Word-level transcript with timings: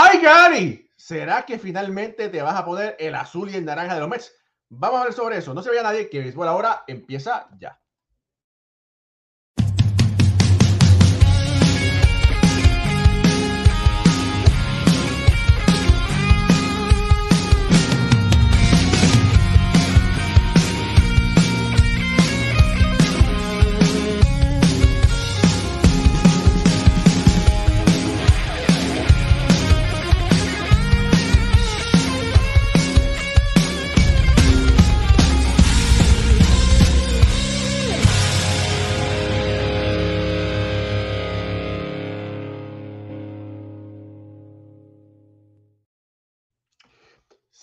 ¡Ay, 0.00 0.20
Gary! 0.20 0.92
¿Será 0.94 1.44
que 1.44 1.58
finalmente 1.58 2.28
te 2.28 2.40
vas 2.40 2.54
a 2.54 2.64
poner 2.64 2.94
el 3.00 3.16
azul 3.16 3.50
y 3.50 3.56
el 3.56 3.64
naranja 3.64 3.94
de 3.94 4.00
los 4.00 4.08
Mets? 4.08 4.32
Vamos 4.68 5.00
a 5.00 5.04
ver 5.04 5.12
sobre 5.12 5.38
eso. 5.38 5.52
No 5.52 5.60
se 5.60 5.70
vea 5.70 5.82
nadie 5.82 6.08
que 6.08 6.20
Béisbol 6.20 6.46
ahora 6.46 6.84
empieza 6.86 7.48
ya. 7.58 7.80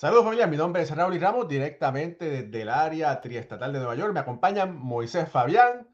Saludos 0.06 0.26
familia, 0.26 0.46
mi 0.46 0.56
nombre 0.56 0.84
es 0.84 0.92
Raúl 0.92 1.16
y 1.16 1.18
Ramos, 1.18 1.48
directamente 1.48 2.30
desde 2.30 2.62
el 2.62 2.70
área 2.70 3.20
triestatal 3.20 3.74
de 3.74 3.80
Nueva 3.80 3.96
York. 3.96 4.14
Me 4.14 4.20
acompaña 4.20 4.68
Moisés 4.68 5.28
Fabián, 5.28 5.90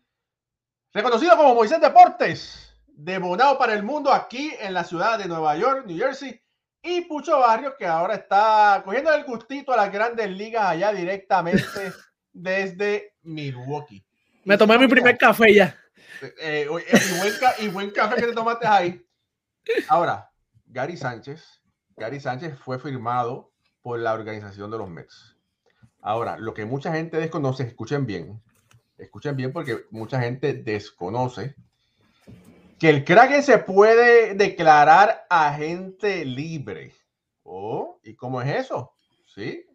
reconocido 0.91 1.37
como 1.37 1.55
Moisés 1.55 1.79
Deportes, 1.79 2.75
de 2.87 3.19
Bonao 3.19 3.57
para 3.57 3.73
el 3.73 3.83
mundo 3.83 4.11
aquí 4.11 4.53
en 4.59 4.73
la 4.73 4.83
ciudad 4.83 5.17
de 5.17 5.29
Nueva 5.29 5.55
York, 5.55 5.85
New 5.85 5.97
Jersey, 5.97 6.43
y 6.81 7.05
Pucho 7.05 7.39
Barrio, 7.39 7.73
que 7.77 7.85
ahora 7.85 8.15
está 8.15 8.81
cogiendo 8.83 9.13
el 9.13 9.23
gustito 9.23 9.71
a 9.71 9.77
las 9.77 9.93
grandes 9.93 10.29
ligas 10.29 10.65
allá 10.65 10.91
directamente 10.91 11.63
desde 12.33 13.15
Milwaukee. 13.21 14.03
Me 14.43 14.57
tomé 14.57 14.77
mi 14.77 14.89
primer 14.89 15.17
café 15.17 15.53
ya. 15.53 15.79
Eh, 16.21 16.33
eh, 16.41 16.67
y, 16.67 17.17
buen 17.17 17.33
y 17.59 17.67
buen 17.69 17.91
café 17.91 18.17
que 18.17 18.27
te 18.27 18.33
tomaste 18.33 18.67
ahí. 18.67 19.07
Ahora, 19.87 20.29
Gary 20.65 20.97
Sánchez, 20.97 21.61
Gary 21.95 22.19
Sánchez 22.19 22.59
fue 22.59 22.77
firmado 22.77 23.50
por 23.81 23.99
la 23.99 24.13
organización 24.13 24.71
de 24.71 24.77
los 24.77 24.89
Mets. 24.89 25.37
Ahora, 26.01 26.37
lo 26.37 26.53
que 26.53 26.65
mucha 26.65 26.93
gente 26.93 27.17
desconoce, 27.17 27.63
escuchen 27.63 28.05
bien, 28.05 28.41
escuchen 28.97 29.35
bien 29.35 29.51
porque 29.51 29.85
mucha 29.91 30.19
gente 30.19 30.53
desconoce 30.53 31.55
que 32.79 32.89
el 32.89 33.03
Kraken 33.03 33.43
se 33.43 33.59
puede 33.59 34.33
declarar 34.33 35.25
agente 35.29 36.25
libre. 36.25 36.93
Oh, 37.43 37.99
¿y 38.03 38.15
cómo 38.15 38.41
es 38.41 38.65
eso? 38.65 38.93
Sí. 39.27 39.65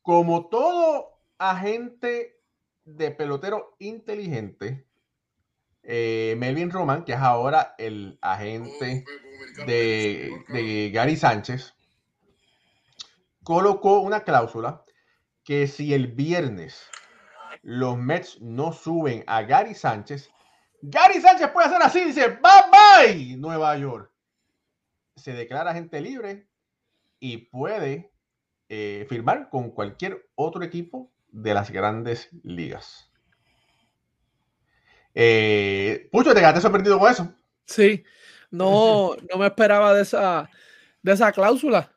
Como 0.00 0.48
todo 0.48 1.20
agente 1.36 2.40
de 2.84 3.10
pelotero 3.10 3.76
inteligente, 3.78 4.86
eh, 5.82 6.34
Melvin 6.38 6.70
Roman, 6.70 7.04
que 7.04 7.12
es 7.12 7.18
ahora 7.18 7.74
el 7.76 8.18
agente 8.22 9.04
de, 9.66 10.30
de 10.48 10.90
Gary 10.92 11.16
Sánchez, 11.16 11.74
colocó 13.42 14.00
una 14.00 14.24
cláusula 14.24 14.84
que 15.44 15.66
si 15.66 15.94
el 15.94 16.08
viernes 16.08 16.88
los 17.62 17.96
Mets 17.96 18.40
no 18.40 18.72
suben 18.72 19.24
a 19.26 19.42
Gary 19.42 19.74
Sánchez, 19.74 20.30
Gary 20.82 21.20
Sánchez 21.20 21.50
puede 21.50 21.68
hacer 21.68 21.82
así, 21.82 22.04
dice, 22.04 22.28
bye 22.28 23.14
bye, 23.14 23.36
Nueva 23.36 23.76
York. 23.76 24.10
Se 25.16 25.32
declara 25.32 25.74
gente 25.74 26.00
libre 26.00 26.48
y 27.20 27.36
puede 27.36 28.12
eh, 28.68 29.06
firmar 29.08 29.48
con 29.48 29.70
cualquier 29.70 30.28
otro 30.34 30.64
equipo 30.64 31.12
de 31.28 31.54
las 31.54 31.70
grandes 31.70 32.30
ligas. 32.42 33.10
Eh, 35.14 36.08
Pucho, 36.10 36.32
¿te 36.32 36.40
quedaste 36.40 36.60
sorprendido 36.60 36.98
con 36.98 37.10
eso? 37.10 37.34
Sí, 37.66 38.02
no, 38.50 39.14
no 39.30 39.38
me 39.38 39.46
esperaba 39.46 39.94
de 39.94 40.02
esa, 40.02 40.48
de 41.02 41.12
esa 41.12 41.32
cláusula. 41.32 41.92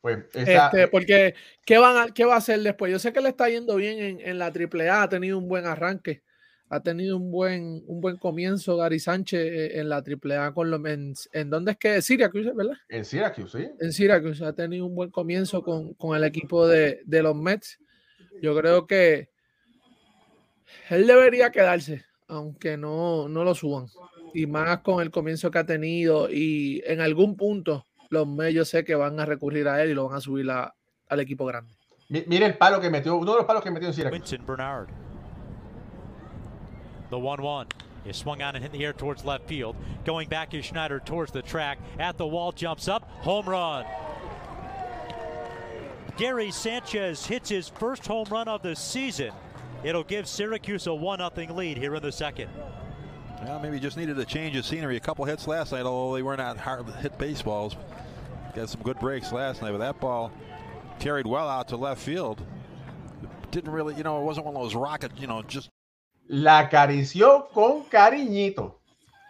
Pues 0.00 0.18
este, 0.32 0.88
porque, 0.88 1.34
¿qué, 1.66 1.76
van 1.76 1.96
a, 1.96 2.14
¿qué 2.14 2.24
va 2.24 2.34
a 2.34 2.38
hacer 2.38 2.60
después? 2.60 2.90
Yo 2.90 2.98
sé 2.98 3.12
que 3.12 3.20
le 3.20 3.28
está 3.28 3.48
yendo 3.50 3.76
bien 3.76 3.98
en, 3.98 4.20
en 4.20 4.38
la 4.38 4.46
AAA, 4.46 5.02
ha 5.02 5.08
tenido 5.10 5.36
un 5.36 5.46
buen 5.46 5.66
arranque, 5.66 6.22
ha 6.70 6.80
tenido 6.80 7.18
un 7.18 7.30
buen, 7.30 7.82
un 7.86 8.00
buen 8.00 8.16
comienzo 8.16 8.78
Gary 8.78 8.98
Sánchez 8.98 9.40
eh, 9.40 9.78
en 9.78 9.90
la 9.90 9.96
AAA 9.96 10.54
con 10.54 10.70
los 10.70 10.82
en, 10.86 11.12
en 11.32 11.50
dónde 11.50 11.72
es 11.72 11.78
que 11.78 12.00
Syracuse, 12.00 12.52
¿verdad? 12.54 12.76
En 12.88 13.04
Syracuse, 13.04 13.58
sí. 13.58 13.70
En 13.78 13.92
Syracuse 13.92 14.44
ha 14.44 14.54
tenido 14.54 14.86
un 14.86 14.94
buen 14.94 15.10
comienzo 15.10 15.62
con, 15.62 15.92
con 15.94 16.16
el 16.16 16.24
equipo 16.24 16.66
de, 16.66 17.02
de, 17.04 17.22
los 17.22 17.36
Mets. 17.36 17.78
Yo 18.40 18.56
creo 18.56 18.86
que 18.86 19.28
él 20.88 21.06
debería 21.06 21.50
quedarse, 21.50 22.06
aunque 22.26 22.78
no, 22.78 23.28
no 23.28 23.44
lo 23.44 23.54
suban. 23.54 23.86
Y 24.32 24.46
más 24.46 24.80
con 24.80 25.02
el 25.02 25.10
comienzo 25.10 25.50
que 25.50 25.58
ha 25.58 25.66
tenido 25.66 26.30
y 26.30 26.82
en 26.86 27.00
algún 27.00 27.36
punto 27.36 27.86
los 28.10 28.26
medios 28.26 28.68
sé 28.68 28.84
que 28.84 28.94
van 28.94 29.18
a 29.18 29.24
recurrir 29.24 29.68
a 29.68 29.82
él 29.82 29.90
y 29.90 29.94
lo 29.94 30.08
van 30.08 30.18
a 30.18 30.20
subir 30.20 30.50
a, 30.50 30.74
al 31.08 31.20
equipo 31.20 31.46
grande. 31.46 31.72
Mire 32.08 32.44
el 32.44 32.58
palo 32.58 32.80
que 32.80 32.90
metió, 32.90 33.16
uno 33.16 33.32
de 33.32 33.38
los 33.38 33.46
palos 33.46 33.62
que 33.62 33.70
metió 33.70 33.88
en 33.88 33.94
Syracuse. 33.94 34.18
Winston 34.18 34.44
Bernard. 34.44 34.88
The 37.10 37.16
1-1 37.16 37.66
is 38.04 38.16
swung 38.16 38.42
on 38.42 38.56
and 38.56 38.64
hit 38.64 38.72
the 38.72 38.84
air 38.84 38.92
towards 38.92 39.24
left 39.24 39.46
field. 39.46 39.76
Going 40.04 40.28
back 40.28 40.52
is 40.54 40.64
Schneider 40.64 41.00
towards 41.00 41.32
the 41.32 41.42
track. 41.42 41.78
At 41.98 42.18
the 42.18 42.26
wall, 42.26 42.52
jumps 42.52 42.88
up. 42.88 43.08
Home 43.22 43.48
run. 43.48 43.84
Gary 46.16 46.50
Sanchez 46.50 47.24
hits 47.24 47.48
his 47.48 47.68
first 47.68 48.06
home 48.06 48.26
run 48.30 48.48
of 48.48 48.62
the 48.62 48.74
season. 48.74 49.32
It'll 49.84 50.04
give 50.04 50.28
Syracuse 50.28 50.86
a 50.86 50.90
1-0 50.90 51.54
lead 51.54 51.78
here 51.78 51.94
in 51.94 52.02
the 52.02 52.12
second. 52.12 52.50
Well, 53.42 53.58
maybe 53.58 53.80
just 53.80 53.96
needed 53.96 54.18
a 54.18 54.24
change 54.24 54.56
of 54.56 54.66
scenery. 54.66 54.96
A 54.96 55.00
couple 55.00 55.24
hits 55.24 55.46
last 55.46 55.72
night, 55.72 55.84
although 55.84 56.14
they 56.14 56.22
were 56.22 56.36
not 56.36 56.58
hard 56.58 56.86
hit 57.00 57.16
baseballs. 57.18 57.76
Got 58.54 58.68
some 58.68 58.82
good 58.82 58.98
breaks 58.98 59.32
last 59.32 59.62
night, 59.62 59.70
but 59.70 59.78
that 59.78 60.00
ball 60.00 60.30
carried 60.98 61.26
well 61.26 61.48
out 61.48 61.68
to 61.68 61.76
left 61.76 62.02
field. 62.02 62.42
Didn't 63.50 63.70
really, 63.70 63.94
you 63.94 64.02
know, 64.02 64.20
it 64.20 64.24
wasn't 64.24 64.46
one 64.46 64.56
of 64.56 64.62
those 64.62 64.74
rocket, 64.74 65.12
you 65.18 65.26
know, 65.26 65.42
just. 65.42 65.70
La 66.28 66.60
acarició 66.60 67.48
con 67.52 67.84
cariñito. 67.84 68.80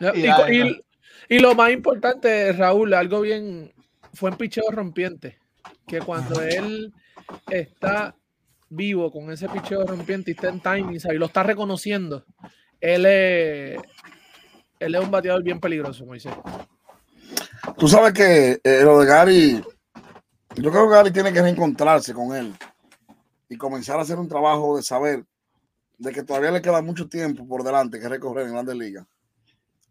Y, 0.00 0.26
y, 0.26 0.28
y, 0.28 0.80
y, 1.28 1.38
lo 1.38 1.54
más 1.54 1.70
importante, 1.70 2.52
Raúl, 2.52 2.92
algo 2.94 3.20
bien, 3.20 3.72
fue 4.12 4.30
en 4.30 4.36
picheo 4.36 4.64
rompiente. 4.70 5.38
Que 5.86 6.00
cuando 6.00 6.42
él 6.42 6.92
está 7.48 8.14
vivo 8.68 9.10
con 9.10 9.30
ese 9.30 9.48
picheo 9.48 9.86
rompiente 9.86 10.30
y 10.30 10.34
está 10.34 10.48
en 10.48 10.60
timing 10.60 11.00
y 11.02 11.14
lo 11.16 11.26
está 11.26 11.42
reconociendo, 11.42 12.24
él 12.80 13.06
es, 13.06 13.78
él 14.80 14.94
es 14.94 15.04
un 15.04 15.10
bateador 15.10 15.42
bien 15.42 15.60
peligroso, 15.60 16.04
Moisés. 16.06 16.32
Tú 17.78 17.86
sabes 17.86 18.12
que 18.12 18.60
eh, 18.64 18.82
lo 18.82 18.98
de 18.98 19.06
Gary, 19.06 19.64
yo 20.56 20.70
creo 20.70 20.88
que 20.88 20.94
Gary 20.94 21.10
tiene 21.12 21.32
que 21.32 21.42
reencontrarse 21.42 22.14
con 22.14 22.34
él 22.34 22.54
y 23.48 23.56
comenzar 23.56 23.98
a 23.98 24.02
hacer 24.02 24.18
un 24.18 24.28
trabajo 24.28 24.76
de 24.76 24.82
saber 24.82 25.24
de 25.98 26.12
que 26.12 26.22
todavía 26.22 26.50
le 26.50 26.62
queda 26.62 26.80
mucho 26.80 27.08
tiempo 27.08 27.46
por 27.46 27.62
delante 27.62 28.00
que 28.00 28.08
recorrer 28.08 28.46
en 28.46 28.52
Grandes 28.54 28.74
Ligas. 28.74 29.06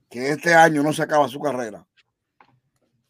Que 0.10 0.32
este 0.32 0.56
año 0.56 0.82
no 0.82 0.92
se 0.92 1.04
acaba 1.04 1.28
su 1.28 1.40
carrera. 1.40 1.86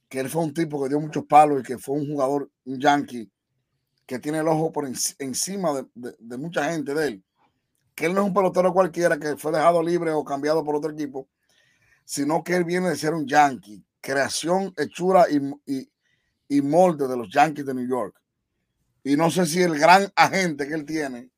Que 0.09 0.19
él 0.19 0.29
fue 0.29 0.43
un 0.43 0.53
tipo 0.53 0.83
que 0.83 0.89
dio 0.89 0.99
muchos 0.99 1.23
palos 1.25 1.61
y 1.61 1.63
que 1.63 1.77
fue 1.77 1.95
un 1.95 2.07
jugador, 2.07 2.49
un 2.65 2.79
yankee, 2.79 3.31
que 4.05 4.19
tiene 4.19 4.39
el 4.39 4.47
ojo 4.49 4.71
por 4.71 4.85
encima 4.85 5.87
de, 5.95 6.37
mucha 6.37 6.71
gente 6.71 6.93
de 6.93 7.07
él 7.07 7.23
que 7.99 8.05
él 8.05 8.13
no 8.13 8.21
es 8.21 8.27
un 8.27 8.33
pelotero 8.33 8.71
cualquiera 8.71 9.19
que 9.19 9.35
fue 9.35 9.51
dejado 9.51 9.83
libre 9.83 10.11
o 10.11 10.23
cambiado 10.23 10.63
por 10.63 10.73
otro 10.73 10.91
equipo, 10.91 11.27
sino 12.09 12.43
que 12.43 12.55
él 12.55 12.63
viene 12.63 12.89
de 12.89 12.95
ser 12.95 13.13
un 13.13 13.27
yankee, 13.27 13.85
creación, 14.01 14.73
hechura 14.77 15.27
y, 15.29 15.37
y, 15.67 15.91
y 16.47 16.59
molde 16.59 17.07
de 17.07 17.15
los 17.15 17.31
Yankees 17.31 17.67
de 17.67 17.75
New 17.75 17.87
York. 17.87 18.19
Y 19.03 19.15
no 19.15 19.29
sé 19.29 19.45
si 19.45 19.61
el 19.61 19.77
gran 19.77 20.11
agente 20.15 20.67
que 20.67 20.73
él 20.73 20.87
tiene, 20.87 21.29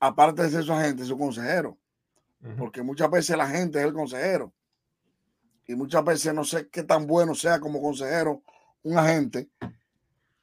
aparte 0.00 0.42
de 0.42 0.50
ser 0.50 0.64
su 0.64 0.72
agente, 0.74 1.00
es 1.00 1.08
su 1.08 1.16
consejero. 1.16 1.78
Uh 2.42 2.48
-huh. 2.48 2.56
Porque 2.58 2.82
muchas 2.82 3.10
veces 3.10 3.38
la 3.38 3.48
gente 3.48 3.78
es 3.78 3.86
el 3.86 3.94
consejero. 3.94 4.52
Y 5.66 5.74
muchas 5.74 6.04
veces 6.04 6.34
no 6.34 6.44
sé 6.44 6.68
qué 6.68 6.82
tan 6.82 7.06
bueno 7.06 7.34
sea 7.34 7.58
como 7.58 7.80
consejero 7.80 8.42
un 8.82 8.98
agente 8.98 9.48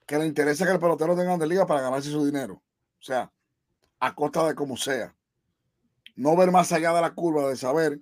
que 0.07 0.17
le 0.17 0.25
interesa 0.25 0.65
que 0.65 0.71
el 0.71 0.79
pelotero 0.79 1.15
tenga 1.15 1.37
de 1.37 1.45
liga 1.45 1.67
para 1.67 1.81
ganarse 1.81 2.09
su 2.09 2.25
dinero. 2.25 2.55
O 2.99 3.03
sea, 3.03 3.31
a 3.99 4.15
costa 4.15 4.47
de 4.47 4.55
como 4.55 4.75
sea. 4.75 5.15
No 6.15 6.35
ver 6.35 6.49
más 6.49 6.71
allá 6.71 6.91
de 6.91 7.01
la 7.01 7.13
curva, 7.13 7.49
de 7.49 7.55
saber 7.55 7.99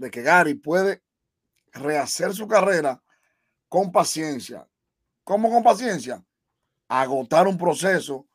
de 0.00 0.10
que 0.10 0.22
Gary 0.22 0.54
puede 0.54 1.02
rehacer 1.72 2.32
su 2.32 2.48
carrera 2.48 3.02
con 3.68 3.92
paciencia. 3.92 4.66
¿Cómo 5.22 5.50
con 5.50 5.62
paciencia? 5.62 6.24
Agotar 6.88 7.46
un 7.46 7.58
proceso 7.58 8.26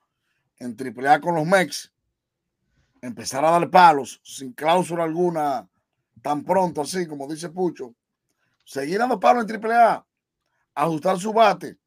en 0.59 0.77
AAA 0.79 1.19
con 1.19 1.33
los 1.33 1.45
Mex, 1.45 1.91
empezar 3.01 3.44
a 3.44 3.51
dar 3.51 3.69
palos 3.69 4.21
sin 4.23 4.53
cláusula 4.53 5.03
alguna 5.03 5.67
tan 6.21 6.44
pronto 6.44 6.81
así 6.81 7.07
como 7.07 7.27
dice 7.27 7.50
Pucho, 7.50 7.95
seguir 8.63 9.00
dando 9.00 9.19
palos 9.19 9.50
en 9.50 9.65
AAA 9.65 10.06
ajustar 10.75 11.19
su 11.19 11.33
bate, 11.33 11.77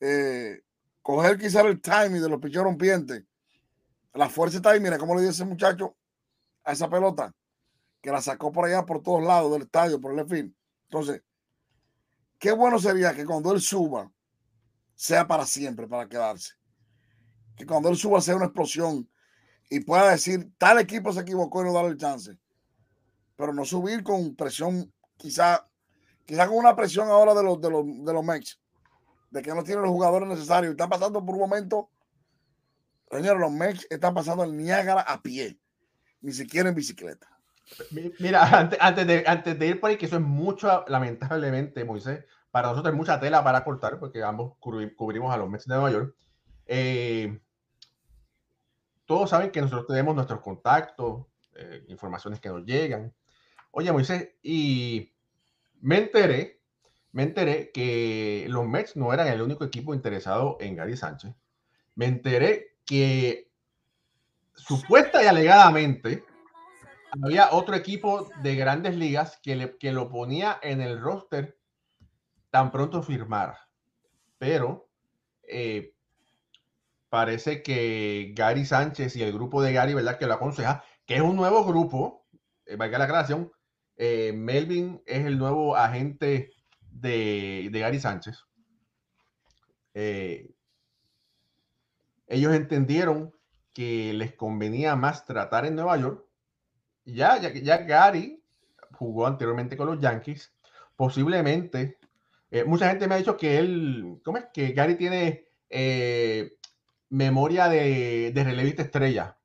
eh, 0.00 0.62
coger 1.00 1.38
quizá 1.38 1.60
el 1.60 1.80
timing 1.80 2.22
de 2.22 2.28
los 2.28 2.40
pichos 2.40 2.64
rompientes, 2.64 3.22
la 4.14 4.28
fuerza 4.28 4.56
está 4.56 4.70
ahí, 4.70 4.80
mira 4.80 4.98
cómo 4.98 5.14
le 5.14 5.20
dio 5.22 5.30
ese 5.30 5.44
muchacho 5.44 5.94
a 6.64 6.72
esa 6.72 6.88
pelota, 6.90 7.32
que 8.06 8.12
la 8.12 8.22
sacó 8.22 8.52
por 8.52 8.66
allá 8.66 8.86
por 8.86 9.02
todos 9.02 9.20
lados 9.20 9.50
del 9.50 9.62
estadio, 9.62 10.00
por 10.00 10.16
el 10.16 10.24
fin. 10.28 10.56
Entonces, 10.84 11.24
qué 12.38 12.52
bueno 12.52 12.78
sería 12.78 13.12
que 13.12 13.26
cuando 13.26 13.52
él 13.52 13.60
suba, 13.60 14.12
sea 14.94 15.26
para 15.26 15.44
siempre, 15.44 15.88
para 15.88 16.08
quedarse. 16.08 16.54
Que 17.56 17.66
cuando 17.66 17.88
él 17.88 17.96
suba 17.96 18.20
sea 18.20 18.36
una 18.36 18.44
explosión 18.44 19.10
y 19.68 19.80
pueda 19.80 20.08
decir, 20.08 20.52
tal 20.56 20.78
equipo 20.78 21.12
se 21.12 21.22
equivocó 21.22 21.62
y 21.62 21.64
no 21.64 21.72
darle 21.72 21.90
el 21.90 21.96
chance. 21.96 22.38
Pero 23.34 23.52
no 23.52 23.64
subir 23.64 24.04
con 24.04 24.36
presión, 24.36 24.94
quizá, 25.16 25.68
quizá 26.24 26.46
con 26.46 26.58
una 26.58 26.76
presión 26.76 27.08
ahora 27.08 27.34
de 27.34 27.42
los, 27.42 27.60
de 27.60 27.70
los, 27.70 27.84
de 27.84 28.12
los 28.12 28.24
de 29.30 29.42
que 29.42 29.52
no 29.52 29.64
tienen 29.64 29.82
los 29.82 29.90
jugadores 29.90 30.28
necesarios. 30.28 30.70
Están 30.70 30.90
pasando 30.90 31.26
por 31.26 31.34
un 31.34 31.40
momento, 31.40 31.90
señores, 33.10 33.40
los 33.40 33.50
Mex 33.50 33.84
están 33.90 34.14
pasando 34.14 34.44
el 34.44 34.56
Niágara 34.56 35.00
a 35.00 35.20
pie, 35.20 35.58
ni 36.20 36.32
siquiera 36.32 36.68
en 36.68 36.76
bicicleta. 36.76 37.35
Mira, 38.20 38.42
antes, 38.58 38.78
antes, 38.80 39.06
de, 39.06 39.24
antes 39.26 39.58
de 39.58 39.66
ir 39.66 39.80
por 39.80 39.90
ahí, 39.90 39.96
que 39.96 40.06
eso 40.06 40.16
es 40.16 40.22
mucho, 40.22 40.84
lamentablemente, 40.88 41.84
Moisés, 41.84 42.24
para 42.50 42.68
nosotros 42.68 42.92
es 42.92 42.96
mucha 42.96 43.20
tela 43.20 43.42
para 43.44 43.64
cortar, 43.64 43.98
porque 43.98 44.22
ambos 44.22 44.54
cubrimos 44.58 45.32
a 45.32 45.36
los 45.36 45.48
Mets 45.48 45.66
de 45.66 45.74
Nueva 45.74 45.90
York. 45.90 46.16
Eh, 46.66 47.38
todos 49.04 49.30
saben 49.30 49.50
que 49.50 49.60
nosotros 49.60 49.86
tenemos 49.86 50.14
nuestros 50.14 50.40
contactos, 50.40 51.26
eh, 51.54 51.84
informaciones 51.88 52.40
que 52.40 52.48
nos 52.48 52.64
llegan. 52.64 53.12
Oye, 53.70 53.92
Moisés, 53.92 54.30
y 54.42 55.12
me 55.80 55.98
enteré, 55.98 56.60
me 57.12 57.24
enteré 57.24 57.70
que 57.72 58.46
los 58.48 58.66
Mets 58.66 58.96
no 58.96 59.12
eran 59.12 59.28
el 59.28 59.42
único 59.42 59.64
equipo 59.64 59.94
interesado 59.94 60.56
en 60.60 60.76
Gary 60.76 60.96
Sánchez. 60.96 61.34
Me 61.94 62.06
enteré 62.06 62.76
que 62.84 63.50
supuesta 64.54 65.22
y 65.22 65.26
alegadamente 65.26 66.24
había 67.22 67.52
otro 67.52 67.74
equipo 67.74 68.28
de 68.42 68.56
grandes 68.56 68.96
ligas 68.96 69.38
que, 69.42 69.56
le, 69.56 69.76
que 69.78 69.92
lo 69.92 70.08
ponía 70.08 70.58
en 70.62 70.80
el 70.80 71.00
roster 71.00 71.58
tan 72.50 72.70
pronto 72.70 73.02
firmara. 73.02 73.58
Pero 74.38 74.88
eh, 75.42 75.94
parece 77.08 77.62
que 77.62 78.32
Gary 78.34 78.64
Sánchez 78.64 79.16
y 79.16 79.22
el 79.22 79.32
grupo 79.32 79.62
de 79.62 79.72
Gary, 79.72 79.94
¿verdad? 79.94 80.18
Que 80.18 80.26
lo 80.26 80.34
aconseja, 80.34 80.84
que 81.06 81.16
es 81.16 81.22
un 81.22 81.36
nuevo 81.36 81.64
grupo, 81.64 82.26
eh, 82.66 82.76
valga 82.76 82.98
la 82.98 83.04
aclaración, 83.04 83.52
eh, 83.96 84.32
Melvin 84.34 85.02
es 85.06 85.24
el 85.24 85.38
nuevo 85.38 85.76
agente 85.76 86.50
de, 86.80 87.68
de 87.70 87.80
Gary 87.80 88.00
Sánchez. 88.00 88.44
Eh, 89.94 90.54
ellos 92.26 92.54
entendieron 92.54 93.32
que 93.72 94.12
les 94.12 94.34
convenía 94.34 94.96
más 94.96 95.24
tratar 95.24 95.64
en 95.64 95.74
Nueva 95.74 95.96
York. 95.96 96.25
Ya, 97.06 97.38
ya, 97.40 97.52
ya 97.52 97.78
Gary 97.78 98.42
jugó 98.92 99.26
anteriormente 99.26 99.76
con 99.76 99.86
los 99.86 100.00
Yankees. 100.00 100.52
Posiblemente, 100.96 101.98
eh, 102.50 102.64
mucha 102.64 102.88
gente 102.88 103.06
me 103.06 103.14
ha 103.14 103.18
dicho 103.18 103.36
que 103.36 103.58
él, 103.58 104.20
¿cómo 104.24 104.38
es? 104.38 104.46
Que 104.52 104.72
Gary 104.72 104.96
tiene 104.96 105.46
eh, 105.70 106.58
memoria 107.10 107.68
de, 107.68 108.32
de, 108.34 108.44
relevista 108.44 108.82
estrella. 108.82 109.36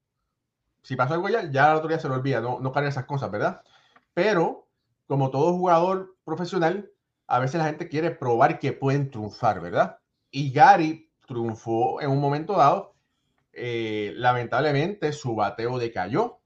Si 0.82 0.96
pasó 0.96 1.14
algo 1.14 1.30
ya, 1.30 1.44
ya 1.52 1.68
la 1.68 1.74
autoridad 1.74 2.00
se 2.00 2.08
lo 2.08 2.16
olvida, 2.16 2.42
no, 2.42 2.60
no 2.60 2.74
esas 2.82 3.06
cosas, 3.06 3.30
¿verdad? 3.30 3.62
Pero, 4.14 4.68
como 5.08 5.30
todo 5.30 5.54
jugador 5.54 6.16
profesional, 6.26 6.92
a 7.28 7.40
veces 7.40 7.60
la 7.60 7.66
gente 7.66 7.88
quiere 7.88 8.12
probar 8.12 8.60
que 8.60 8.74
pueden 8.74 9.12
triunfar, 9.12 9.62
¿verdad? 9.62 10.00
Y 10.32 10.52
Gary 10.52 11.10
triunfó 11.28 12.02
en 12.02 12.10
un 12.10 12.20
momento 12.20 12.58
dado. 12.58 12.96
Eh, 13.54 14.14
lamentablemente 14.16 15.12
su 15.12 15.36
bateo 15.36 15.78
decayó, 15.78 16.41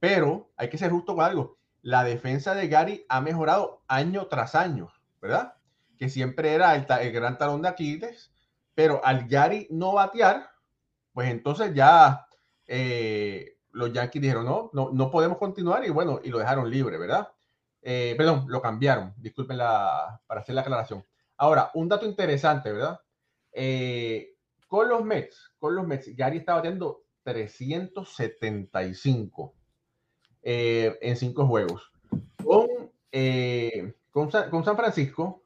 pero 0.00 0.50
hay 0.56 0.68
que 0.68 0.78
ser 0.78 0.90
justo 0.90 1.14
con 1.14 1.24
algo. 1.24 1.58
La 1.82 2.02
defensa 2.02 2.54
de 2.54 2.68
Gary 2.68 3.04
ha 3.08 3.20
mejorado 3.20 3.82
año 3.86 4.26
tras 4.26 4.54
año, 4.54 4.90
¿verdad? 5.20 5.54
Que 5.96 6.08
siempre 6.08 6.54
era 6.54 6.74
el, 6.74 6.86
el 7.00 7.12
gran 7.12 7.38
talón 7.38 7.62
de 7.62 7.68
Aquiles, 7.68 8.32
pero 8.74 9.04
al 9.04 9.28
Gary 9.28 9.68
no 9.70 9.92
batear, 9.92 10.50
pues 11.12 11.30
entonces 11.30 11.74
ya 11.74 12.26
eh, 12.66 13.58
los 13.72 13.92
Yankees 13.92 14.22
dijeron, 14.22 14.46
no, 14.46 14.70
no, 14.72 15.10
podemos 15.10 15.38
continuar 15.38 15.84
y 15.84 15.90
bueno, 15.90 16.20
y 16.22 16.28
lo 16.30 16.38
dejaron 16.38 16.70
libre, 16.70 16.96
¿verdad? 16.98 17.28
Eh, 17.82 18.14
perdón, 18.16 18.46
lo 18.48 18.62
cambiaron, 18.62 19.12
disculpen 19.16 19.58
para 19.58 20.20
hacer 20.28 20.54
la 20.54 20.60
aclaración. 20.62 21.04
Ahora, 21.36 21.70
un 21.74 21.88
dato 21.88 22.06
interesante, 22.06 22.72
¿verdad? 22.72 23.00
Eh, 23.52 24.36
con 24.66 24.88
los 24.88 25.04
Mets, 25.04 25.52
con 25.58 25.74
los 25.74 25.86
Mets, 25.86 26.16
Gary 26.16 26.38
está 26.38 26.54
bateando 26.54 27.04
375 27.22 29.59
eh, 30.42 30.98
en 31.00 31.16
cinco 31.16 31.46
juegos. 31.46 31.90
Con, 32.44 32.66
eh, 33.12 33.94
con, 34.10 34.30
San, 34.30 34.50
con, 34.50 34.62
San, 34.64 34.76
Francisco 34.76 35.42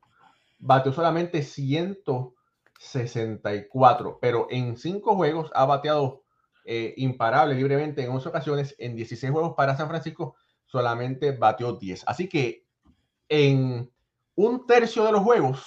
bateó 0.58 0.92
solamente 0.92 1.42
164, 1.42 4.18
pero 4.20 4.48
en 4.50 4.76
cinco 4.76 5.14
juegos 5.16 5.50
ha 5.54 5.64
bateado 5.64 6.24
eh, 6.64 6.94
imparable 6.96 7.54
libremente 7.54 8.02
en 8.02 8.10
11 8.10 8.28
ocasiones. 8.28 8.74
En 8.78 8.96
16 8.96 9.32
juegos 9.32 9.54
para 9.56 9.76
San 9.76 9.88
Francisco 9.88 10.34
solamente 10.66 11.32
bateó 11.32 11.74
10. 11.74 12.04
Así 12.06 12.28
que 12.28 12.64
en 13.28 13.90
un 14.34 14.66
tercio 14.66 15.04
de 15.04 15.12
los 15.12 15.22
juegos, 15.22 15.64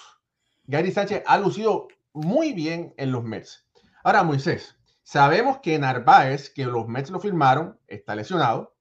Gary 0.66 0.92
Sánchez 0.92 1.24
ha 1.26 1.38
lucido 1.38 1.88
muy 2.14 2.54
bien 2.54 2.94
en 2.98 3.12
los 3.12 3.24
Mets. 3.24 3.66
Ahora, 4.04 4.24
Moisés, 4.24 4.78
sabemos 5.04 5.60
que 5.60 5.78
Narváez, 5.78 6.50
que 6.50 6.66
los 6.66 6.88
Mets 6.88 7.10
lo 7.10 7.20
firmaron, 7.20 7.80
está 7.88 8.16
lesionado. 8.16 8.77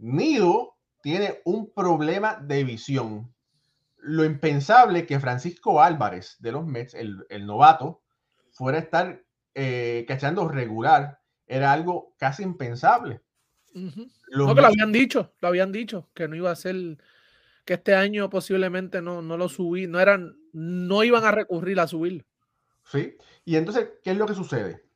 Nido 0.00 0.76
tiene 1.02 1.40
un 1.44 1.72
problema 1.72 2.36
de 2.36 2.64
visión. 2.64 3.32
Lo 3.98 4.24
impensable 4.24 5.06
que 5.06 5.20
Francisco 5.20 5.82
Álvarez 5.82 6.36
de 6.40 6.52
los 6.52 6.66
Mets, 6.66 6.94
el, 6.94 7.26
el 7.28 7.46
novato, 7.46 8.02
fuera 8.50 8.78
a 8.78 8.80
estar 8.80 9.22
eh, 9.54 10.04
cachando 10.08 10.48
regular, 10.48 11.20
era 11.46 11.72
algo 11.72 12.14
casi 12.18 12.42
impensable. 12.42 13.20
Uh 13.74 13.80
-huh. 13.80 14.10
No, 14.30 14.54
que 14.54 14.60
lo 14.62 14.68
habían 14.68 14.92
dicho, 14.92 15.34
lo 15.40 15.48
habían 15.48 15.70
dicho, 15.70 16.08
que 16.14 16.28
no 16.28 16.34
iba 16.34 16.50
a 16.50 16.56
ser, 16.56 16.74
que 17.64 17.74
este 17.74 17.94
año 17.94 18.30
posiblemente 18.30 19.02
no, 19.02 19.22
no 19.22 19.36
lo 19.36 19.48
subí, 19.48 19.86
no 19.86 20.00
eran, 20.00 20.36
no 20.52 21.04
iban 21.04 21.24
a 21.24 21.30
recurrir 21.30 21.78
a 21.78 21.86
subirlo. 21.86 22.24
¿Sí? 22.84 23.16
Y 23.44 23.56
entonces, 23.56 23.90
¿qué 24.02 24.12
es 24.12 24.16
lo 24.16 24.26
que 24.26 24.34
sucede? 24.34 24.89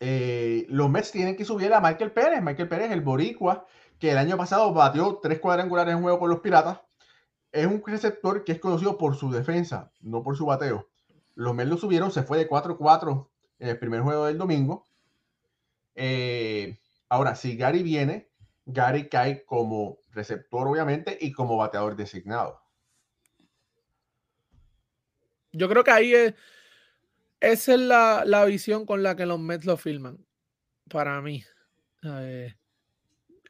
Eh, 0.00 0.66
los 0.68 0.90
Mets 0.90 1.12
tienen 1.12 1.36
que 1.36 1.44
subir 1.44 1.72
a 1.72 1.80
Michael 1.80 2.12
Pérez. 2.12 2.42
Michael 2.42 2.68
Pérez, 2.68 2.90
el 2.90 3.00
boricua, 3.00 3.66
que 3.98 4.12
el 4.12 4.18
año 4.18 4.36
pasado 4.36 4.72
batió 4.72 5.18
tres 5.22 5.40
cuadrangulares 5.40 5.94
en 5.94 6.02
juego 6.02 6.18
con 6.18 6.30
los 6.30 6.40
Piratas. 6.40 6.80
Es 7.52 7.66
un 7.66 7.82
receptor 7.84 8.44
que 8.44 8.52
es 8.52 8.60
conocido 8.60 8.98
por 8.98 9.16
su 9.16 9.30
defensa, 9.30 9.92
no 10.00 10.22
por 10.22 10.36
su 10.36 10.46
bateo. 10.46 10.88
Los 11.34 11.54
Mets 11.54 11.70
lo 11.70 11.76
subieron, 11.76 12.10
se 12.10 12.22
fue 12.22 12.38
de 12.38 12.48
4-4 12.48 13.28
en 13.58 13.68
el 13.68 13.78
primer 13.78 14.00
juego 14.02 14.26
del 14.26 14.38
domingo. 14.38 14.86
Eh, 15.94 16.78
ahora, 17.08 17.34
si 17.34 17.56
Gary 17.56 17.82
viene, 17.82 18.28
Gary 18.66 19.08
cae 19.08 19.44
como 19.44 19.98
receptor, 20.12 20.68
obviamente, 20.68 21.16
y 21.20 21.32
como 21.32 21.56
bateador 21.56 21.96
designado. 21.96 22.60
Yo 25.52 25.68
creo 25.68 25.84
que 25.84 25.90
ahí 25.90 26.12
es, 26.12 26.34
esa 27.52 27.74
es 27.74 27.80
la, 27.80 28.24
la, 28.26 28.44
visión 28.44 28.86
con 28.86 29.02
la 29.02 29.16
que 29.16 29.26
los 29.26 29.38
Mets 29.38 29.64
lo 29.64 29.76
filman. 29.76 30.24
Para 30.88 31.20
mí. 31.20 31.44
Eh, 32.02 32.54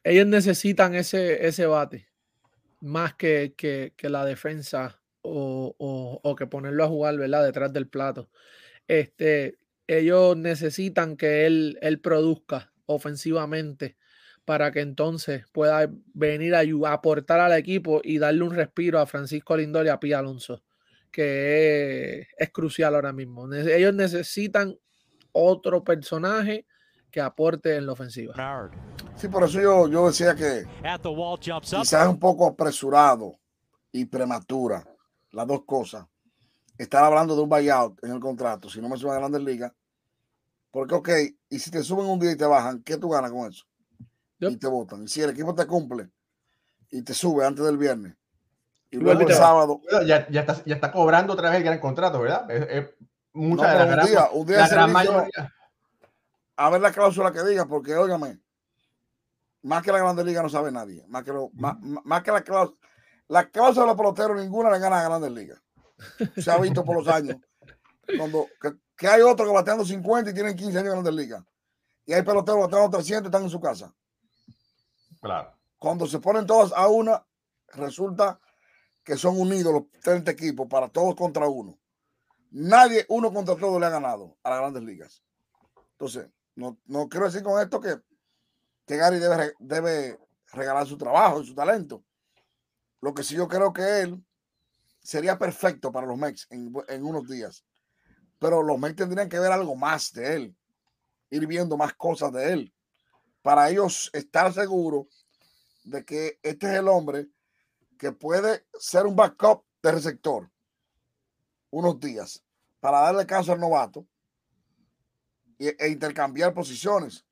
ellos 0.05 0.27
necesitan 0.27 0.95
ese, 0.95 1.47
ese 1.47 1.67
bate. 1.67 2.09
Más 2.81 3.15
que, 3.15 3.55
que, 3.57 3.95
que 3.97 4.09
la 4.09 4.25
defensa 4.25 5.01
o, 5.23 6.21
o, 6.23 6.37
que 6.37 6.47
ponerlo 6.47 6.85
a 6.85 6.89
jugar, 6.89 7.17
¿verdad? 7.17 7.45
Detrás 7.45 7.73
del 7.73 7.89
plato. 7.89 8.31
Este, 8.87 9.59
ellos 9.87 10.37
necesitan 10.37 11.17
que 11.17 11.47
él, 11.47 11.79
él 11.81 12.01
produzca 12.01 12.73
ofensivamente 12.87 13.97
para 14.45 14.71
que 14.71 14.81
entonces 14.81 15.45
pueda 15.53 15.91
venir 16.15 16.55
a, 16.55 16.63
aportar 16.93 17.41
al 17.41 17.59
equipo 17.59 18.01
y 18.05 18.19
darle 18.19 18.43
un 18.43 18.55
respiro 18.55 19.01
a 19.01 19.07
Francisco 19.07 19.57
Lindor 19.57 19.87
y 19.87 19.89
a 19.89 19.99
Pía 19.99 20.21
Alonso 20.21 20.63
que 21.11 22.21
es, 22.21 22.29
es, 22.39 22.51
crucial 22.51 22.95
ahora 22.95 23.13
mismo. 23.13 23.53
Ellos 23.53 23.95
necesitan 23.95 24.77
otro 25.33 25.85
personaje 25.85 26.67
que 27.11 27.21
aporte 27.21 27.77
en 27.77 27.87
la 27.87 27.93
ofensiva. 27.93 28.71
Sí, 29.17 29.29
por 29.29 29.45
eso 29.45 29.61
yo, 29.61 29.89
yo 29.89 30.07
decía 30.07 30.35
que 30.35 30.67
quizás 31.55 32.03
es 32.03 32.09
un 32.09 32.19
poco 32.19 32.47
apresurado 32.47 33.39
y 33.91 34.05
prematura 34.05 34.85
las 35.31 35.47
dos 35.47 35.65
cosas. 35.65 36.07
Estar 36.77 37.03
hablando 37.05 37.35
de 37.35 37.43
un 37.43 37.49
buyout 37.49 38.05
en 38.05 38.13
el 38.13 38.21
contrato, 38.21 38.69
si 38.69 38.81
no 38.83 38.89
me 38.89 38.99
suben 38.99 39.15
a 39.15 39.19
Grandes 39.19 39.41
Ligas, 39.43 39.73
porque 40.71 40.95
ok, 40.95 41.09
y 41.49 41.59
si 41.59 41.71
te 41.71 41.83
suben 41.83 42.07
un 42.07 42.19
día 42.19 42.33
y 42.33 42.37
te 42.37 42.45
bajan, 42.45 42.83
¿qué 42.83 42.99
tú 42.99 43.09
ganas 43.09 43.31
con 43.31 43.51
eso? 43.51 43.65
Yep. 44.41 44.51
Y 44.51 44.57
te 44.57 44.67
votan. 44.67 45.03
Y 45.05 45.09
si 45.09 45.23
el 45.23 45.31
equipo 45.31 45.55
te 45.55 45.67
cumple 45.67 46.11
y 46.91 47.01
te 47.01 47.15
sube 47.15 47.47
antes 47.47 47.65
del 47.65 47.79
viernes, 47.79 48.15
Y 48.97 49.01
luego 49.01 49.21
el 49.21 49.35
sábado. 49.35 49.81
Ya, 50.07 50.29
ya, 50.29 50.41
está, 50.41 50.63
ya 50.65 50.75
está 50.75 50.91
cobrando 50.93 51.33
otra 51.35 51.51
vez 51.51 51.59
el 51.59 51.65
gran 51.65 51.79
contrato, 51.81 52.21
¿verdad? 52.21 52.51
Es, 52.51 52.67
es 52.71 52.91
mucha 53.33 53.65
No, 53.65 53.71
de 53.71 53.79
la 53.79 53.85
un 53.85 53.91
gran, 53.91 54.07
día- 54.07 54.29
un 54.33 54.47
día 54.47 54.57
la 54.59 54.63
de 54.65 54.71
gran 54.71 54.91
servicio- 54.91 55.13
mayoría. 55.13 55.55
a 56.57 56.71
ver 56.71 56.81
la 56.81 56.93
cláusula 56.93 57.33
que 57.33 57.43
diga, 57.45 57.67
porque 57.67 57.95
óigame, 57.97 58.39
más 59.63 59.83
que 59.83 59.93
la 59.93 59.99
Grande 59.99 60.25
Liga 60.25 60.43
no 60.43 60.49
sabe 60.49 60.71
nadie. 60.73 61.05
Más 61.09 61.25
que, 61.25 61.33
lo, 61.33 61.51
más, 61.55 61.77
más 61.81 62.23
que 62.23 62.31
la 62.33 62.43
cláusula. 62.43 62.79
La 63.29 63.49
cláusula 63.51 63.83
de 63.85 63.89
los 63.89 63.97
peloteros, 63.97 64.41
ninguna 64.41 64.71
le 64.71 64.79
gana 64.79 65.01
a 65.01 65.05
Grandes 65.05 65.33
Ligas. 65.33 65.61
Se 66.37 66.51
ha 66.51 66.57
visto 66.59 66.85
por 66.85 66.97
los 66.97 67.09
años. 67.09 67.37
Cuando, 68.17 68.47
que, 68.61 68.75
que 68.97 69.09
hay 69.09 69.23
otros 69.23 69.49
que 69.49 69.55
bateando 69.55 69.85
50 69.85 70.31
y 70.31 70.35
tienen 70.35 70.55
15 70.57 70.79
años 70.79 70.95
en 70.95 71.03
Grandes 71.03 71.15
Ligas. 71.15 71.43
Y 72.05 72.13
hay 72.13 72.23
peloteros 72.23 72.61
bateando 72.63 72.97
300 72.97 73.25
y 73.25 73.27
están 73.27 73.43
en 73.43 73.51
su 73.51 73.61
casa. 73.61 73.93
Claro. 75.21 75.53
Cuando 75.79 76.07
se 76.07 76.21
ponen 76.21 76.47
todas 76.47 76.73
a 76.73 76.87
una, 76.87 77.25
resulta 77.75 78.39
que 79.07 79.17
son 79.17 79.41
unidos 79.41 79.73
los 79.73 79.85
30 80.03 80.33
equipos 80.33 80.67
para 80.67 80.89
todos 80.89 81.15
contra 81.15 81.47
uno. 81.49 81.79
Nadie, 82.51 83.07
uno 83.09 83.33
contra 83.33 83.55
todos, 83.55 83.79
le 83.79 83.87
ha 83.87 83.91
ganado 83.91 84.37
a 84.43 84.51
las 84.51 84.59
grandes 84.59 84.83
ligas. 84.83 85.23
Entonces, 85.93 86.29
no, 86.57 86.77
no 86.87 87.09
quiero 87.09 87.27
decir 87.27 87.45
con 87.45 87.63
esto 87.63 87.81
que, 87.81 88.01
que 88.85 88.97
Gary 88.97 89.21
debe, 89.21 89.55
debe 89.61 90.19
regalar 90.53 90.89
su 90.89 90.99
trabajo 90.99 91.41
y 91.41 91.47
su 91.47 91.55
talento. 91.55 92.03
Lo 93.01 93.15
que 93.15 93.23
sí 93.23 93.37
yo 93.37 93.47
creo 93.47 93.73
que 93.73 94.01
él 94.01 94.25
sería 95.01 95.39
perfecto 95.39 95.93
para 95.93 96.09
los 96.09 96.19
Mex 96.19 96.49
en, 96.51 96.73
en 96.89 97.05
unos 97.05 97.29
días. 97.29 97.65
Pero 98.41 98.61
los 98.61 98.77
Mex 98.77 98.97
tendrían 98.97 99.29
que 99.29 99.39
ver 99.39 99.53
algo 99.53 99.77
más 99.77 100.13
de 100.15 100.35
él, 100.35 100.57
ir 101.31 101.47
viendo 101.47 101.77
más 101.77 101.95
cosas 101.95 102.33
de 102.33 102.53
él, 102.53 102.75
para 103.41 103.71
ellos 103.71 104.11
estar 104.13 104.53
seguros 104.53 105.07
de 105.85 106.05
que 106.05 106.41
este 106.43 106.67
es 106.67 106.81
el 106.81 106.89
hombre 106.89 107.29
que 107.97 108.13
puede 108.13 108.67
ser 108.79 109.07
un 109.07 109.17
backup 109.17 109.65
de 109.83 109.93
receptor 109.93 110.51
unos 111.71 111.99
días 112.01 112.45
para 112.81 113.01
darle 113.01 113.27
caso 113.27 113.53
al 113.53 113.61
novato 113.61 114.07
e 115.59 115.89
intercambiar 115.89 116.53
posiciones. 116.53 117.25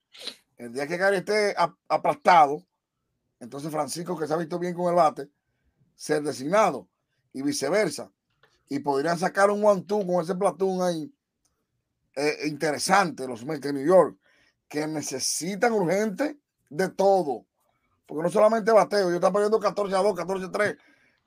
El 0.56 0.72
día 0.72 0.86
que 0.86 0.96
Gary 0.96 1.18
esté 1.18 1.54
ap- 1.56 1.76
aplastado, 1.88 2.66
entonces 3.40 3.70
Francisco, 3.70 4.18
que 4.18 4.26
se 4.26 4.32
ha 4.32 4.36
visto 4.38 4.58
bien 4.58 4.74
con 4.74 4.88
el 4.88 4.94
bate, 4.94 5.28
ser 5.94 6.22
designado 6.22 6.88
y 7.32 7.42
viceversa. 7.42 8.10
Y 8.68 8.78
podrían 8.78 9.18
sacar 9.18 9.50
un 9.50 9.62
one-two 9.64 10.06
con 10.06 10.22
ese 10.22 10.34
platoon 10.34 10.82
ahí 10.82 11.14
eh, 12.16 12.46
interesante, 12.46 13.26
los 13.26 13.44
Mets 13.44 13.60
de 13.60 13.72
New 13.72 13.86
York, 13.86 14.18
que 14.68 14.86
necesitan 14.86 15.72
urgente 15.72 16.38
de 16.70 16.88
todo. 16.88 17.46
Porque 18.06 18.22
no 18.22 18.30
solamente 18.30 18.70
bateo, 18.70 19.08
yo 19.08 19.16
están 19.16 19.32
perdiendo 19.32 19.58
14 19.58 19.94
a 19.94 19.98
2, 19.98 20.14
14 20.14 20.46
a 20.46 20.50
3, 20.50 20.76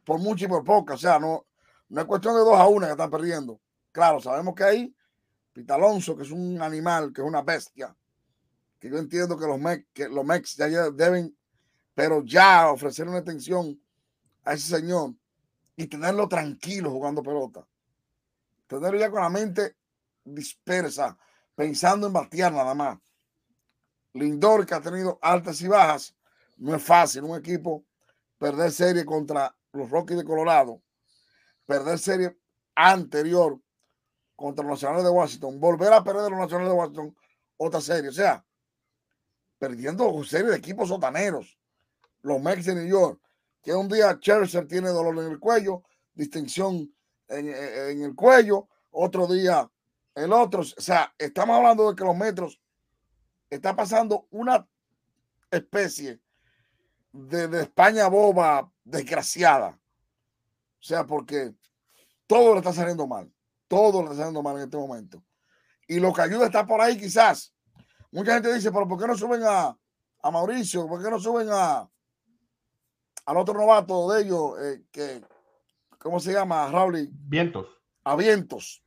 por 0.04 0.20
mucho 0.20 0.46
y 0.46 0.48
por 0.48 0.64
poco. 0.64 0.94
O 0.94 0.98
sea, 0.98 1.20
no, 1.20 1.46
no 1.90 2.02
es 2.02 2.08
cuestión 2.08 2.36
de 2.36 2.42
2 2.42 2.60
a 2.60 2.68
1 2.68 2.86
que 2.86 2.92
están 2.92 3.10
perdiendo. 3.10 3.60
Claro, 3.92 4.20
sabemos 4.20 4.54
que 4.54 4.64
ahí, 4.64 4.96
Pita 5.54 5.76
Alonso, 5.76 6.16
que 6.16 6.24
es 6.24 6.32
un 6.32 6.62
animal, 6.62 7.12
que 7.14 7.22
es 7.22 7.28
una 7.28 7.42
bestia, 7.42 7.96
que 8.80 8.90
yo 8.90 8.98
entiendo 8.98 9.38
que 9.38 9.48
los 9.48 9.60
Mex, 9.60 9.88
que 9.94 10.08
los 10.08 10.24
Mex 10.24 10.56
ya 10.56 10.92
deben, 10.92 11.36
pero 11.96 12.24
ya 12.24 12.70
ofrecer 12.70 13.08
una 13.08 13.18
atención 13.18 13.82
a 14.44 14.54
ese 14.54 14.78
señor 14.78 15.16
y 15.76 15.88
tenerlo 15.88 16.28
tranquilo 16.28 16.92
jugando 16.92 17.24
pelota. 17.24 17.68
Tenerlo 18.68 19.00
ya 19.00 19.10
con 19.10 19.22
la 19.22 19.30
mente 19.30 19.76
dispersa, 20.24 21.18
pensando 21.56 22.08
en 22.08 22.14
batear 22.14 22.54
nada 22.54 22.74
más. 22.76 23.00
Lindor, 24.14 24.66
que 24.66 24.76
ha 24.76 24.82
tenido 24.82 25.18
altas 25.22 25.62
y 25.62 25.68
bajas, 25.68 26.16
no 26.58 26.76
es 26.76 26.84
fácil 26.84 27.24
un 27.24 27.38
equipo 27.38 27.86
perder 28.38 28.72
serie 28.72 29.06
contra 29.06 29.56
los 29.74 29.90
Rockies 29.90 30.18
de 30.18 30.24
Colorado, 30.24 30.82
perder 31.66 32.00
serie 32.00 32.38
anterior 32.76 33.60
contra 34.36 34.64
los 34.64 34.74
Nacionales 34.74 35.04
de 35.04 35.10
Washington, 35.10 35.60
volver 35.60 35.92
a 35.94 36.04
perder 36.04 36.30
los 36.32 36.40
Nacionales 36.40 36.70
de 36.72 36.78
Washington 36.78 37.18
otra 37.58 37.82
serie, 37.82 38.10
o 38.10 38.14
sea, 38.14 38.46
perdiendo 39.58 40.24
serie 40.24 40.52
de 40.52 40.58
equipos 40.58 40.90
sotaneros, 40.90 41.58
los 42.22 42.40
Mets 42.42 42.66
de 42.66 42.76
New 42.76 42.88
York, 42.88 43.20
que 43.64 43.74
un 43.74 43.88
día 43.88 44.14
Scherzer 44.14 44.68
tiene 44.68 44.90
dolor 44.90 45.18
en 45.26 45.32
el 45.32 45.40
cuello, 45.40 45.84
distinción 46.14 46.94
en, 47.28 47.48
en- 47.50 47.90
en 47.90 48.02
el 48.04 48.16
cuello, 48.16 48.68
otro 48.92 49.28
día 49.28 49.70
el 50.16 50.34
otro, 50.34 50.62
o 50.62 50.64
sea, 50.82 51.14
estamos 51.18 51.56
hablando 51.58 51.90
de 51.90 51.96
que 51.96 52.04
los 52.04 52.16
metros 52.16 52.60
está 53.52 53.76
pasando 53.76 54.28
una 54.32 54.68
especie 55.52 56.20
de, 57.18 57.48
de 57.48 57.62
España 57.64 58.08
boba 58.08 58.72
desgraciada. 58.84 59.70
O 59.70 60.84
sea, 60.84 61.06
porque 61.06 61.54
todo 62.28 62.54
le 62.54 62.60
está 62.60 62.74
saliendo 62.74 63.08
mal. 63.08 63.32
Todo 63.68 64.00
le 64.00 64.06
está 64.06 64.18
saliendo 64.18 64.42
mal 64.44 64.56
en 64.58 64.64
este 64.64 64.78
momento. 64.78 65.24
Y 65.88 66.00
lo 66.00 66.14
que 66.14 66.22
ayuda 66.22 66.46
está 66.46 66.66
por 66.66 66.80
ahí 66.82 66.98
quizás. 66.98 67.54
Mucha 68.12 68.34
gente 68.34 68.54
dice, 68.54 68.72
pero 68.72 68.88
¿por 68.88 69.00
qué 69.00 69.08
no 69.08 69.18
suben 69.18 69.42
a, 69.44 69.78
a 70.22 70.32
Mauricio? 70.32 70.88
¿Por 70.88 71.04
qué 71.04 71.10
no 71.10 71.20
suben 71.20 71.50
a 71.52 71.90
al 73.26 73.36
otro 73.38 73.56
novato 73.56 74.10
de 74.12 74.22
ellos? 74.22 74.54
eh, 74.62 74.84
que, 74.90 75.22
¿Cómo 76.00 76.20
se 76.20 76.32
llama? 76.32 76.70
Raúl. 76.70 77.10
Vientos. 77.12 77.68
A 78.04 78.16
Vientos. 78.16 78.84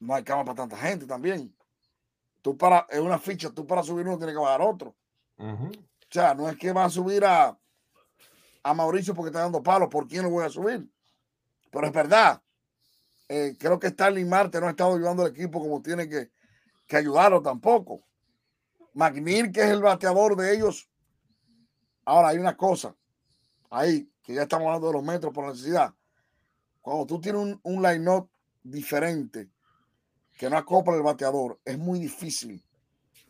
No 0.00 0.14
hay 0.14 0.24
cama 0.24 0.44
para 0.44 0.56
tanta 0.56 0.76
gente 0.76 1.06
también. 1.06 1.54
Tú 2.40 2.56
para, 2.56 2.86
es 2.90 2.98
una 2.98 3.20
ficha, 3.20 3.50
tú 3.50 3.64
para 3.64 3.84
subir 3.84 4.06
uno 4.06 4.18
tienes 4.18 4.34
que 4.34 4.40
bajar 4.42 4.62
otro. 4.62 4.96
O 6.12 6.14
sea, 6.14 6.34
no 6.34 6.46
es 6.46 6.58
que 6.58 6.70
van 6.72 6.84
a 6.84 6.90
subir 6.90 7.24
a, 7.24 7.58
a 8.62 8.74
Mauricio 8.74 9.14
porque 9.14 9.30
está 9.30 9.40
dando 9.40 9.62
palos. 9.62 9.88
¿Por 9.88 10.06
quién 10.06 10.24
lo 10.24 10.28
voy 10.28 10.44
a 10.44 10.50
subir? 10.50 10.86
Pero 11.70 11.86
es 11.86 11.92
verdad. 11.94 12.42
Eh, 13.30 13.56
creo 13.58 13.78
que 13.78 13.88
Starling 13.88 14.28
Marte 14.28 14.60
no 14.60 14.66
ha 14.66 14.70
estado 14.72 14.94
ayudando 14.94 15.22
al 15.22 15.30
equipo 15.30 15.58
como 15.58 15.80
tiene 15.80 16.06
que, 16.06 16.30
que 16.86 16.96
ayudarlo 16.98 17.40
tampoco. 17.40 18.02
McNeil, 18.92 19.50
que 19.50 19.62
es 19.62 19.70
el 19.70 19.80
bateador 19.80 20.36
de 20.36 20.54
ellos. 20.54 20.86
Ahora 22.04 22.28
hay 22.28 22.36
una 22.36 22.58
cosa 22.58 22.94
ahí, 23.70 24.06
que 24.22 24.34
ya 24.34 24.42
estamos 24.42 24.66
hablando 24.66 24.88
de 24.88 24.92
los 24.92 25.02
metros 25.02 25.32
por 25.32 25.46
necesidad. 25.46 25.94
Cuando 26.82 27.06
tú 27.06 27.22
tienes 27.22 27.40
un, 27.40 27.58
un 27.62 27.82
line-up 27.82 28.28
diferente 28.62 29.48
que 30.36 30.50
no 30.50 30.58
acopla 30.58 30.94
el 30.94 31.02
bateador, 31.02 31.58
es 31.64 31.78
muy 31.78 32.00
difícil 32.00 32.62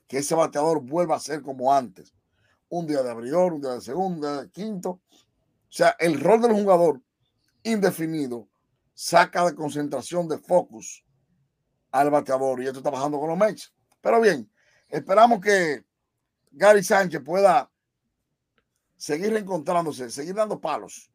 que 0.09 0.19
ese 0.19 0.35
bateador 0.35 0.81
vuelva 0.81 1.15
a 1.15 1.21
ser 1.21 1.43
como 1.43 1.73
antes 1.73 2.13
un 2.73 2.87
día 2.87 3.03
de 3.03 3.11
abridor, 3.11 3.53
un 3.53 3.61
día 3.61 3.73
de 3.73 3.81
segundo, 3.83 4.29
un 4.29 4.35
día 4.35 4.43
de 4.43 4.51
quinto. 4.51 4.91
O 4.91 5.01
sea, 5.69 5.95
el 5.99 6.19
rol 6.19 6.41
del 6.41 6.53
jugador 6.53 7.03
indefinido 7.63 8.49
saca 8.95 9.45
de 9.45 9.55
concentración 9.55 10.27
de 10.27 10.39
focus 10.39 11.05
al 11.91 12.11
bateador 12.11 12.63
y 12.63 12.67
esto 12.67 12.79
está 12.79 12.89
bajando 12.89 13.21
con 13.21 13.29
los 13.29 13.37
Mets. 13.37 13.75
Pero 14.01 14.23
bien, 14.23 14.51
esperamos 14.89 15.41
que 15.41 15.85
Gary 16.51 16.83
Sánchez 16.83 17.21
pueda 17.23 17.71
seguir 18.97 19.33
reencontrándose, 19.33 20.11
seguir 20.11 20.35
dando 20.35 20.59
palos 20.59 21.11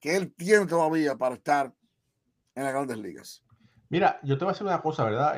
que 0.00 0.16
él 0.16 0.34
tiene 0.34 0.66
todavía 0.66 1.16
para 1.16 1.36
estar 1.36 1.72
en 2.56 2.64
las 2.64 2.72
grandes 2.72 2.98
ligas. 2.98 3.44
Mira, 3.90 4.18
yo 4.24 4.36
te 4.36 4.44
voy 4.44 4.50
a 4.50 4.54
decir 4.54 4.66
una 4.66 4.82
cosa, 4.82 5.04
¿verdad? 5.04 5.36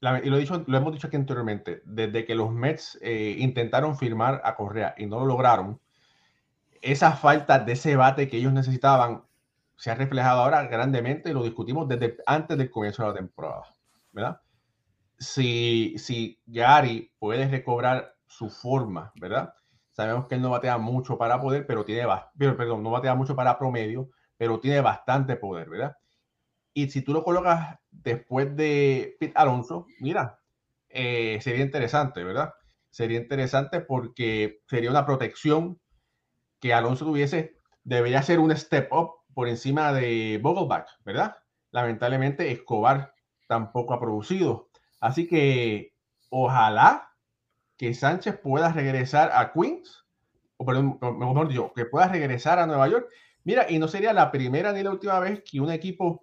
La- 0.00 0.20
y 0.24 0.30
lo, 0.30 0.38
dicho, 0.38 0.64
lo 0.66 0.76
hemos 0.78 0.92
dicho 0.92 1.06
aquí 1.08 1.16
anteriormente, 1.16 1.82
desde 1.84 2.24
que 2.24 2.34
los 2.34 2.50
Mets 2.52 2.98
eh, 3.02 3.36
intentaron 3.38 3.96
firmar 3.96 4.40
a 4.44 4.56
Correa 4.56 4.94
y 4.98 5.06
no 5.06 5.20
lo 5.20 5.26
lograron, 5.26 5.80
esa 6.82 7.12
falta 7.12 7.58
de 7.58 7.72
ese 7.72 7.96
bate 7.96 8.28
que 8.28 8.36
ellos 8.38 8.52
necesitaban 8.52 9.24
se 9.76 9.90
ha 9.90 9.94
reflejado 9.94 10.40
ahora 10.40 10.62
grandemente 10.64 11.30
y 11.30 11.32
lo 11.34 11.42
discutimos 11.42 11.86
desde 11.88 12.16
antes 12.26 12.56
del 12.56 12.70
comienzo 12.70 13.02
de 13.02 13.08
la 13.08 13.14
temporada, 13.14 13.64
¿verdad? 14.12 14.40
Si, 15.18 15.96
si 15.98 16.40
Gary 16.46 17.12
puede 17.18 17.48
recobrar 17.48 18.16
su 18.26 18.50
forma, 18.50 19.12
¿verdad? 19.16 19.54
Sabemos 19.92 20.26
que 20.26 20.36
él 20.36 20.42
no 20.42 20.50
batea 20.50 20.78
mucho 20.78 21.18
para 21.18 21.40
poder, 21.40 21.66
pero 21.66 21.84
tiene, 21.84 22.06
perdón, 22.38 22.82
no 22.82 22.90
batea 22.90 23.14
mucho 23.14 23.36
para 23.36 23.58
promedio, 23.58 24.10
pero 24.38 24.60
tiene 24.60 24.80
bastante 24.80 25.36
poder, 25.36 25.70
¿verdad? 25.70 25.96
Y 26.74 26.90
si 26.90 27.02
tú 27.02 27.12
lo 27.12 27.24
colocas 27.24 27.78
después 28.02 28.56
de 28.56 29.16
Pete 29.18 29.32
Alonso, 29.36 29.86
mira, 30.00 30.40
eh, 30.88 31.38
sería 31.42 31.64
interesante, 31.64 32.24
¿verdad? 32.24 32.54
Sería 32.90 33.18
interesante 33.18 33.80
porque 33.80 34.62
sería 34.68 34.90
una 34.90 35.04
protección 35.04 35.80
que 36.60 36.72
Alonso 36.72 37.04
tuviese, 37.04 37.56
debería 37.84 38.22
ser 38.22 38.38
un 38.38 38.56
step 38.56 38.92
up 38.92 39.10
por 39.34 39.48
encima 39.48 39.92
de 39.92 40.40
Vogelbach, 40.42 40.88
¿verdad? 41.04 41.36
Lamentablemente 41.70 42.50
Escobar 42.50 43.12
tampoco 43.46 43.94
ha 43.94 44.00
producido. 44.00 44.70
Así 45.00 45.28
que 45.28 45.92
ojalá 46.30 47.10
que 47.76 47.92
Sánchez 47.92 48.38
pueda 48.38 48.72
regresar 48.72 49.30
a 49.34 49.52
Queens, 49.52 50.06
o 50.56 50.64
perdón, 50.64 50.98
mejor 51.00 51.48
dicho, 51.48 51.72
que 51.74 51.84
pueda 51.84 52.08
regresar 52.08 52.58
a 52.58 52.66
Nueva 52.66 52.88
York. 52.88 53.08
Mira, 53.44 53.70
y 53.70 53.78
no 53.78 53.88
sería 53.88 54.12
la 54.12 54.30
primera 54.30 54.72
ni 54.72 54.82
la 54.82 54.90
última 54.90 55.20
vez 55.20 55.42
que 55.48 55.60
un 55.60 55.70
equipo 55.70 56.22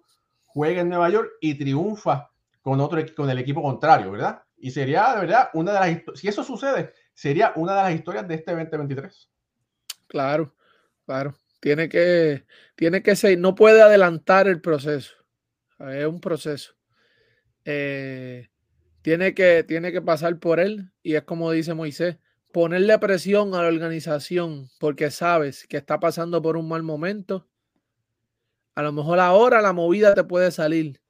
juega 0.54 0.80
en 0.80 0.88
Nueva 0.88 1.10
York 1.10 1.32
y 1.42 1.54
triunfa 1.54 2.30
con 2.62 2.80
otro 2.80 3.04
con 3.14 3.28
el 3.28 3.38
equipo 3.38 3.60
contrario, 3.60 4.10
¿verdad? 4.10 4.42
Y 4.56 4.70
sería, 4.70 5.12
de 5.14 5.20
verdad, 5.20 5.50
una 5.52 5.72
de 5.72 5.78
las 5.80 6.18
si 6.18 6.28
eso 6.28 6.42
sucede, 6.42 6.94
sería 7.12 7.52
una 7.56 7.76
de 7.76 7.82
las 7.82 7.94
historias 7.94 8.26
de 8.26 8.36
este 8.36 8.52
2023. 8.52 9.30
Claro. 10.06 10.54
Claro, 11.06 11.34
tiene 11.60 11.88
que, 11.88 12.44
tiene 12.76 13.02
que 13.02 13.14
ser, 13.16 13.38
no 13.38 13.54
puede 13.54 13.82
adelantar 13.82 14.48
el 14.48 14.60
proceso. 14.60 15.14
Es 15.78 16.06
un 16.06 16.20
proceso. 16.20 16.74
Eh, 17.64 18.48
tiene, 19.02 19.34
que, 19.34 19.64
tiene 19.64 19.92
que 19.92 20.00
pasar 20.00 20.38
por 20.38 20.60
él 20.60 20.92
y 21.02 21.14
es 21.14 21.24
como 21.24 21.50
dice 21.50 21.74
Moisés, 21.74 22.16
ponerle 22.52 22.98
presión 22.98 23.54
a 23.54 23.62
la 23.62 23.68
organización 23.68 24.70
porque 24.78 25.10
sabes 25.10 25.66
que 25.66 25.76
está 25.76 26.00
pasando 26.00 26.40
por 26.40 26.56
un 26.56 26.68
mal 26.68 26.82
momento. 26.82 27.48
A 28.74 28.82
lo 28.82 28.92
mejor 28.92 29.20
ahora 29.20 29.62
la 29.62 29.72
movida 29.72 30.14
te 30.14 30.24
puede 30.24 30.50
salir, 30.50 31.00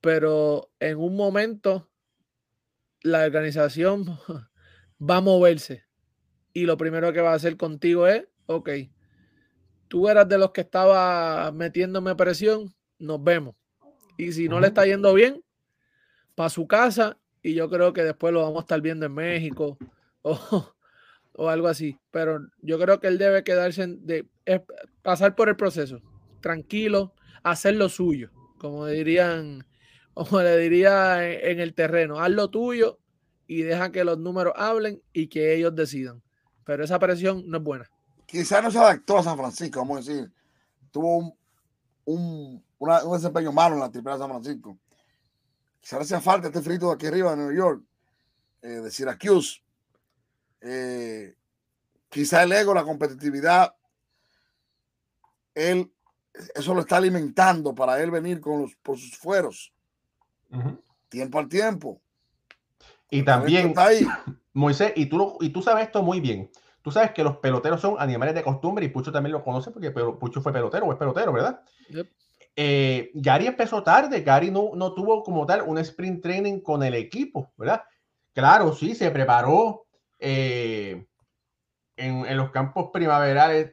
pero 0.00 0.70
en 0.78 0.98
un 0.98 1.16
momento 1.16 1.90
la 3.02 3.24
organización 3.24 4.04
va 5.00 5.16
a 5.16 5.20
moverse 5.20 5.84
y 6.52 6.64
lo 6.64 6.76
primero 6.76 7.12
que 7.12 7.20
va 7.20 7.32
a 7.32 7.36
hacer 7.36 7.56
contigo 7.56 8.06
es, 8.06 8.26
ok, 8.46 8.70
tú 9.88 10.08
eras 10.08 10.28
de 10.28 10.38
los 10.38 10.52
que 10.52 10.62
estaba 10.62 11.52
metiéndome 11.52 12.14
presión, 12.14 12.74
nos 12.98 13.22
vemos. 13.22 13.54
Y 14.16 14.32
si 14.32 14.48
no 14.48 14.60
le 14.60 14.68
está 14.68 14.86
yendo 14.86 15.12
bien, 15.12 15.44
para 16.34 16.50
su 16.50 16.66
casa 16.66 17.18
y 17.42 17.54
yo 17.54 17.68
creo 17.68 17.92
que 17.92 18.04
después 18.04 18.32
lo 18.32 18.42
vamos 18.42 18.58
a 18.58 18.60
estar 18.60 18.80
viendo 18.80 19.06
en 19.06 19.14
México 19.14 19.76
o, 20.22 20.74
o 21.34 21.48
algo 21.48 21.68
así. 21.68 21.98
Pero 22.10 22.40
yo 22.62 22.78
creo 22.78 23.00
que 23.00 23.08
él 23.08 23.18
debe 23.18 23.44
quedarse, 23.44 23.86
de, 23.86 24.26
pasar 25.02 25.34
por 25.34 25.48
el 25.48 25.56
proceso, 25.56 26.00
tranquilo, 26.46 27.14
hacer 27.42 27.74
lo 27.74 27.88
suyo, 27.88 28.30
como 28.58 28.86
dirían, 28.86 29.66
como 30.14 30.40
le 30.42 30.56
diría 30.58 31.28
en, 31.28 31.60
el 31.60 31.74
terreno, 31.74 32.20
haz 32.20 32.30
lo 32.30 32.50
tuyo 32.50 32.98
y 33.46 33.62
deja 33.62 33.90
que 33.90 34.04
los 34.04 34.18
números 34.18 34.54
hablen 34.56 35.02
y 35.12 35.28
que 35.28 35.54
ellos 35.54 35.74
decidan. 35.74 36.22
Pero 36.64 36.84
esa 36.84 36.98
presión 36.98 37.44
no 37.46 37.58
es 37.58 37.64
buena. 37.64 37.90
Quizás 38.26 38.62
no 38.62 38.70
se 38.70 38.78
adaptó 38.78 39.18
a 39.18 39.22
San 39.22 39.36
Francisco, 39.36 39.80
vamos 39.80 39.96
a 39.96 40.10
decir. 40.12 40.32
Tuvo 40.90 41.18
un, 41.18 41.34
un, 42.04 42.64
un 42.78 43.12
desempeño 43.12 43.52
malo 43.52 43.74
en 43.74 43.80
la 43.80 43.90
triple 43.90 44.12
de 44.12 44.18
San 44.18 44.30
Francisco 44.30 44.78
se 45.86 45.94
hace 45.94 46.20
falta 46.20 46.48
este 46.48 46.62
frito 46.62 46.88
de 46.88 46.94
aquí 46.94 47.06
arriba 47.06 47.30
de 47.30 47.36
New 47.36 47.52
York, 47.52 47.80
eh, 48.60 48.80
de 48.80 48.90
Syracuse. 48.90 49.62
Eh, 50.60 51.36
quizá 52.08 52.42
el 52.42 52.50
ego, 52.50 52.74
la 52.74 52.82
competitividad, 52.82 53.72
él, 55.54 55.94
eso 56.54 56.74
lo 56.74 56.80
está 56.80 56.96
alimentando 56.96 57.74
para 57.74 58.02
él 58.02 58.10
venir 58.10 58.40
con 58.40 58.62
los, 58.62 58.74
por 58.76 58.98
sus 58.98 59.16
fueros. 59.16 59.72
Tiempo 61.08 61.38
al 61.38 61.48
tiempo. 61.48 62.00
Y 63.10 63.22
también, 63.22 63.74
Moisés, 64.52 64.92
y 64.96 65.06
tú, 65.06 65.38
y 65.40 65.50
tú 65.50 65.62
sabes 65.62 65.86
esto 65.86 66.02
muy 66.02 66.20
bien. 66.20 66.50
Tú 66.82 66.90
sabes 66.92 67.10
que 67.10 67.24
los 67.24 67.38
peloteros 67.38 67.80
son 67.80 67.96
animales 67.98 68.34
de 68.34 68.44
costumbre 68.44 68.84
y 68.84 68.88
Pucho 68.88 69.10
también 69.10 69.32
lo 69.32 69.42
conoce 69.42 69.72
porque 69.72 69.90
Pucho 69.90 70.40
fue 70.40 70.52
pelotero 70.52 70.86
o 70.86 70.92
es 70.92 70.98
pelotero, 70.98 71.32
¿verdad? 71.32 71.60
Eh, 72.54 73.10
Gary 73.14 73.48
empezó 73.48 73.82
tarde, 73.82 74.22
Gary 74.22 74.50
no, 74.50 74.70
no 74.74 74.94
tuvo 74.94 75.22
como 75.22 75.44
tal 75.44 75.62
un 75.62 75.78
sprint 75.78 76.22
training 76.22 76.60
con 76.60 76.82
el 76.82 76.94
equipo, 76.94 77.52
¿verdad? 77.56 77.82
Claro, 78.32 78.72
sí, 78.72 78.94
se 78.94 79.10
preparó 79.10 79.86
eh, 80.18 81.06
en, 81.96 82.36
los 82.36 82.50
campos 82.50 82.90
primaverales 82.92 83.72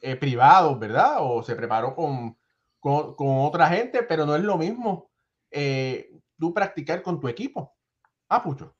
eh, 0.00 0.16
privados, 0.16 0.78
¿verdad? 0.78 1.16
O 1.20 1.42
se 1.42 1.56
preparó 1.56 1.94
con, 1.94 2.36
con, 2.78 3.14
otra 3.18 3.68
gente, 3.68 4.02
pero 4.02 4.26
no 4.26 4.36
es 4.36 4.42
lo 4.42 4.56
mismo 4.56 5.10
tú 6.38 6.54
practicar 6.54 7.02
con 7.02 7.20
tu 7.20 7.28
equipo. 7.28 7.76
Ah, 8.28 8.42
Pucho. 8.42 8.74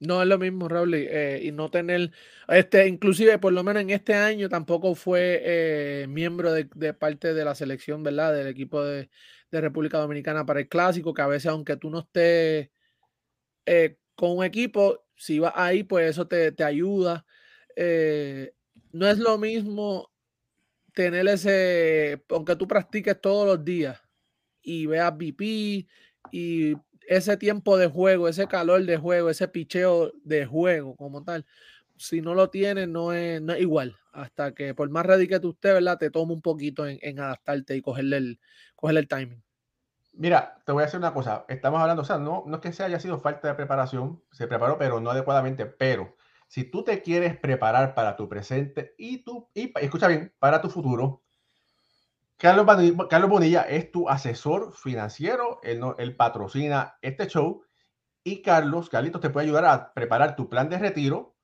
No 0.00 0.22
es 0.22 0.28
lo 0.28 0.38
mismo, 0.38 0.68
Raúl, 0.68 0.94
eh, 0.94 1.40
y 1.42 1.50
no 1.50 1.70
tener, 1.70 2.12
este, 2.46 2.86
inclusive 2.86 3.38
por 3.38 3.52
lo 3.52 3.64
menos 3.64 3.82
en 3.82 3.90
este 3.90 4.14
año 4.14 4.48
tampoco 4.48 4.94
fue 4.94 5.40
eh, 5.42 6.06
miembro 6.08 6.52
de, 6.52 6.94
parte 6.94 7.34
de 7.34 7.44
la 7.44 7.56
selección, 7.56 8.04
¿verdad? 8.04 8.32
Del 8.32 8.46
equipo 8.46 8.84
de, 8.84 9.10
República 9.50 9.98
Dominicana 9.98 10.46
para 10.46 10.60
el 10.60 10.68
clásico, 10.68 11.14
que 11.14 11.22
a 11.22 11.26
veces 11.26 11.46
aunque 11.46 11.76
tú 11.76 11.90
no 11.90 12.00
estés 12.00 12.70
eh, 13.66 13.98
con 14.14 14.36
un 14.36 14.44
equipo, 14.44 15.04
si 15.16 15.38
vas 15.40 15.54
ahí, 15.56 15.82
pues 15.82 16.10
eso 16.10 16.28
te, 16.28 16.52
te 16.52 16.64
ayuda. 16.64 17.26
no 18.92 19.06
es 19.08 19.18
lo 19.18 19.38
mismo 19.38 20.10
tener 20.98 21.28
ese, 21.28 22.24
aunque 22.28 22.56
tú 22.56 22.66
practiques 22.66 23.20
todos 23.20 23.46
los 23.46 23.64
días 23.64 24.02
y 24.60 24.86
veas 24.86 25.12
VP 25.12 25.86
y 26.32 26.74
ese 27.06 27.36
tiempo 27.36 27.78
de 27.78 27.86
juego, 27.86 28.26
ese 28.26 28.48
calor 28.48 28.84
de 28.84 28.96
juego, 28.96 29.30
ese 29.30 29.46
picheo 29.46 30.10
de 30.24 30.44
juego 30.44 30.96
como 30.96 31.22
tal, 31.22 31.46
si 31.96 32.20
no 32.20 32.34
lo 32.34 32.50
tiene, 32.50 32.88
no 32.88 33.12
es, 33.12 33.40
igual. 33.60 33.96
Hasta 34.10 34.52
que 34.54 34.74
por 34.74 34.90
más 34.90 35.06
ready 35.06 35.28
que 35.28 35.38
tú 35.38 35.50
estés, 35.50 35.74
¿verdad? 35.74 35.98
Te 35.98 36.10
toma 36.10 36.32
un 36.32 36.42
poquito 36.42 36.84
en, 36.84 37.20
adaptarte 37.20 37.76
y 37.76 37.80
cogerle 37.80 38.16
el, 38.16 38.40
cogerle 38.74 38.98
el 39.02 39.06
timing. 39.06 39.44
Mira, 40.14 40.60
te 40.66 40.72
voy 40.72 40.82
a 40.82 40.86
decir 40.86 40.98
una 40.98 41.14
cosa. 41.14 41.44
Estamos 41.46 41.80
hablando, 41.80 42.02
o 42.02 42.04
sea, 42.04 42.18
no, 42.18 42.42
no 42.44 42.56
es 42.56 42.60
que 42.60 42.72
se 42.72 42.82
haya 42.82 42.98
sido 42.98 43.20
falta 43.20 43.46
de 43.46 43.54
preparación, 43.54 44.20
se 44.32 44.48
preparó, 44.48 44.78
pero 44.78 45.00
no 45.00 45.12
adecuadamente. 45.12 45.64
Pero 45.64 46.16
si 46.48 46.64
tú 46.64 46.82
te 46.82 47.02
quieres 47.02 47.38
preparar 47.38 47.94
para 47.94 48.16
tu 48.16 48.28
presente 48.28 48.94
y 48.98 49.18
tú, 49.18 49.48
y 49.54 49.72
escucha 49.80 50.08
bien, 50.08 50.34
para 50.38 50.60
tu 50.60 50.68
futuro, 50.68 51.22
Carlos, 52.38 53.28
Bonilla 53.28 53.62
es 53.62 53.90
tu 53.90 54.08
asesor 54.08 54.72
financiero, 54.72 55.60
él, 55.62 56.16
patrocina 56.16 56.96
este 57.02 57.26
show 57.26 57.64
y 58.22 58.42
Carlos, 58.42 58.88
Carlitos 58.88 59.20
te 59.20 59.30
puede 59.30 59.46
ayudar 59.46 59.64
a 59.64 59.92
preparar 59.92 60.36
tu 60.36 60.48
plan 60.48 60.68
de 60.68 60.78
retiro, 60.78 61.36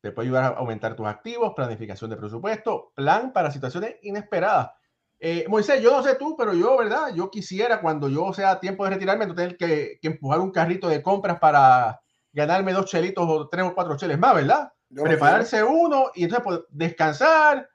te 0.00 0.12
puede 0.12 0.28
ayudar 0.28 0.44
a 0.44 0.48
aumentar 0.58 0.96
tus 0.96 1.06
activos, 1.06 1.54
planificación 1.54 2.10
de 2.10 2.16
presupuesto, 2.16 2.92
plan 2.94 3.32
para 3.32 3.50
situaciones 3.50 3.96
inesperadas. 4.02 4.70
Eh, 5.18 5.46
Moisés, 5.48 5.80
yo 5.80 5.92
no 5.92 6.02
sé 6.02 6.16
tú, 6.16 6.36
pero 6.36 6.52
yo, 6.52 6.76
¿verdad? 6.76 7.14
Yo 7.14 7.30
quisiera 7.30 7.80
cuando 7.80 8.08
yo 8.08 8.32
sea 8.32 8.60
tiempo 8.60 8.84
de 8.84 8.90
retirarme, 8.90 9.26
no 9.26 9.34
tener 9.34 9.56
que, 9.56 9.98
empujar 10.02 10.40
un 10.40 10.50
carrito 10.50 10.88
de 10.88 11.02
compras 11.02 11.38
para 11.38 12.00
ganarme 12.36 12.72
dos 12.72 12.86
chelitos 12.86 13.24
o 13.26 13.48
tres 13.48 13.64
o 13.64 13.74
cuatro 13.74 13.96
cheles 13.96 14.18
más, 14.18 14.36
¿verdad? 14.36 14.72
Prepararse 14.94 15.64
uno 15.64 16.12
y 16.14 16.24
entonces 16.24 16.44
pues, 16.44 16.60
descansar 16.68 17.68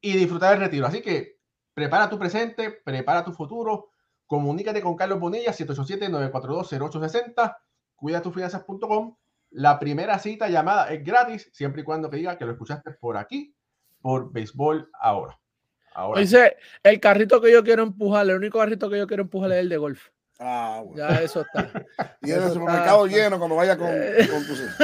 y 0.00 0.16
disfrutar 0.16 0.52
del 0.52 0.60
retiro. 0.60 0.86
Así 0.86 1.00
que 1.00 1.34
Prepara 1.74 2.08
tu 2.08 2.18
presente, 2.18 2.80
prepara 2.84 3.24
tu 3.24 3.32
futuro. 3.32 3.90
Comunícate 4.26 4.80
con 4.80 4.96
Carlos 4.96 5.18
Bonilla, 5.18 5.52
787-942-0860. 5.52 7.56
Cuidatufinanzas.com. 7.96 9.16
La 9.50 9.78
primera 9.78 10.18
cita 10.18 10.48
llamada 10.48 10.92
es 10.92 11.04
gratis, 11.04 11.50
siempre 11.52 11.82
y 11.82 11.84
cuando 11.84 12.08
te 12.08 12.16
diga 12.16 12.38
que 12.38 12.44
lo 12.44 12.52
escuchaste 12.52 12.92
por 12.92 13.16
aquí, 13.16 13.54
por 14.00 14.32
Béisbol 14.32 14.90
Ahora. 15.00 15.38
ahora. 15.94 16.20
Dice, 16.20 16.56
el 16.82 17.00
carrito 17.00 17.40
que 17.40 17.52
yo 17.52 17.64
quiero 17.64 17.82
empujar, 17.82 18.26
el 18.26 18.36
único 18.36 18.58
carrito 18.58 18.88
que 18.88 18.98
yo 18.98 19.06
quiero 19.06 19.24
empujar 19.24 19.52
es 19.52 19.58
el 19.58 19.68
de 19.68 19.76
golf. 19.76 20.08
Ah, 20.38 20.82
Ya 20.94 21.08
eso 21.20 21.42
está. 21.42 21.70
y 22.22 22.32
en 22.32 22.42
el 22.42 22.50
supermercado 22.50 23.06
lleno 23.06 23.38
cuando 23.38 23.56
vaya 23.56 23.76
con, 23.76 23.88
con 23.88 24.46
tus 24.46 24.60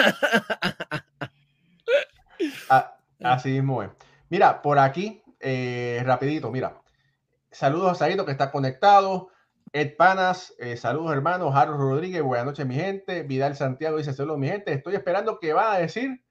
ah, 2.70 2.96
Así 3.22 3.50
mismo 3.50 3.82
es. 3.82 3.90
Mira, 4.28 4.62
por 4.62 4.78
aquí, 4.78 5.22
eh, 5.40 6.02
rapidito, 6.04 6.50
mira. 6.50 6.80
Saludos 7.50 7.92
a 7.92 7.94
Saito 7.96 8.24
que 8.24 8.32
está 8.32 8.50
conectado. 8.50 9.28
Ed 9.72 9.96
Panas, 9.96 10.54
eh, 10.58 10.76
saludos 10.76 11.12
hermanos. 11.12 11.54
Harold 11.54 11.80
Rodríguez, 11.80 12.22
buenas 12.22 12.46
noches, 12.46 12.66
mi 12.66 12.74
gente. 12.74 13.22
Vidal 13.24 13.56
Santiago 13.56 13.98
dice: 13.98 14.12
Saludos, 14.12 14.38
mi 14.38 14.48
gente. 14.48 14.72
Estoy 14.72 14.94
esperando 14.94 15.38
que 15.38 15.52
va 15.52 15.72
a 15.72 15.78
decir 15.78 16.24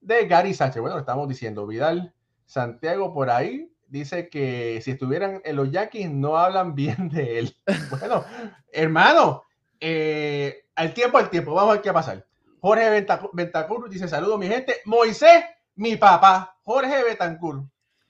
de 0.00 0.26
Gary 0.26 0.54
Sánchez. 0.54 0.80
Bueno, 0.80 0.96
lo 0.96 1.00
estamos 1.00 1.28
diciendo. 1.28 1.66
Vidal 1.66 2.14
Santiago 2.46 3.12
por 3.12 3.30
ahí 3.30 3.73
dice 3.88 4.28
que 4.28 4.80
si 4.82 4.92
estuvieran 4.92 5.40
en 5.44 5.56
los 5.56 5.70
Yankees 5.70 6.10
no 6.10 6.36
hablan 6.36 6.74
bien 6.74 7.08
de 7.08 7.38
él. 7.38 7.56
Bueno, 7.90 8.24
hermano, 8.72 9.44
eh, 9.80 10.66
al 10.74 10.94
tiempo, 10.94 11.18
al 11.18 11.30
tiempo. 11.30 11.54
Vamos 11.54 11.70
a 11.70 11.72
ver 11.74 11.82
qué 11.82 11.90
va 11.90 12.00
a 12.00 12.02
pasar. 12.02 12.26
Jorge 12.60 13.06
Bentancur 13.32 13.90
dice: 13.90 14.08
Saludos, 14.08 14.38
mi 14.38 14.48
gente. 14.48 14.76
Moisés, 14.84 15.44
mi 15.76 15.96
papá. 15.96 16.56
Jorge 16.62 17.04
Bentancur. 17.04 17.64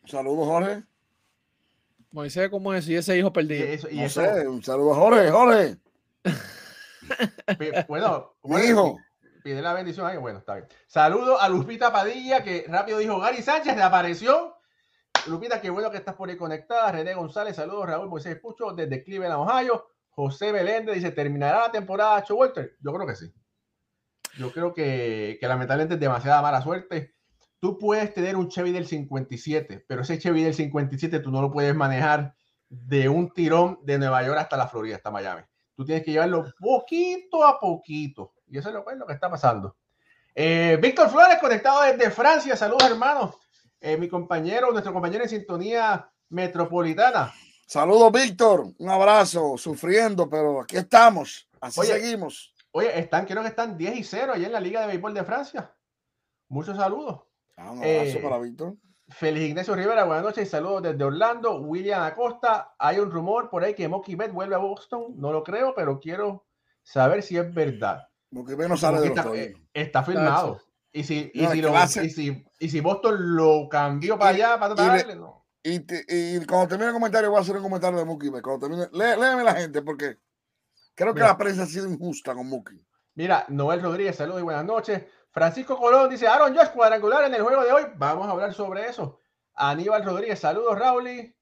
Saludos, 0.07 0.47
Jorge. 0.47 0.85
Moisés, 2.11 2.49
¿cómo 2.49 2.73
es? 2.73 2.89
Y 2.89 2.95
ese 2.95 3.19
hijo 3.19 3.33
perdido. 3.33 3.67
Y 3.91 4.01
eso, 4.01 4.23
un 4.49 4.63
saludo 4.63 4.93
a 4.93 4.97
Jorge, 4.97 5.31
Jorge. 5.31 5.77
bueno, 7.89 8.37
mi 8.45 8.61
hijo. 8.61 8.97
Pide 9.43 9.61
la 9.61 9.75
bendición 9.75 10.07
ahí. 10.07 10.17
Bueno, 10.17 10.39
está 10.39 10.55
bien. 10.55 10.69
Saludo 10.87 11.41
a 11.41 11.49
Lupita 11.49 11.93
Padilla, 11.93 12.43
que 12.45 12.65
rápido 12.69 12.99
dijo 12.99 13.19
Gary 13.19 13.43
Sánchez, 13.43 13.77
le 13.77 13.83
apareció. 13.83 14.54
Lupita, 15.27 15.61
qué 15.61 15.71
bueno 15.71 15.91
que 15.91 15.97
estás 15.97 16.15
por 16.15 16.29
ahí 16.29 16.37
conectada. 16.37 16.93
René 16.93 17.15
González, 17.15 17.57
saludos. 17.57 17.87
Raúl 17.87 18.09
Moisés 18.09 18.39
Pucho, 18.41 18.73
desde 18.73 19.03
Cleveland, 19.03 19.41
Ohio. 19.41 19.89
José 20.11 20.53
Belende 20.53 20.93
dice: 20.93 21.11
¿terminará 21.11 21.61
la 21.61 21.73
temporada 21.73 22.23
Cho 22.23 22.37
Walter? 22.37 22.77
Yo 22.81 22.93
creo 22.93 23.07
que 23.07 23.17
sí. 23.17 23.33
Yo 24.39 24.53
creo 24.53 24.75
que, 24.75 25.39
que 25.41 25.49
lamentablemente 25.49 25.95
es 25.95 26.01
demasiada 26.01 26.43
mala 26.43 26.61
suerte 26.61 27.15
tú 27.65 27.79
puedes 27.79 28.13
tener 28.13 28.37
un 28.37 28.51
Chevy 28.51 28.73
del 28.73 28.87
57, 28.87 29.87
pero 29.89 30.03
ese 30.03 30.19
Chevy 30.19 30.43
del 30.43 30.53
57 30.53 31.21
tú 31.21 31.31
no 31.31 31.41
lo 31.41 31.51
puedes 31.51 31.75
manejar 31.75 32.35
de 32.69 33.09
un 33.09 33.33
tirón 33.33 33.79
de 33.85 33.97
Nueva 33.99 34.23
York 34.23 34.37
hasta 34.39 34.59
la 34.59 34.69
Florida, 34.69 34.97
hasta 34.97 35.11
Miami. 35.11 35.41
Tú 35.75 35.83
tienes 35.83 36.05
que 36.05 36.11
llevarlo 36.13 36.45
poquito 36.59 37.43
a 37.43 37.59
poquito. 37.59 38.35
Y 38.49 38.59
eso 38.59 38.69
es 38.69 38.75
lo, 38.75 39.07
que 39.07 39.15
está 39.15 39.31
pasando. 39.31 39.79
Eh, 40.35 40.79
Víctor 40.79 41.09
Flores 41.09 41.39
conectado 41.41 41.85
desde 41.85 42.11
Francia. 42.11 42.55
Saludos, 42.55 42.91
hermanos. 42.91 43.35
Eh, 43.87 43.99
mi 43.99 44.09
compañero, 44.09 44.73
nuestro 44.73 44.95
compañero 44.95 45.25
en 45.25 45.29
sintonía 45.29 46.11
metropolitana. 46.31 47.33
Saludos, 47.67 48.11
Víctor. 48.13 48.67
Un 48.79 48.89
abrazo, 48.89 49.59
sufriendo, 49.59 50.29
pero 50.29 50.63
aquí 50.63 50.77
estamos. 50.77 51.49
Así 51.61 51.81
Oye, 51.81 52.01
seguimos. 52.01 52.55
Oye, 52.73 52.99
están, 52.99 53.27
creo 53.27 53.43
que 53.43 53.49
están 53.49 53.77
10 53.77 53.97
y 53.97 54.05
0 54.05 54.33
allá 54.35 54.47
en 54.47 54.53
la 54.53 54.61
Liga 54.61 54.81
de 54.81 54.87
Béisbol 54.87 55.13
de 55.13 55.25
Francia. 55.25 55.75
Muchos 56.49 56.77
saludos. 56.77 57.21
Ah, 57.57 57.73
un 57.73 57.79
abrazo 57.79 58.19
Eh, 58.19 58.21
para 58.23 58.39
Víctor. 58.39 58.75
Félix 59.11 59.47
Ignacio 59.51 59.75
Rivera, 59.75 60.05
buenas 60.05 60.25
noches 60.25 60.49
y 60.49 60.51
saludos 60.51 60.83
desde 60.83 61.05
Orlando. 61.05 61.61
William 61.61 62.03
Acosta, 62.05 62.75
hay 62.79 62.99
un 62.99 63.11
rumor 63.11 63.51
por 63.51 63.63
ahí 63.63 63.75
que 63.75 63.87
Mocky 63.87 64.15
Bet 64.15 64.33
vuelve 64.33 64.55
a 64.55 64.59
Boston. 64.59 65.13
No 65.17 65.31
lo 65.31 65.45
creo, 65.45 65.75
pero 65.75 66.01
quiero 66.01 66.47
saber 66.83 67.23
si 67.23 67.37
es 67.37 67.53
verdad. 67.53 68.09
Porque 68.33 68.57
no 68.57 68.77
sale 68.79 69.01
de 69.01 69.09
Mocky 69.11 69.17
los 69.21 69.27
está, 69.27 69.37
eh, 69.43 69.49
Toros. 69.51 69.69
está 69.75 70.03
firmado. 70.05 70.61
Y 70.91 71.05
si, 71.05 71.31
y, 71.35 71.43
No, 71.43 71.51
si 71.51 71.61
lo- 71.61 71.75
y, 72.03 72.11
si, 72.11 72.45
y 72.65 72.69
si 72.69 72.81
Boston 72.81 73.37
lo 73.37 73.69
cambió 73.69 74.19
para 74.19 74.33
Y- 74.33 74.43
allá, 74.43 74.59
para 74.59 74.75
y 74.75 74.77
le- 74.77 74.99
darle, 74.99 75.17
no. 75.17 75.47
Y, 75.63 75.81
te- 75.81 76.05
y 76.09 76.45
cuando 76.47 76.69
termine 76.69 76.89
el 76.89 76.95
comentario, 76.95 77.31
voy 77.31 77.39
a 77.39 77.43
hacer 77.43 77.57
un 77.57 77.63
comentario 77.63 77.99
de 77.99 78.05
Mookie. 78.05 78.31
Cuando 78.31 78.59
termine, 78.61 78.89
lé- 78.93 79.17
léeme 79.17 79.43
la 79.45 79.55
gente, 79.55 79.81
porque 79.83 80.19
creo 80.95 81.15
que 81.15 81.21
Mira. 81.21 81.29
la 81.29 81.39
prensa 81.39 81.63
ha 81.63 81.67
sido 81.67 81.89
injusta 81.89 82.35
con 82.35 82.47
Mookie. 82.49 82.85
Mira, 83.15 83.45
Noel 83.49 83.81
Rodríguez, 83.83 84.17
saludos 84.17 84.41
y 84.41 84.45
buenas 84.45 84.65
noches. 84.65 85.03
Francisco 85.31 85.77
Colón 85.79 86.11
dice, 86.11 86.27
Aaron 86.29 86.55
Josh 86.55 86.69
cuadrangular 86.69 87.25
en 87.25 87.35
el 87.35 87.43
juego 87.43 87.63
de 87.65 87.73
hoy. 87.73 87.83
Vamos 87.97 88.27
a 88.29 88.31
hablar 88.33 88.53
sobre 88.55 88.87
eso. 88.89 89.19
Aníbal 89.55 90.05
Rodríguez, 90.05 90.39
saludos, 90.39 90.79
Rauli. 90.79 91.35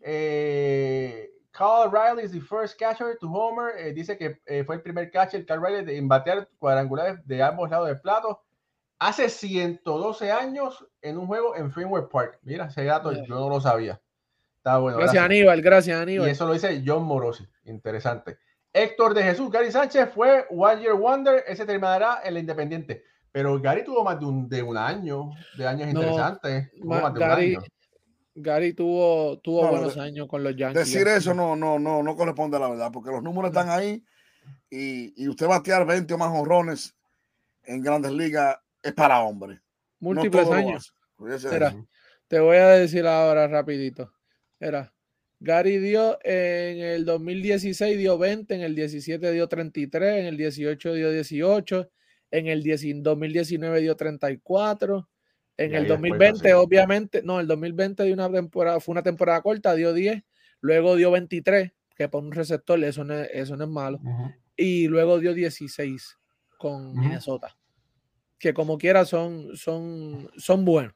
Eh, 0.00 1.30
Carl 1.50 1.90
Riley 1.90 2.24
is 2.24 2.32
the 2.32 2.40
first 2.40 2.78
catcher 2.78 3.16
to 3.20 3.26
homer. 3.28 3.72
Eh, 3.78 3.92
dice 3.92 4.16
que 4.16 4.40
eh, 4.46 4.64
fue 4.64 4.76
el 4.76 4.82
primer 4.82 5.10
catcher, 5.10 5.44
Carl 5.46 5.62
Riley, 5.64 5.84
de- 5.84 6.00
batear 6.02 6.48
cuadrangulares 6.58 7.18
de 7.26 7.42
ambos 7.42 7.68
lados 7.70 7.88
del 7.88 8.00
plato. 8.00 8.42
Hace 8.98 9.28
112 9.28 10.32
años 10.32 10.84
en 11.02 11.18
un 11.18 11.26
juego 11.26 11.54
en 11.56 11.70
Fenway 11.70 12.04
Park. 12.10 12.38
Mira, 12.42 12.66
ese 12.66 12.84
dato 12.84 13.12
Yeah. 13.12 13.24
yo 13.26 13.34
no 13.36 13.48
lo 13.48 13.60
sabía. 13.60 14.00
Está 14.56 14.78
bueno. 14.78 14.98
Gracias, 14.98 15.22
Aníbal. 15.24 15.62
Gracias, 15.62 15.96
Y 15.98 16.02
Aníbal. 16.02 16.28
eso 16.28 16.46
lo 16.46 16.52
dice 16.54 16.82
John 16.84 17.04
Morosi. 17.04 17.46
Interesante. 17.64 18.38
Héctor 18.72 19.14
de 19.14 19.22
Jesús, 19.22 19.50
Gary 19.50 19.70
Sánchez 19.70 20.10
fue 20.14 20.46
One 20.50 20.82
Year 20.82 20.94
Wonder. 20.94 21.44
Ese 21.46 21.64
terminará 21.64 22.20
en 22.24 22.34
la 22.34 22.40
Independiente. 22.40 23.04
Pero 23.30 23.60
Gary 23.60 23.84
tuvo 23.84 24.02
más 24.02 24.18
de 24.18 24.26
un, 24.26 24.48
de 24.48 24.62
un 24.62 24.76
año, 24.76 25.30
de 25.56 25.66
años 25.66 25.92
No, 25.92 26.00
interesantes. 26.00 26.70
Tuvo 26.80 26.88
Ma- 26.94 27.00
más 27.02 27.14
de 27.14 27.20
un 27.20 27.28
Gary, 27.28 27.54
año. 27.54 27.64
Gary 28.34 28.72
tuvo, 28.72 29.38
tuvo 29.40 29.62
No, 29.62 29.70
buenos 29.70 29.94
de- 29.94 30.00
años 30.00 30.26
con 30.28 30.42
los 30.42 30.56
Yankees. 30.56 30.86
Decir 30.92 31.06
eso 31.08 31.34
no, 31.34 31.54
no, 31.54 31.78
no, 31.78 32.02
no 32.02 32.16
corresponde 32.16 32.56
a 32.56 32.60
la 32.60 32.68
verdad, 32.70 32.90
porque 32.92 33.10
los 33.10 33.22
números 33.22 33.50
están 33.50 33.68
ahí 33.70 34.04
y, 34.70 35.12
y 35.22 35.28
usted 35.28 35.46
batear 35.46 35.86
20 35.86 36.14
o 36.14 36.18
más 36.18 36.32
honrones 36.34 36.94
en 37.64 37.82
grandes 37.82 38.12
ligas 38.12 38.56
es 38.82 38.92
para 38.92 39.20
hombres. 39.22 39.60
Múltiples 40.00 40.48
años. 40.50 40.94
eso. 41.28 41.88
Te 42.28 42.40
voy 42.40 42.56
a 42.56 42.68
decir 42.68 43.06
ahora 43.06 43.48
rapidito. 43.48 44.12
Era, 44.60 44.92
Gary 45.40 45.78
dio 45.78 46.18
en 46.24 46.78
el 46.80 47.04
2016 47.04 47.96
dio 47.96 48.18
20, 48.18 48.54
en 48.54 48.60
el 48.62 48.74
17 48.74 49.32
dio 49.32 49.48
33, 49.48 50.20
en 50.20 50.26
el 50.26 50.36
18 50.36 50.94
dio 50.94 51.10
18, 51.10 51.90
en 52.30 52.46
el 52.48 52.62
10 52.62 53.02
2019 53.02 53.80
dio 53.80 53.96
34, 53.96 55.08
en 55.56 55.70
Y 55.70 55.74
el 55.74 55.82
ahí 55.82 55.88
después 55.88 56.00
2020 56.00 56.48
así. 56.48 56.52
obviamente, 56.52 57.22
no, 57.22 57.40
el 57.40 57.46
2020 57.46 58.04
dio 58.04 58.14
una 58.14 58.30
temporada, 58.30 58.80
fue 58.80 58.92
una 58.92 59.02
temporada 59.02 59.40
corta, 59.42 59.74
dio 59.74 59.92
10, 59.92 60.22
luego 60.60 60.96
dio 60.96 61.10
23, 61.12 61.72
que 61.94 62.08
por 62.08 62.22
un 62.22 62.32
receptor 62.32 62.82
eso 62.82 63.04
no 63.04 63.14
es, 63.14 63.30
eso 63.32 63.56
no 63.56 63.64
es 63.64 63.70
malo, 63.70 64.00
y 64.56 64.88
luego 64.88 65.18
dio 65.18 65.34
16 65.34 66.18
con. 66.58 66.94
Minnesota. 66.98 67.56
Que 68.38 68.54
como 68.54 68.78
quiera 68.78 69.04
son, 69.04 69.56
son, 69.56 70.30
son 70.36 70.64
buenos. 70.64 70.94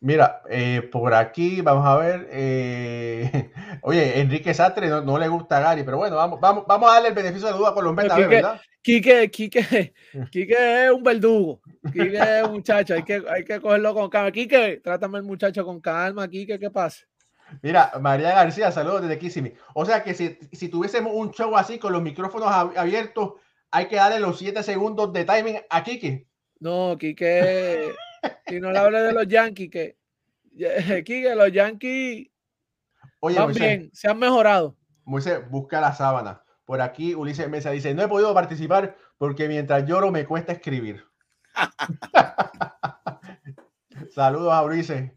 Mira, 0.00 0.42
eh, 0.48 0.88
por 0.92 1.12
aquí 1.12 1.60
vamos 1.60 1.84
a 1.86 1.96
ver. 1.96 2.28
eh, 2.30 3.50
oye, 3.82 4.20
Enrique 4.20 4.54
Sastre 4.54 4.88
no, 4.88 5.00
no 5.00 5.18
le 5.18 5.26
gusta 5.28 5.58
a 5.58 5.60
Gary, 5.60 5.82
pero 5.82 5.96
bueno, 5.96 6.16
vamos, 6.16 6.40
vamos, 6.40 6.64
vamos 6.68 6.88
a 6.90 6.94
darle 6.94 7.08
el 7.08 7.14
beneficio 7.14 7.46
de 7.48 7.52
la 7.52 7.58
duda 7.58 7.74
con 7.74 7.84
los 7.84 7.94
metas, 7.94 8.12
Aquí 8.12 8.22
que- 8.28 8.34
¿verdad? 8.36 8.60
Quique, 8.80 9.30
Quique, 9.30 9.92
Quique 10.30 10.84
es 10.86 10.90
un 10.92 11.02
verdugo. 11.02 11.60
Quique 11.92 12.16
es 12.38 12.44
un 12.44 12.52
muchacho, 12.52 12.94
hay 12.94 13.02
que, 13.02 13.22
hay 13.28 13.44
que 13.44 13.60
cogerlo 13.60 13.92
con 13.92 14.08
calma. 14.08 14.30
Quique, 14.30 14.80
trátame 14.82 15.18
al 15.18 15.24
muchacho 15.24 15.64
con 15.64 15.80
calma, 15.80 16.28
Quique, 16.28 16.58
¿qué 16.58 16.70
pasa? 16.70 17.04
Mira, 17.62 17.90
María 18.00 18.30
García, 18.34 18.70
saludos 18.70 19.02
desde 19.02 19.18
Kissimmee. 19.18 19.54
O 19.74 19.84
sea 19.84 20.02
que 20.04 20.14
si, 20.14 20.38
si 20.52 20.68
tuviésemos 20.68 21.12
un 21.14 21.32
show 21.32 21.56
así 21.56 21.78
con 21.78 21.92
los 21.92 22.02
micrófonos 22.02 22.48
ab- 22.48 22.76
abiertos, 22.76 23.32
hay 23.70 23.88
que 23.88 23.96
darle 23.96 24.20
los 24.20 24.38
7 24.38 24.62
segundos 24.62 25.12
de 25.12 25.24
timing 25.24 25.58
a 25.68 25.82
Kiki. 25.82 26.26
No, 26.60 26.96
Quique, 26.98 27.94
si 28.46 28.60
no 28.60 28.72
le 28.72 28.78
hables 28.78 29.02
de 29.04 29.12
los 29.12 29.28
Yankees, 29.28 29.70
que 29.70 29.96
Quique, 31.04 31.34
los 31.34 31.52
Yankees 31.52 32.28
Oye, 33.20 33.36
van 33.36 33.46
Moisés, 33.46 33.62
bien, 33.62 33.90
se 33.92 34.08
han 34.08 34.18
mejorado. 34.18 34.76
Moisés, 35.04 35.48
busca 35.50 35.80
la 35.80 35.92
sábana. 35.92 36.42
Por 36.64 36.80
aquí 36.80 37.14
Ulises 37.14 37.48
Mesa 37.48 37.70
dice, 37.70 37.94
no 37.94 38.02
he 38.02 38.08
podido 38.08 38.34
participar 38.34 38.96
porque 39.16 39.48
mientras 39.48 39.86
lloro 39.86 40.10
me 40.10 40.26
cuesta 40.26 40.52
escribir. 40.52 41.04
Saludos 44.10 44.52
a 44.52 44.62
Ulises. 44.62 45.12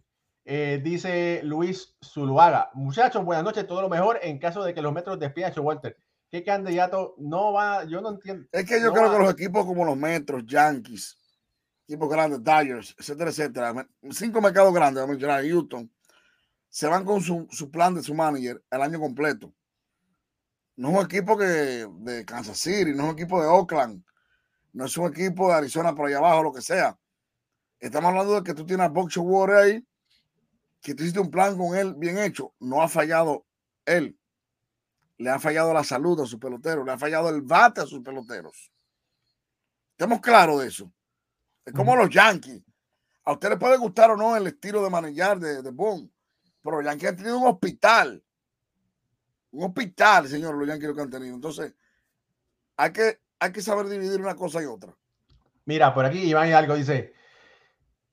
Eh, 0.46 0.80
dice 0.84 1.42
Luis 1.44 1.96
Zuluaga. 2.04 2.72
Muchachos, 2.74 3.24
buenas 3.24 3.44
noches, 3.44 3.68
todo 3.68 3.82
lo 3.82 3.90
mejor 3.90 4.20
en 4.22 4.40
caso 4.40 4.64
de 4.64 4.74
que 4.74 4.82
los 4.82 4.94
metros 4.94 5.20
despidan 5.20 5.54
a 5.56 5.62
Walter. 5.62 5.98
¿Qué 6.32 6.44
candidato 6.44 7.14
no 7.18 7.52
va? 7.52 7.84
Yo 7.84 8.00
no 8.02 8.12
entiendo. 8.12 8.48
Es 8.54 8.66
que 8.66 8.80
yo 8.80 8.88
no 8.88 8.94
creo 8.94 9.08
va- 9.08 9.14
que 9.18 9.24
los 9.24 9.34
equipos 9.34 9.66
como 9.66 9.84
los 9.84 9.98
Metros, 9.98 10.46
Yankees, 10.46 11.18
equipos 11.86 12.10
grandes, 12.10 12.42
Dyers, 12.42 12.96
etcétera, 12.98 13.30
etcétera, 13.32 13.88
cinco 14.12 14.40
mercados 14.40 14.74
grandes, 14.74 15.02
vamos 15.02 15.10
a 15.10 15.12
mencionar 15.18 15.44
Houston, 15.46 15.92
se 16.70 16.88
van 16.88 17.04
con 17.04 17.20
su, 17.22 17.48
su 17.52 17.70
plan 17.70 17.94
de 17.96 18.02
su 18.02 18.14
manager 18.16 18.64
el 18.72 18.82
año 18.82 18.98
completo. 18.98 19.54
No 20.78 20.90
es 20.92 20.98
un 21.00 21.06
equipo 21.06 21.38
que, 21.38 21.46
de 21.46 22.24
Kansas 22.26 22.58
City, 22.58 22.94
no 22.96 23.04
es 23.04 23.10
un 23.10 23.20
equipo 23.20 23.42
de 23.42 23.48
Oakland, 23.48 24.02
no 24.72 24.86
es 24.86 24.98
un 24.98 25.10
equipo 25.12 25.50
de 25.50 25.56
Arizona 25.56 25.94
por 25.94 26.08
allá 26.08 26.20
abajo, 26.20 26.44
lo 26.44 26.54
que 26.54 26.62
sea. 26.62 26.98
Estamos 27.78 28.10
hablando 28.10 28.36
de 28.36 28.44
que 28.44 28.54
tú 28.54 28.66
tienes 28.66 28.86
a 28.86 28.90
Box 28.90 29.18
War 29.18 29.52
ahí, 29.52 29.86
que 30.82 30.96
tú 30.96 31.04
hiciste 31.04 31.20
un 31.20 31.30
plan 31.30 31.58
con 31.58 31.76
él 31.76 31.94
bien 31.98 32.18
hecho. 32.18 32.54
No 32.60 32.82
ha 32.82 32.88
fallado 32.88 33.46
él. 33.86 34.18
Le 35.22 35.30
ha 35.30 35.40
fallado 35.40 35.72
la 35.72 35.84
salud 35.84 36.20
a 36.20 36.26
sus 36.26 36.40
peloteros, 36.40 36.84
le 36.84 36.94
ha 36.94 36.98
fallado 36.98 37.30
el 37.30 37.42
bate 37.42 37.82
a 37.82 37.86
sus 37.86 38.02
peloteros. 38.02 38.72
Estamos 39.92 40.20
claros 40.20 40.62
de 40.62 40.68
eso. 40.68 40.92
Es 41.64 41.74
como 41.74 41.96
los 41.96 42.10
Yankees. 42.10 42.64
A 43.24 43.34
usted 43.34 43.50
le 43.50 43.58
puede 43.58 43.78
gustar 43.78 44.10
o 44.10 44.18
no 44.18 44.36
el 44.36 44.48
estilo 44.48 44.84
de 44.84 44.90
manejar 44.90 45.40
de, 45.40 45.62
de 45.62 45.70
Bond, 45.70 46.10
pero 46.64 46.78
los 46.78 46.86
Yankees 46.86 47.10
han 47.10 47.16
tenido 47.18 47.38
un 47.38 47.48
hospital. 47.48 48.24
Un 49.52 49.66
hospital, 49.66 50.28
señor, 50.28 50.56
los 50.56 50.68
Yankees 50.68 50.88
lo 50.88 50.96
que 50.96 51.02
han 51.02 51.12
tenido. 51.12 51.36
Entonces, 51.36 51.76
hay 52.78 52.92
que, 52.92 53.20
hay 53.40 53.52
que 53.52 53.62
saber 53.62 53.88
dividir 53.90 54.20
una 54.20 54.36
cosa 54.36 54.60
y 54.64 54.66
otra. 54.66 54.92
Mira, 55.66 55.94
por 55.94 56.04
aquí 56.04 56.18
Iván 56.18 56.48
Hidalgo 56.48 56.74
dice, 56.74 57.14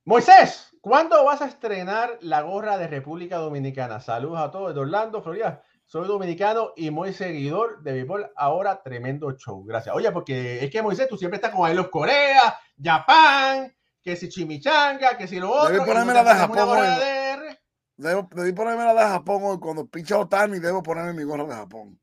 Moisés, 0.05 0.77
¿cuándo 0.83 1.25
vas 1.25 1.41
a 1.41 1.47
estrenar 1.47 2.19
la 2.21 2.43
gorra 2.43 2.77
de 2.77 2.87
República 2.87 3.39
Dominicana? 3.39 3.99
Saludos 3.99 4.41
a 4.41 4.51
todos 4.51 4.75
de 4.75 4.81
Orlando, 4.81 5.23
Florida. 5.23 5.65
Soy 5.89 6.07
dominicano 6.07 6.75
y 6.77 6.91
muy 6.91 7.15
seguidor 7.15 7.83
de 7.83 7.93
béisbol. 7.95 8.31
Ahora, 8.37 8.83
tremendo 8.83 9.33
show. 9.39 9.65
Gracias. 9.65 9.97
Oye, 9.97 10.13
porque 10.13 10.63
es 10.63 10.71
que 10.71 10.83
Moisés, 10.83 11.09
tú 11.09 11.17
siempre 11.17 11.37
estás 11.37 11.51
con 11.51 11.75
los 11.75 11.89
Corea, 11.89 12.59
Japón, 12.83 13.75
que 14.03 14.15
si 14.15 14.29
Chimichanga, 14.29 15.17
que 15.17 15.27
si 15.27 15.41
lo 15.41 15.51
otro. 15.51 15.73
Debí 15.73 15.87
ponerme 15.87 16.13
la 16.13 16.25
de 16.25 16.35
Japón 16.35 16.69
hoy. 16.69 16.87
de. 16.87 17.59
Debo, 17.97 18.29
debí 18.35 18.53
ponerme 18.53 18.85
la 18.85 18.93
de 18.93 19.01
Japón 19.01 19.41
hoy. 19.45 19.59
Cuando 19.59 19.87
pincha 19.87 20.19
Otani, 20.19 20.59
debo 20.59 20.83
ponerme 20.83 21.15
mi 21.15 21.23
gorra 21.23 21.45
de 21.45 21.55
Japón. 21.55 21.99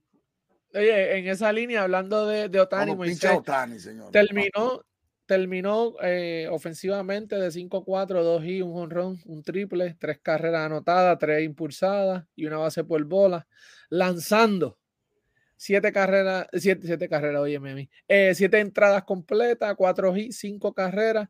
Oye, 0.74 1.20
en 1.20 1.28
esa 1.28 1.54
línea, 1.54 1.84
hablando 1.84 2.26
de, 2.26 2.50
de 2.50 2.60
Otani, 2.60 2.96
Cuando 2.96 3.04
pincha 3.04 3.28
Moisés, 3.28 3.40
Otani, 3.40 3.80
señor. 3.80 4.12
terminó, 4.12 4.82
terminó 5.28 5.94
eh, 6.02 6.48
ofensivamente 6.52 7.36
de 7.36 7.50
5-4, 7.50 8.24
2 8.24 8.46
y 8.46 8.62
un 8.64 8.78
honrón, 8.78 9.20
un 9.26 9.44
triple, 9.44 9.96
tres 10.00 10.20
carreras 10.24 10.66
anotadas, 10.66 11.20
tres 11.20 11.44
impulsadas 11.44 12.26
y 12.36 12.46
una 12.48 12.58
base 12.58 12.84
por 12.84 13.04
bola, 13.06 13.48
lanzando 13.90 14.78
siete 15.58 15.92
carreras, 15.92 16.48
siete, 16.54 16.86
siete 16.88 17.10
carreras, 17.10 17.42
oye, 17.42 17.60
Memi, 17.60 17.90
eh, 18.08 18.34
siete 18.36 18.60
entradas 18.60 19.04
completas, 19.04 19.74
cuatro 19.76 20.16
hits, 20.16 20.38
cinco 20.38 20.74
carreras, 20.74 21.30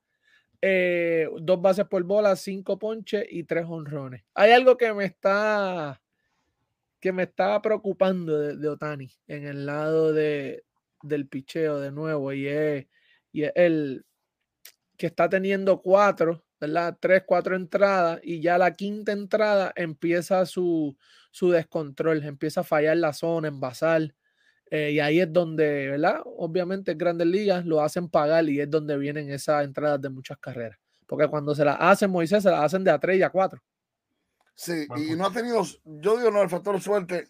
eh, 0.62 1.28
dos 1.42 1.62
bases 1.62 1.86
por 1.86 2.04
bola, 2.04 2.36
cinco 2.36 2.80
ponches 2.80 3.26
y 3.30 3.44
tres 3.44 3.66
honrones. 3.68 4.24
Hay 4.34 4.52
algo 4.52 4.78
que 4.78 4.94
me 4.94 5.06
está 5.06 6.02
que 7.00 7.12
me 7.12 7.24
está 7.24 7.62
preocupando 7.62 8.40
de, 8.40 8.58
de 8.58 8.68
Otani 8.68 9.12
en 9.28 9.46
el 9.46 9.68
lado 9.68 10.12
de, 10.12 10.64
del 11.04 11.28
picheo 11.28 11.80
de 11.80 11.92
nuevo 11.92 12.34
y 12.34 12.48
es, 12.48 12.88
y 13.32 13.44
es 13.44 13.52
el 13.56 14.06
que 14.98 15.06
está 15.08 15.30
teniendo 15.30 15.82
cuatro, 15.82 16.44
¿verdad? 16.60 16.98
Tres, 17.00 17.24
cuatro 17.26 17.56
entradas 17.56 18.20
y 18.24 18.42
ya 18.42 18.58
la 18.58 18.74
quinta 18.74 19.12
entrada 19.12 19.72
empieza 19.76 20.46
su, 20.48 20.98
su 21.36 21.50
descontrol, 21.52 22.24
empieza 22.24 22.62
a 22.62 22.64
fallar 22.64 22.96
la 22.96 23.12
zona, 23.12 23.50
envasar. 23.50 24.16
eh, 24.72 24.92
y 24.94 25.00
ahí 25.02 25.20
es 25.20 25.32
donde, 25.34 25.90
¿verdad? 25.90 26.22
Obviamente 26.24 26.94
en 26.94 26.98
grandes 26.98 27.28
ligas 27.28 27.66
lo 27.66 27.82
hacen 27.82 28.08
pagar 28.10 28.48
y 28.48 28.62
es 28.62 28.70
donde 28.70 28.98
vienen 28.98 29.30
esas 29.30 29.66
entradas 29.66 30.02
de 30.02 30.10
muchas 30.10 30.38
carreras. 30.40 30.80
Porque 31.06 31.28
cuando 31.28 31.54
se 31.54 31.66
la 31.66 31.74
hacen 31.74 32.10
Moisés, 32.10 32.42
se 32.42 32.50
la 32.50 32.64
hacen 32.64 32.86
de 32.86 32.92
a 32.92 32.98
3 32.98 33.20
y 33.20 33.24
a 33.24 33.30
4. 33.30 33.62
Sí, 34.56 34.88
Buen 34.88 35.02
y 35.04 35.08
punto. 35.08 35.18
no 35.18 35.26
ha 35.28 35.34
tenido, 35.34 35.62
yo 35.84 36.18
digo 36.18 36.32
no, 36.32 36.42
el 36.42 36.50
factor 36.50 36.80
suerte, 36.82 37.28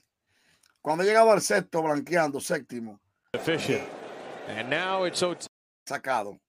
cuando 0.82 1.04
ha 1.04 1.08
llegado 1.08 1.32
al 1.32 1.41
sexto, 1.41 1.82
blanqueando, 1.82 2.39
séptimo. 2.39 3.02
And 4.48 4.70
now 4.70 5.08
it's 5.08 5.24
sacado. 5.88 6.39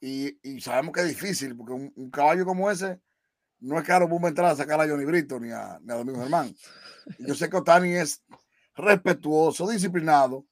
Y, 0.00 0.36
y 0.42 0.60
sabemos 0.60 0.92
que 0.92 1.02
es 1.02 1.08
difícil, 1.08 1.56
porque 1.56 1.72
un, 1.74 1.92
un 1.94 2.10
caballo 2.10 2.44
como 2.44 2.68
ese 2.70 2.98
no 3.60 3.78
es 3.78 3.86
caro 3.86 4.08
bomba 4.08 4.28
entrar 4.28 4.50
a 4.50 4.56
sacar 4.56 4.80
a 4.80 4.88
Johnny 4.88 5.04
Brito 5.04 5.38
ni 5.38 5.50
a, 5.50 5.78
ni 5.82 5.92
a 5.92 5.96
Domingo 5.96 6.20
Germán. 6.20 6.54
Yo 7.18 7.34
sé 7.34 7.48
que 7.48 7.56
Otani 7.56 7.92
es 7.92 8.22
respetuoso, 8.74 9.68
disciplinado, 9.68 10.46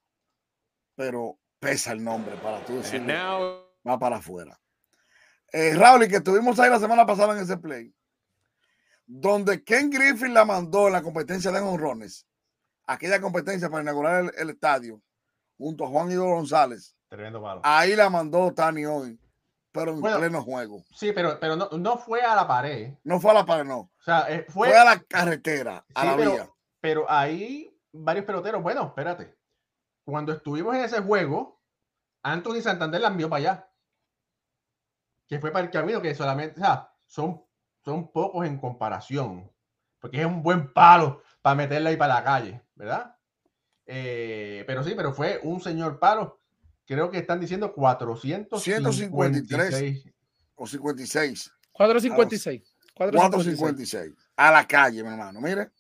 pero 0.95 1.39
pesa 1.59 1.93
el 1.93 2.03
nombre 2.03 2.37
para 2.37 2.65
tú 2.65 2.77
decir 2.77 3.01
now 3.03 3.65
va 3.87 3.99
para 3.99 4.17
afuera. 4.17 4.59
Eh, 5.53 5.75
Raúl, 5.75 6.05
y 6.05 6.09
que 6.09 6.17
estuvimos 6.17 6.59
ahí 6.59 6.69
la 6.71 6.79
semana 6.79 7.07
pasada 7.07 7.35
en 7.35 7.43
ese 7.43 7.57
play, 7.57 7.95
donde 9.07 9.65
Ken 9.65 9.89
Griffin 9.89 10.35
la 10.35 10.45
mandó 10.45 10.89
en 10.89 10.93
la 10.93 11.03
competencia 11.03 11.51
de 11.51 11.61
honrones, 11.61 12.27
aquella 12.87 13.21
competencia 13.21 13.71
para 13.71 13.83
inaugurar 13.83 14.25
el, 14.25 14.33
el 14.37 14.51
estadio, 14.51 15.01
junto 15.57 15.85
a 15.85 15.89
Juan 15.89 16.11
Ido 16.11 16.27
González. 16.27 16.95
Tremendo 17.09 17.41
palo. 17.41 17.63
Ahí 17.65 17.97
la 17.97 18.11
mandó 18.11 18.53
Tani 18.53 18.85
hoy, 18.85 19.19
pero 19.73 19.93
en 19.93 20.01
Bueno. 20.01 20.19
pleno 20.19 20.43
juego. 20.43 20.85
Sí, 20.95 21.13
pero, 21.13 21.39
pero 21.41 21.57
no, 21.57 21.69
no 21.73 21.99
fue 21.99 22.23
a 22.23 22.35
la 22.35 22.47
pared. 22.49 22.95
No 23.05 23.21
fue 23.21 23.31
a 23.31 23.35
la 23.35 23.47
pared, 23.47 23.65
no. 23.65 23.79
O 23.79 23.91
sea, 24.03 24.27
eh, 24.29 24.47
fue, 24.49 24.69
Fue, 24.69 24.79
a 24.79 24.85
la 24.85 24.99
carretera, 25.01 25.85
a 25.95 26.01
Sí, 26.03 26.07
la 26.07 26.17
pero- 26.17 26.33
vía. 26.33 26.51
pero 26.81 27.07
ahí 27.11 27.75
varios 27.93 28.25
peloteros. 28.25 28.63
Bueno, 28.63 28.87
espérate. 28.87 29.37
Cuando 30.05 30.33
estuvimos 30.33 30.75
en 30.75 30.83
ese 30.83 31.01
juego, 31.01 31.61
Anthony 32.23 32.61
Santander 32.63 33.01
la 33.01 33.09
envió 33.09 33.29
para 33.29 33.39
allá. 33.39 33.71
Que 35.27 35.39
fue 35.39 35.51
para 35.51 35.65
el 35.65 35.71
camino, 35.71 36.01
que 36.01 36.15
solamente, 36.15 36.59
o 36.61 36.65
sea, 36.65 36.91
son, 37.07 37.45
son 37.85 38.11
pocos 38.11 38.47
en 38.47 38.59
comparación. 38.59 39.51
Porque 40.01 40.21
es 40.21 40.27
un 40.27 40.43
buen 40.43 40.73
palo 40.73 41.23
para 41.43 41.57
meterla 41.57 41.91
ahí 41.91 41.97
para 41.97 42.15
la 42.15 42.25
calle, 42.25 42.63
¿verdad? 42.75 43.17
Eh, 43.85 44.65
pero 44.67 44.83
sí, 44.83 44.95
pero 44.97 45.13
fue 45.13 45.41
un 45.43 45.61
señor 45.61 45.99
palo. 45.99 46.39
Creo 46.89 47.11
que 47.11 47.19
están 47.19 47.39
diciendo 47.39 47.73
453. 47.75 50.05
O 50.55 50.67
56. 50.67 51.53
456. 51.73 51.75
456. 51.75 52.63
456. 52.97 54.15
A 54.37 54.51
la 54.51 54.67
calle, 54.67 55.03
mi 55.05 55.11
hermano. 55.11 55.41
Mire. 55.43 55.71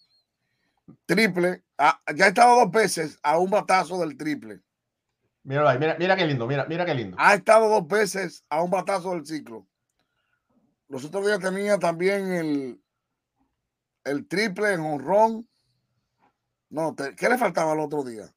Triple. 1.07 1.65
Ah, 1.79 1.99
ya 2.15 2.27
ha 2.27 2.29
estado 2.29 2.57
dos 2.61 2.71
veces 2.71 3.19
a 3.23 3.39
un 3.39 3.49
batazo 3.51 3.99
del 4.01 4.17
triple. 4.19 4.61
Míralo 5.45 5.69
ahí, 5.71 5.79
mira, 5.79 5.97
mira 5.99 6.15
qué 6.17 6.27
lindo, 6.27 6.47
mira, 6.47 6.67
mira 6.67 6.85
qué 6.85 6.95
lindo. 6.95 7.17
Ha 7.19 7.35
estado 7.35 7.71
dos 7.71 7.89
veces 7.89 8.45
a 8.51 8.63
un 8.63 8.71
batazo 8.71 9.13
del 9.13 9.25
ciclo. 9.27 9.67
Los 10.89 11.05
otros 11.07 11.25
días 11.27 11.39
tenía 11.39 11.79
también 11.79 12.31
el, 12.33 12.83
el 14.05 14.29
triple 14.29 14.75
en 14.75 14.81
honrón. 14.81 15.49
No, 16.69 16.95
te- 16.95 17.17
¿qué 17.17 17.31
le 17.31 17.39
faltaba 17.39 17.73
el 17.73 17.81
otro 17.81 18.05
día? 18.05 18.31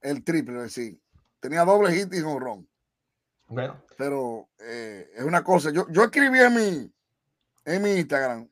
El 0.00 0.24
triple, 0.24 0.68
sí. 0.68 1.00
Tenía 1.42 1.64
doble 1.64 1.92
hit 1.92 2.14
y 2.14 2.20
honrón. 2.20 2.68
Bueno, 3.48 3.82
Pero 3.98 4.48
eh, 4.60 5.10
es 5.16 5.24
una 5.24 5.42
cosa. 5.42 5.70
Yo, 5.72 5.86
yo 5.90 6.04
escribí 6.04 6.38
en 6.38 6.54
mi, 6.54 6.92
en 7.64 7.82
mi 7.82 7.90
Instagram 7.90 8.48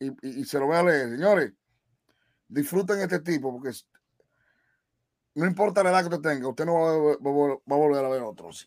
y, 0.00 0.06
y- 0.08 0.40
y 0.40 0.44
se 0.46 0.58
lo 0.58 0.66
voy 0.66 0.76
a 0.76 0.82
leer. 0.82 1.10
Señores, 1.10 1.52
disfruten 2.48 3.00
este 3.00 3.20
tipo 3.20 3.52
porque 3.52 3.76
no 5.34 5.44
importa 5.46 5.82
la 5.82 5.90
edad 5.90 6.08
que 6.08 6.14
usted 6.14 6.30
tenga, 6.30 6.48
usted 6.48 6.64
no 6.64 6.74
va 6.74 6.90
a, 6.90 6.96
va 6.96 7.54
va 7.70 7.76
volver 7.76 8.02
a 8.02 8.08
ver 8.08 8.22
otros. 8.22 8.66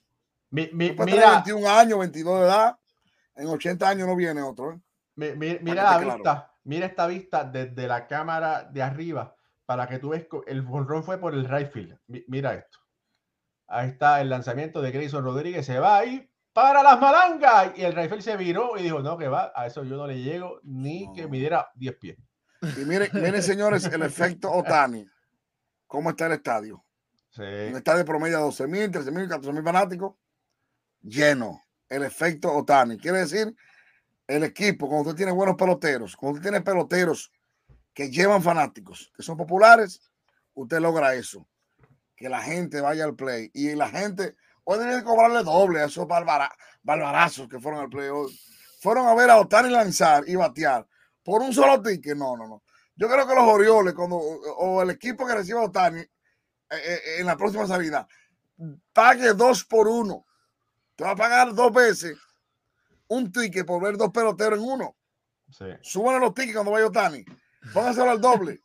mi- 0.51 0.69
mi- 0.71 0.89
Después 0.89 1.07
mira, 1.11 1.31
21 1.43 1.67
años, 1.67 1.97
22 1.99 2.39
de 2.41 2.45
edad, 2.45 2.77
en 3.35 3.47
80 3.47 3.89
años 3.89 4.07
no 4.07 4.15
viene 4.15 4.43
otro. 4.43 4.73
¿eh? 4.73 4.79
Mi- 5.15 5.33
mira 5.35 5.83
la 5.83 5.99
claro. 5.99 6.13
vista, 6.17 6.53
mira 6.65 6.85
esta 6.85 7.07
vista 7.07 7.43
desde 7.43 7.87
la 7.87 8.05
cámara 8.07 8.63
de 8.63 8.83
arriba 8.83 9.35
para 9.65 9.87
que 9.87 9.97
tú 9.97 10.13
co- 10.29 10.45
el 10.45 10.63
jonrón 10.63 11.03
fue 11.03 11.17
por 11.17 11.33
el 11.33 11.49
right 11.49 11.71
field. 11.71 11.97
Mira 12.27 12.53
esto. 12.53 12.77
Ahí 13.69 13.89
está 13.89 14.19
el 14.21 14.29
lanzamiento 14.29 14.81
de 14.81 14.91
Grayson 14.91 15.23
Rodríguez, 15.23 15.65
se 15.65 15.79
va 15.79 15.99
ahí 15.99 16.27
para 16.53 16.81
las 16.81 16.99
malangas 16.99 17.77
y 17.77 17.83
el 17.83 17.93
field 17.93 18.21
se 18.21 18.35
viró 18.35 18.77
y 18.77 18.83
dijo, 18.83 18.99
no, 19.01 19.17
que 19.17 19.27
va, 19.27 19.51
a 19.55 19.67
eso 19.67 19.83
yo 19.83 19.95
no 19.95 20.07
le 20.07 20.21
llego 20.21 20.59
ni 20.63 21.11
que 21.13 21.23
No. 21.23 21.29
midiera 21.29 21.69
10 21.75 21.95
pies. 21.97 22.17
Y 22.61 22.85
miren, 22.85 23.09
miren, 23.13 23.41
señores, 23.43 23.85
el 23.85 24.01
efecto 24.01 24.51
Otani. 24.51 25.07
¿Cómo 25.87 26.09
está 26.09 26.25
el 26.25 26.33
estadio? 26.33 26.83
Sí. 27.29 27.43
Un 27.43 27.75
estadio 27.77 28.03
promedio 28.03 28.37
de 28.37 28.43
12 28.43 28.67
mil, 28.67 28.91
13 28.91 29.11
mil, 29.11 29.29
14 29.29 29.53
mil 29.53 29.63
fanáticos. 29.63 30.15
Lleno. 31.01 31.63
El 31.87 32.03
efecto 32.03 32.51
Otani. 32.53 32.97
Quiere 32.97 33.19
decir, 33.19 33.55
el 34.27 34.43
equipo, 34.43 34.87
cuando 34.87 35.09
usted 35.09 35.17
tiene 35.17 35.31
buenos 35.31 35.55
peloteros, 35.55 36.15
cuando 36.15 36.37
usted 36.37 36.49
tiene 36.49 36.63
peloteros 36.63 37.31
que 37.93 38.09
llevan 38.11 38.41
fanáticos, 38.43 39.11
que 39.15 39.23
son 39.23 39.37
populares, 39.37 40.01
usted 40.53 40.79
logra 40.79 41.13
eso. 41.13 41.47
Que 42.19 42.27
la 42.29 42.41
gente 42.41 42.81
vaya 42.81 43.05
al 43.05 43.15
play. 43.15 43.49
Y 43.53 43.73
la 43.75 43.89
gente, 43.89 44.35
hoy 44.65 44.77
deben 44.79 45.03
cobrarle 45.03 45.41
doble 45.43 45.79
a 45.81 45.85
esos 45.85 46.05
barbara- 46.05 46.53
barbarazos 46.83 47.47
que 47.47 47.59
fueron 47.59 47.79
al 47.79 47.89
play 47.89 48.09
hoy. 48.09 48.37
Fueron 48.81 49.07
a 49.07 49.13
ver 49.15 49.29
a 49.29 49.37
Otani 49.39 49.69
lanzar 49.69 50.27
y 50.27 50.35
batear 50.35 50.85
por 51.23 51.41
un 51.41 51.53
solo 51.53 51.81
ticket. 51.81 52.17
No, 52.17 52.35
no, 52.35 52.45
no. 52.47 52.63
Yo 52.95 53.07
creo 53.07 53.25
que 53.25 53.33
los 53.33 53.45
Orioles, 53.45 53.93
cuando, 53.93 54.17
o 54.17 54.81
el 54.81 54.89
equipo 54.89 55.25
que 55.25 55.33
reciba 55.35 55.61
a 55.61 55.65
Otani, 55.65 56.01
eh, 56.01 56.09
eh, 56.71 56.99
en 57.19 57.25
la 57.25 57.37
próxima 57.37 57.65
salida, 57.65 58.05
pague 58.91 59.33
dos 59.33 59.63
por 59.63 59.87
uno. 59.87 60.25
Te 60.97 61.05
va 61.05 61.11
a 61.11 61.15
pagar 61.15 61.53
dos 61.53 61.71
veces 61.71 62.17
un 63.07 63.31
ticket 63.31 63.65
por 63.65 63.81
ver 63.81 63.95
dos 63.95 64.11
peloteros 64.11 64.59
en 64.59 64.65
uno. 64.65 64.97
sí. 65.49 65.65
Suban 65.81 66.19
los 66.19 66.33
tickets 66.33 66.53
cuando 66.55 66.71
vaya 66.71 66.87
Otani. 66.87 67.23
Póngaselo 67.73 68.11
al 68.11 68.19
doble. 68.21 68.61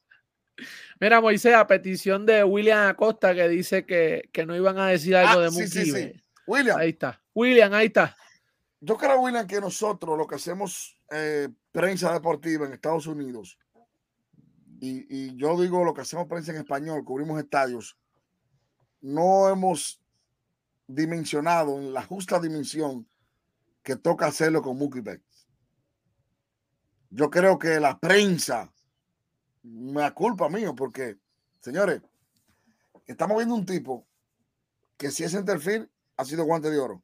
Mira, 1.01 1.21
Moisés, 1.21 1.55
a 1.55 1.67
petición 1.67 2.25
de 2.27 2.45
William 2.45 2.89
Acosta 2.89 3.35
que 3.35 3.49
dice 3.49 3.85
que, 3.85 4.29
que 4.33 4.47
no 4.47 4.55
iban 4.57 4.79
a 4.79 4.89
decir 4.89 5.17
algo 5.17 5.41
Ah, 5.41 5.45
de 5.45 5.51
Mookie. 5.51 5.67
sí. 5.69 6.13
William, 6.47 6.79
Ahí 6.79 6.91
está. 6.91 7.21
William, 7.35 7.73
ahí 7.73 7.87
está. 7.87 8.17
yo 8.81 8.97
creo, 8.97 9.21
William, 9.21 9.47
que 9.47 9.61
nosotros 9.61 10.17
lo 10.19 10.27
que 10.27 10.35
hacemos 10.37 10.97
eh, 11.11 11.49
prensa 11.73 12.13
deportiva 12.13 12.67
en 12.67 12.73
Estados 12.75 13.07
Unidos, 13.07 13.59
y, 14.81 15.07
y 15.09 15.37
yo 15.37 15.59
digo 15.61 15.83
lo 15.85 15.95
que 15.95 16.03
hacemos 16.03 16.27
prensa 16.27 16.53
en 16.53 16.59
español, 16.59 17.03
cubrimos 17.05 17.39
estadios, 17.41 17.97
no 19.01 19.49
hemos 19.49 20.01
dimensionado 20.87 21.79
en 21.79 21.93
la 21.95 22.03
justa 22.03 22.39
dimensión 22.39 23.09
que 23.83 23.97
toca 23.97 24.27
hacerlo 24.27 24.61
con 24.61 24.77
Mookie 24.77 25.01
Betts. 25.01 25.49
Yo 27.09 27.31
creo 27.31 27.59
que 27.59 27.81
la 27.81 27.99
prensa 27.99 28.71
me 29.65 30.13
culpa 30.13 30.49
mío 30.49 30.75
porque, 30.75 31.19
señores, 31.61 32.03
estamos 33.07 33.37
viendo 33.39 33.55
un 33.55 33.67
tipo 33.67 34.07
que 34.97 35.11
si 35.11 35.25
es 35.25 35.33
centerfield 35.33 35.89
ha 36.17 36.25
sido 36.25 36.45
guante 36.45 36.71
de 36.71 36.79
oro. 36.79 37.03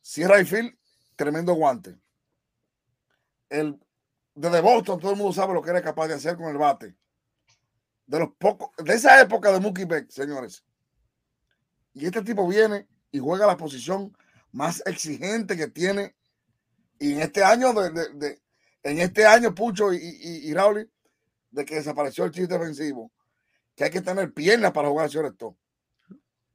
Si 0.00 0.22
es 0.22 0.28
right 0.30 0.46
field, 0.46 0.76
tremendo 1.16 1.54
guante. 1.54 1.98
El, 3.48 3.80
desde 4.34 4.60
Boston 4.60 5.00
todo 5.00 5.12
el 5.12 5.16
mundo 5.16 5.32
sabe 5.32 5.54
lo 5.54 5.62
que 5.62 5.70
era 5.70 5.82
capaz 5.82 6.08
de 6.08 6.14
hacer 6.14 6.36
con 6.36 6.46
el 6.50 6.58
bate. 6.58 6.94
De 8.06 8.18
los 8.18 8.30
pocos, 8.38 8.70
de 8.84 8.94
esa 8.94 9.20
época 9.20 9.50
de 9.50 9.60
Mookie 9.60 9.86
Betts, 9.86 10.14
señores. 10.14 10.62
Y 11.94 12.04
este 12.06 12.22
tipo 12.22 12.46
viene 12.46 12.86
y 13.10 13.18
juega 13.18 13.46
la 13.46 13.56
posición 13.56 14.14
más 14.52 14.82
exigente 14.86 15.56
que 15.56 15.68
tiene. 15.68 16.14
Y 16.98 17.14
en 17.14 17.20
este 17.22 17.42
año, 17.42 17.72
de, 17.72 17.90
de- 17.90 18.08
de- 18.14 18.42
en 18.82 19.00
este 19.00 19.24
año, 19.26 19.54
Pucho 19.54 19.92
y, 19.94 19.96
y, 19.96 20.50
y 20.50 20.54
Raúl, 20.54 20.90
de 21.54 21.64
que 21.64 21.76
desapareció 21.76 22.24
el 22.24 22.32
chiste 22.32 22.52
defensivo, 22.58 23.12
que 23.76 23.84
hay 23.84 23.90
que 23.90 24.00
tener 24.00 24.32
piernas 24.32 24.72
para 24.72 24.88
jugar 24.88 25.08
esto. 25.08 25.56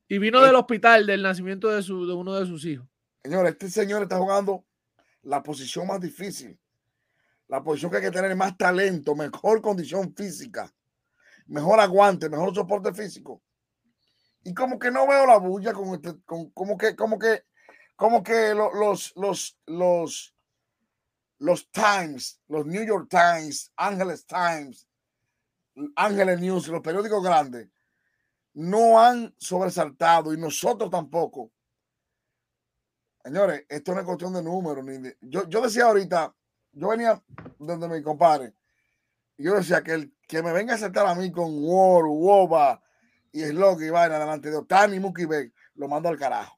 Y 0.07 0.17
vino 0.17 0.41
Eh. 0.41 0.45
del 0.47 0.55
hospital 0.55 1.05
del 1.05 1.21
nacimiento 1.21 1.69
de, 1.69 1.81
su, 1.81 2.05
de 2.05 2.13
uno 2.13 2.35
de 2.35 2.45
sus 2.45 2.65
hijos. 2.65 2.87
Señores, 3.23 3.51
este 3.53 3.69
señor 3.69 4.03
está 4.03 4.17
jugando 4.17 4.65
la 5.21 5.41
posición 5.43 5.87
más 5.87 5.99
difícil. 6.01 6.59
La 7.47 7.63
posición 7.63 7.89
que 7.91 7.97
hay 7.97 8.03
que 8.03 8.11
tener 8.11 8.35
más 8.35 8.57
talento, 8.57 9.15
mejor 9.15 9.61
condición 9.61 10.13
física, 10.15 10.71
mejor 11.47 11.79
aguante, 11.79 12.29
mejor 12.29 12.53
soporte 12.53 12.93
físico. 12.93 13.41
Y 14.43 14.53
como 14.53 14.77
que 14.79 14.91
no 14.91 15.07
veo 15.07 15.25
la 15.25 15.37
bulla 15.37 15.73
con 15.73 15.93
este, 15.95 16.21
con, 16.25 16.49
como 16.51 16.77
que, 16.77 16.95
como 16.95 17.17
que, 17.17 17.43
como 17.95 18.23
que 18.23 18.53
lo- 18.53 18.73
los, 18.73 19.11
los, 19.15 19.57
los, 19.65 20.35
los 21.39 21.69
Times, 21.71 22.39
los 22.47 22.65
New 22.65 22.85
York 22.85 23.07
Times, 23.09 23.71
Angeles 23.75 24.25
Times, 24.25 24.87
Ángeles 25.95 26.39
News, 26.39 26.67
los 26.67 26.81
periódicos 26.81 27.23
grandes, 27.23 27.69
no 28.53 28.99
han 28.99 29.33
sobresaltado 29.37 30.33
y 30.33 30.37
nosotros 30.37 30.89
tampoco. 30.89 31.51
Señores, 33.23 33.65
esto 33.69 33.93
no 33.93 33.99
es 33.99 34.05
cuestión 34.05 34.33
de 34.33 34.41
números. 34.43 34.85
Yo, 35.21 35.47
yo 35.47 35.61
decía 35.61 35.85
ahorita, 35.85 36.33
yo 36.71 36.87
venía 36.89 37.21
donde 37.57 37.87
mi 37.87 38.01
compadre, 38.01 38.53
y 39.37 39.43
yo 39.43 39.55
decía 39.55 39.81
que 39.83 39.93
el 39.93 40.15
que 40.27 40.41
me 40.43 40.51
venga 40.53 40.73
a 40.73 40.75
aceptar 40.75 41.05
a 41.07 41.15
mí 41.15 41.31
con 41.31 41.47
War, 41.63 42.03
Woba 42.05 42.81
y 43.31 43.41
Slog 43.43 43.81
y 43.81 43.89
vaina 43.89 44.19
delante 44.19 44.49
de 44.49 44.57
Otani 44.57 44.97
y 44.97 44.99
Mookie 44.99 45.25
Betts, 45.25 45.53
lo 45.75 45.87
mando 45.87 46.09
al 46.09 46.17
carajo. 46.17 46.57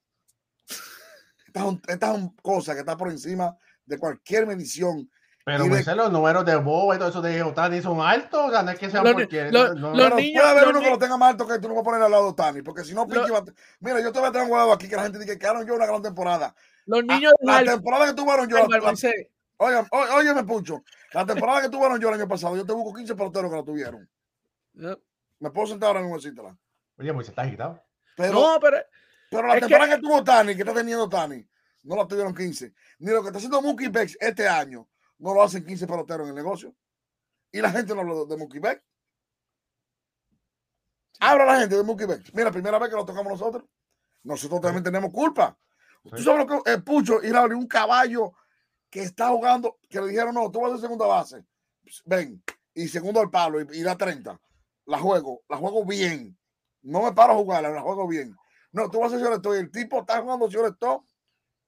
Esta 1.47 1.59
es, 1.59 1.65
un- 1.65 1.81
esta 1.87 2.11
es 2.13 2.17
una 2.17 2.33
cosa 2.41 2.73
que 2.73 2.79
está 2.79 2.95
por 2.97 3.09
encima 3.09 3.57
de 3.85 3.97
cualquier 3.97 4.47
medición. 4.47 5.09
Pero 5.43 5.63
de- 5.63 5.69
Moisés, 5.69 5.95
los 5.95 6.11
números 6.11 6.45
de 6.45 6.55
Boba 6.55 6.95
y 6.95 6.99
todo 6.99 7.09
eso 7.09 7.21
de 7.21 7.41
Otani 7.41 7.81
son 7.81 7.99
altos. 8.01 8.39
O 8.47 8.51
sea, 8.51 8.61
no 8.63 8.71
es 8.71 8.79
que 8.79 8.89
sean 8.89 9.03
Los- 9.03 9.13
porque. 9.13 9.49
los- 9.51 9.75
no- 9.75 9.89
los 9.89 9.97
Pero 10.03 10.15
niños- 10.17 10.41
puede 10.41 10.49
haber 10.51 10.63
los 10.63 10.71
uno 10.71 10.79
que 10.79 10.85
ni- 10.85 10.91
lo 10.91 10.97
tenga 10.99 11.17
más 11.17 11.29
alto 11.31 11.47
que 11.47 11.59
tú 11.59 11.67
no 11.67 11.73
vas 11.75 11.81
a 11.81 11.85
poner 11.85 12.01
al 12.03 12.11
lado 12.11 12.23
de 12.25 12.29
Otani, 12.29 12.61
porque 12.61 12.83
si 12.83 12.93
no, 12.93 13.01
Lo- 13.01 13.07
Pinky 13.07 13.31
va 13.31 13.39
a- 13.39 13.45
Mira, 13.79 13.99
yo 14.01 14.11
todavía 14.11 14.31
tengo 14.39 14.47
guardado 14.49 14.73
aquí 14.73 14.87
que 14.87 14.95
la 14.95 15.03
gente 15.03 15.19
dice 15.19 15.37
que 15.39 15.47
Aaron 15.47 15.65
yo 15.65 15.75
una 15.75 15.85
gran 15.87 16.01
temporada. 16.01 16.53
Los 16.85 16.99
Ah, 17.07 17.15
niños 17.15 17.33
de 17.39 17.45
la 17.47 17.57
Harvard, 17.57 17.73
temporada 17.75 18.05
que 18.07 18.13
tuvieron 18.13 18.47
yo, 18.49 18.57
Oigan, 19.63 19.85
ó- 19.91 20.15
óyeme, 20.15 20.43
Pucho. 20.43 20.83
La 21.13 21.23
temporada 21.25 21.61
que 21.61 21.69
tuvieron 21.69 21.99
yo 21.99 22.07
el 22.09 22.15
año 22.15 22.27
pasado, 22.27 22.55
yo 22.55 22.65
te 22.65 22.73
busco 22.73 22.93
15 22.95 23.13
peloteros 23.15 23.51
que 23.51 23.57
la 23.57 23.63
tuvieron. 23.63 24.09
Me 24.73 25.49
puedo 25.51 25.67
sentar 25.67 25.87
ahora 25.87 26.01
mismo 26.01 26.15
decírtela. 26.15 26.55
Oye, 26.97 27.13
Moisés 27.13 27.29
está 27.29 27.43
agitado. 27.43 27.81
Pero, 28.15 28.33
No, 28.33 28.59
pero 28.59 28.77
pero 29.29 29.47
la 29.47 29.53
es 29.55 29.59
que- 29.61 29.67
temporada 29.67 29.95
que, 29.95 30.01
tuvo 30.01 30.23
Tani, 30.23 30.55
que 30.55 30.61
está 30.61 30.73
teniendo 30.73 31.07
Tani, 31.09 31.45
no 31.83 31.95
la 31.95 32.07
tuvieron 32.07 32.33
15. 32.33 32.73
Ni 32.99 33.11
lo 33.11 33.21
que 33.21 33.27
está 33.27 33.37
haciendo 33.37 33.61
Mookie 33.61 33.87
Becks 33.89 34.17
este 34.19 34.47
año, 34.47 34.87
no 35.21 35.33
lo 35.33 35.43
hacen 35.43 35.63
15 35.63 35.87
peloteros 35.87 36.25
en 36.25 36.29
el 36.29 36.35
negocio. 36.35 36.75
Y 37.51 37.61
la 37.61 37.71
gente 37.71 37.93
no 37.93 38.01
habla 38.01 38.25
de 38.25 38.37
Mookie 38.37 38.59
Becks. 38.59 38.83
Habla 41.19 41.45
la 41.45 41.59
gente 41.59 41.75
de 41.75 41.83
Mookie 41.83 42.05
Becks. 42.05 42.33
Mira, 42.33 42.51
primera 42.51 42.79
vez 42.79 42.89
que 42.89 42.95
lo 42.95 43.05
tocamos 43.05 43.31
nosotros. 43.31 43.63
Nosotros 44.23 44.61
también 44.61 44.83
tenemos 44.83 45.11
culpa. 45.11 45.57
Tú 46.03 46.23
sabes 46.23 46.45
lo 46.45 46.63
que 46.63 46.71
es 46.71 46.81
Pucho 46.81 47.21
y 47.23 47.31
Raúl, 47.31 47.53
un 47.53 47.67
caballo 47.67 48.33
que 48.89 49.03
está 49.03 49.29
jugando, 49.29 49.77
que 49.87 50.01
le 50.01 50.07
dijeron, 50.07 50.33
no, 50.33 50.49
tú 50.49 50.61
vas 50.61 50.73
a 50.73 50.77
segunda 50.79 51.05
base. 51.05 51.45
Ven, 52.05 52.43
y 52.73 52.87
segundo 52.87 53.19
al 53.19 53.29
palo, 53.29 53.61
y, 53.61 53.67
y 53.79 53.83
da 53.83 53.95
30. 53.95 54.39
La 54.85 54.97
juego, 54.97 55.43
la 55.47 55.57
juego 55.57 55.85
bien. 55.85 56.37
No 56.81 57.03
me 57.03 57.13
paro 57.13 57.33
a 57.33 57.35
jugarla, 57.35 57.69
la 57.69 57.81
juego 57.81 58.07
bien. 58.07 58.35
No, 58.71 58.89
tú 58.89 58.99
vas 58.99 59.13
a 59.13 59.17
shortstop 59.17 59.53
y 59.53 59.57
el 59.57 59.71
tipo 59.71 59.99
está 59.99 60.19
jugando 60.21 60.49
shortstop 60.49 61.05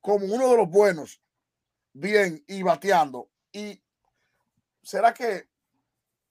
como 0.02 0.26
uno 0.26 0.50
de 0.50 0.58
los 0.58 0.70
buenos. 0.70 1.22
Bien, 1.94 2.44
y 2.48 2.64
bateando. 2.64 3.30
Y 3.54 3.82
será 4.82 5.14
que, 5.14 5.48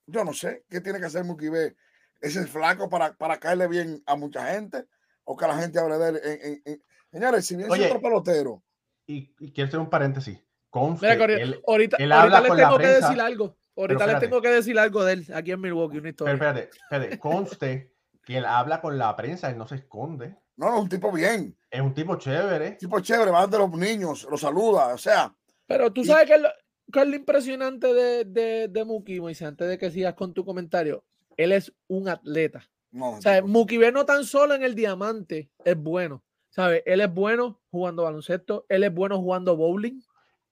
yo 0.05 0.23
no 0.23 0.33
sé, 0.33 0.65
qué 0.69 0.81
tiene 0.81 0.99
que 0.99 1.05
hacer 1.05 1.23
Mookie 1.23 1.49
B? 1.49 1.75
Ese 2.21 2.45
flaco 2.47 2.89
para, 2.89 3.13
para 3.15 3.39
caerle 3.39 3.67
bien 3.67 4.01
a 4.05 4.15
mucha 4.15 4.45
gente 4.53 4.85
o 5.23 5.35
que 5.35 5.47
la 5.47 5.57
gente 5.57 5.79
hable 5.79 5.97
de 5.97 6.09
él. 6.09 6.21
en- 6.23 6.41
en- 6.53 6.61
en- 6.65 6.83
Señores, 7.11 7.45
si 7.45 7.55
viene 7.55 7.71
Oye, 7.71 7.85
otro 7.87 8.01
pelotero, 8.01 8.63
Y, 9.05 9.33
y 9.39 9.51
quiero 9.51 9.67
hacer 9.67 9.79
un 9.79 9.89
paréntesis. 9.89 10.39
Conste, 10.69 11.07
Mira, 11.15 11.25
él- 11.35 11.61
ahorita, 11.67 11.97
él 11.97 12.11
ahorita 12.11 12.23
habla 12.37 12.39
les 12.41 12.47
con 12.49 12.57
la 12.57 12.63
tengo 12.63 12.77
que 12.77 12.83
prensa, 12.85 13.07
decir 13.07 13.21
algo. 13.21 13.57
Ahorita 13.75 14.07
les 14.07 14.19
tengo 14.19 14.41
que 14.41 14.49
decir 14.49 14.79
algo 14.79 15.03
de 15.03 15.13
él 15.13 15.27
aquí 15.33 15.51
en 15.51 15.61
Milwaukee, 15.61 15.97
una 15.97 16.01
pero 16.03 16.09
historia. 16.11 16.33
espérate, 16.33 16.69
espérate, 16.75 17.19
conste 17.19 17.93
que 18.25 18.37
él 18.37 18.45
habla 18.45 18.81
con 18.81 18.97
la 18.97 19.15
prensa, 19.15 19.49
él 19.49 19.57
no 19.57 19.67
se 19.67 19.75
esconde. 19.75 20.35
no, 20.55 20.69
no, 20.69 20.75
es 20.77 20.81
un 20.83 20.89
tipo 20.89 21.11
bien, 21.11 21.57
Es 21.69 21.81
un 21.81 21.93
tipo 21.93 22.15
chévere. 22.17 22.71
tipo 22.73 22.99
chévere, 22.99 23.31
va 23.31 23.45
de 23.47 23.57
los 23.57 23.71
niños, 23.71 24.25
los 24.29 24.39
saluda, 24.41 24.87
o 24.93 24.97
sea, 24.97 25.33
Pero 25.67 25.91
tú 25.93 26.01
Y- 26.01 26.05
sabes 26.05 26.27
que 26.27 26.35
es 26.35 26.41
lo, 26.41 26.49
qué 26.91 27.01
es 27.01 27.07
lo 27.07 27.15
impresionante 27.15 27.93
de, 27.93 28.25
de, 28.25 28.67
de 28.67 28.85
Mookie, 28.85 29.19
Moisés, 29.21 29.47
antes 29.47 29.67
de 29.67 29.77
que 29.77 29.91
sigas 29.91 30.13
con 30.15 30.33
tu 30.33 30.43
comentario. 30.45 31.03
Él 31.37 31.51
es 31.51 31.73
un 31.87 32.09
atleta. 32.09 32.69
no. 32.91 33.11
O 33.11 33.21
sea, 33.21 33.41
Mookie 33.41 33.77
B 33.77 33.91
no 33.91 34.05
tan 34.05 34.25
solo 34.25 34.53
en 34.53 34.63
el 34.63 34.75
diamante 34.75 35.49
es 35.63 35.75
bueno. 35.77 36.23
¿Sabes? 36.49 36.83
Él 36.85 37.01
es 37.01 37.11
bueno 37.11 37.59
jugando 37.71 38.03
baloncesto, 38.03 38.65
él 38.69 38.83
es 38.83 38.93
bueno 38.93 39.17
jugando 39.17 39.55
bowling, 39.57 40.01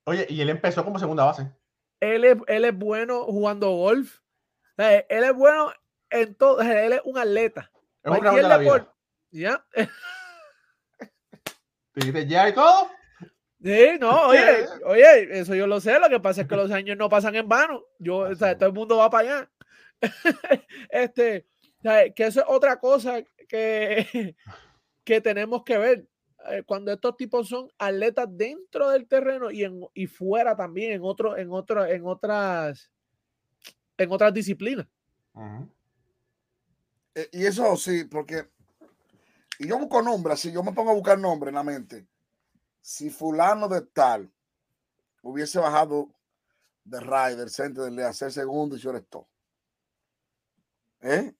Oye, 0.06 0.26
y 0.30 0.42
él 0.42 0.50
empezó 0.50 0.84
como 0.84 0.98
segunda 0.98 1.26
base. 1.26 1.52
él 2.00 2.26
es, 2.26 2.38
él 2.48 2.66
es 2.66 2.76
bueno 2.76 3.24
jugando 3.26 3.70
golf. 3.70 4.18
O 4.72 4.76
sea, 4.78 4.98
él 4.98 5.24
es 5.24 5.34
bueno 5.36 5.72
en 6.10 6.34
todo. 6.34 6.56
o 6.58 6.64
sea, 6.64 6.84
Él 6.86 6.94
es 6.94 7.02
un 7.06 7.20
atleta. 7.20 7.72
Es 8.04 8.12
un 8.12 8.36
de 8.36 8.42
la 8.42 8.58
vida. 8.58 8.94
¿Ya? 9.30 9.64
Te 11.94 12.00
dijiste 12.00 12.26
ya 12.28 12.50
y 12.50 12.54
todo. 12.54 12.90
Sí, 13.64 13.98
no, 14.00 14.28
oye, 14.30 14.66
oye, 14.86 15.40
eso 15.40 15.54
yo 15.56 15.68
lo 15.68 15.80
sé. 15.80 16.00
Lo 16.00 16.10
que 16.10 16.20
pasa 16.20 16.42
es 16.42 16.48
que 16.48 16.56
los 16.56 16.72
años 16.72 16.98
no 16.98 17.10
pasan 17.10 17.36
en 17.36 17.48
vano. 17.48 17.84
Yo, 18.00 18.18
o 18.18 18.36
sea, 18.36 18.58
todo 18.58 18.70
el 18.70 18.76
mundo 18.76 18.98
va 18.98 19.10
para 19.10 19.38
allá. 19.38 19.52
este, 20.90 21.48
que 22.16 22.26
eso 22.26 22.42
es 22.42 22.46
otra 22.48 22.80
cosa 22.80 23.22
que, 23.48 24.36
que 25.04 25.22
tenemos 25.22 25.64
que 25.64 25.78
ver. 25.78 26.08
eh, 26.50 26.64
Cuando 26.66 26.92
estos 26.92 27.16
tipos 27.18 27.48
son 27.48 27.70
atletas 27.78 28.28
dentro 28.32 28.90
del 28.90 29.08
terreno 29.08 29.52
y, 29.52 29.64
en, 29.64 29.82
y 29.94 30.08
fuera 30.08 30.56
también, 30.56 30.94
en 30.94 31.02
otro, 31.04 31.38
en 31.38 31.52
otro, 31.52 31.86
en 31.86 32.06
otras, 32.06 32.92
en 33.98 34.12
otras 34.12 34.34
disciplinas. 34.34 34.88
Eh, 37.14 37.30
Y 37.32 37.46
eso 37.46 37.76
sí, 37.78 38.06
porque 38.06 38.48
y 39.60 39.68
yo 39.68 39.78
busco 39.78 40.02
nombres, 40.02 40.34
así 40.34 40.52
yo 40.52 40.64
me 40.64 40.74
pongo 40.74 40.90
a 40.90 40.96
buscar 40.96 41.20
nombres 41.20 41.50
en 41.50 41.56
la 41.56 41.64
mente. 41.64 42.08
Si 42.82 43.10
fulano 43.10 43.68
de 43.68 43.82
tal 43.82 44.32
hubiese 45.22 45.60
bajado 45.60 46.10
de 46.84 47.00
Ryder, 47.00 47.50
center 47.50 47.92
de 47.92 48.06
hacer 48.06 48.32
segundo 48.32 48.76
y 48.76 48.80
shortstop. 48.80 49.28
¿Eh? 51.02 51.36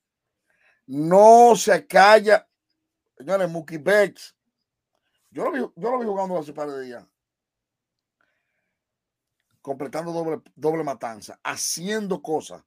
No 0.88 1.56
se 1.56 1.86
calla. 1.88 2.48
Señores, 3.18 3.50
Mookie 3.50 3.78
Becks. 3.78 4.36
Yo 5.30 5.46
lo 5.46 5.52
vi, 5.52 5.60
yo 5.60 5.92
lo 5.92 6.00
vi 6.00 6.06
jugando 6.06 6.38
hace 6.38 6.52
un 6.52 6.56
par 6.56 6.70
de 6.70 6.82
días. 6.82 7.06
Completando 9.62 10.12
doble, 10.12 10.42
doble 10.56 10.84
matanza, 10.84 11.40
haciendo 11.44 12.22
cosas. 12.22 12.64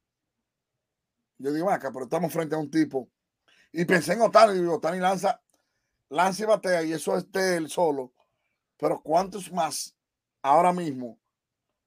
Yo 1.38 1.52
digo, 1.52 1.70
acá, 1.70 1.90
pero 1.92 2.04
estamos 2.04 2.32
frente 2.32 2.54
a 2.54 2.58
un 2.58 2.70
tipo. 2.70 3.10
Y 3.72 3.84
pensé 3.84 4.12
en 4.12 4.22
Otani, 4.22 4.58
digo, 4.58 4.76
Otani 4.76 5.00
lanza, 5.00 5.42
lanza 6.08 6.44
y 6.44 6.46
batea, 6.46 6.82
y 6.84 6.92
eso 6.92 7.16
es 7.16 7.26
él 7.34 7.68
solo. 7.68 8.12
Pero 8.78 9.00
¿cuántos 9.02 9.50
más 9.52 9.96
ahora 10.42 10.72
mismo 10.72 11.18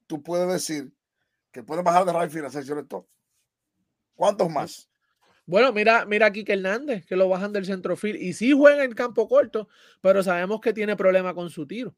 tú 0.08 0.22
puedes 0.22 0.48
decir 0.52 0.92
que 1.52 1.64
pueden 1.64 1.84
bajar 1.84 2.06
de 2.06 2.14
right 2.14 2.32
field 2.32 2.46
a? 2.46 3.06
¿Cuántos 4.16 4.50
más? 4.50 4.90
Bueno, 5.46 5.72
mira, 5.72 6.06
mira 6.06 6.28
a 6.28 6.32
Kike 6.32 6.54
Hernández, 6.54 7.06
que 7.06 7.16
lo 7.16 7.30
bajan 7.30 7.54
del 7.54 7.66
centrofield 7.66 8.20
y 8.20 8.34
sí 8.34 8.52
juega 8.52 8.84
en 8.84 8.94
campo 8.94 9.28
corto, 9.30 9.70
pero 10.02 10.22
sabemos 10.22 10.60
que 10.60 10.74
tiene 10.74 10.98
problema 10.98 11.34
con 11.34 11.50
su 11.50 11.66
tiro. 11.66 11.96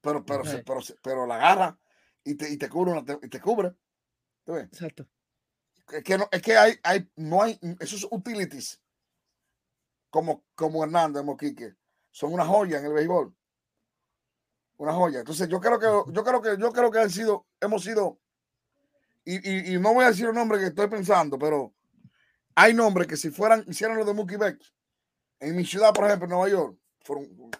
Pero, 0.00 0.24
pero, 0.24 0.42
pero, 0.64 0.80
pero 1.02 1.26
la 1.26 1.36
agarra 1.36 1.78
y 2.24 2.34
te, 2.34 2.50
y 2.50 2.56
te 2.56 2.68
cubre, 2.68 2.92
una- 2.92 3.18
y 3.22 3.28
te 3.28 3.40
cubre. 3.40 3.74
¿Tú 4.44 4.52
ves? 4.52 4.64
Exacto. 4.64 5.06
Es 5.92 6.02
que, 6.02 6.16
no, 6.16 6.28
es 6.30 6.40
que 6.40 6.56
hay, 6.56 6.74
hay, 6.82 7.08
no 7.16 7.42
hay, 7.42 7.58
esos 7.80 8.08
utilities 8.10 8.80
como, 10.10 10.44
como 10.54 10.82
Hernández, 10.82 11.22
Moquique, 11.24 11.74
son 12.10 12.32
una 12.32 12.44
joya 12.46 12.78
en 12.78 12.86
el 12.86 12.92
béisbol. 12.92 13.34
Una 14.82 14.94
joya. 14.94 15.20
Entonces 15.20 15.48
yo 15.48 15.60
creo 15.60 15.78
que, 15.78 15.86
yo 16.12 16.24
creo 16.24 16.42
que, 16.42 16.56
yo 16.58 16.72
creo 16.72 16.90
que 16.90 16.98
han 16.98 17.08
sido, 17.08 17.46
hemos 17.60 17.84
sido, 17.84 18.18
y, 19.24 19.36
y, 19.48 19.74
y 19.74 19.78
no 19.78 19.94
voy 19.94 20.04
a 20.04 20.08
decir 20.08 20.26
el 20.26 20.34
nombre 20.34 20.58
que 20.58 20.66
estoy 20.66 20.88
pensando, 20.88 21.38
pero 21.38 21.72
hay 22.56 22.74
nombres 22.74 23.06
que 23.06 23.16
si 23.16 23.30
fueran, 23.30 23.64
hicieran 23.68 23.96
lo 23.96 24.04
de 24.04 24.12
Mookie 24.12 24.36
Becks, 24.36 24.74
en 25.38 25.54
mi 25.54 25.64
ciudad, 25.64 25.92
por 25.94 26.06
ejemplo, 26.06 26.24
en 26.24 26.30
Nueva 26.30 26.48
York, 26.48 26.76
fueron, 27.00 27.28
¿tú 27.28 27.50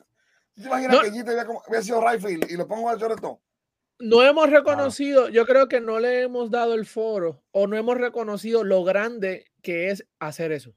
¿te 0.56 0.62
imaginas 0.62 0.96
No. 0.96 1.02
que 1.02 1.12
Jeter 1.12 1.38
había, 1.38 1.58
había 1.68 1.82
sido 1.82 2.00
right 2.04 2.20
field 2.20 2.50
y 2.50 2.56
lo 2.56 2.66
pongo 2.66 2.88
al 2.88 2.98
shortstop? 2.98 3.40
No 4.00 4.20
hemos 4.24 4.50
reconocido, 4.50 5.28
yo 5.28 5.46
creo 5.46 5.68
que 5.68 5.80
no 5.80 6.00
le 6.00 6.22
hemos 6.22 6.50
dado 6.50 6.74
el 6.74 6.86
foro 6.86 7.44
o 7.52 7.68
no 7.68 7.76
hemos 7.76 7.98
reconocido 7.98 8.64
lo 8.64 8.82
grande 8.82 9.52
que 9.62 9.90
es 9.90 10.04
hacer 10.18 10.50
eso. 10.50 10.74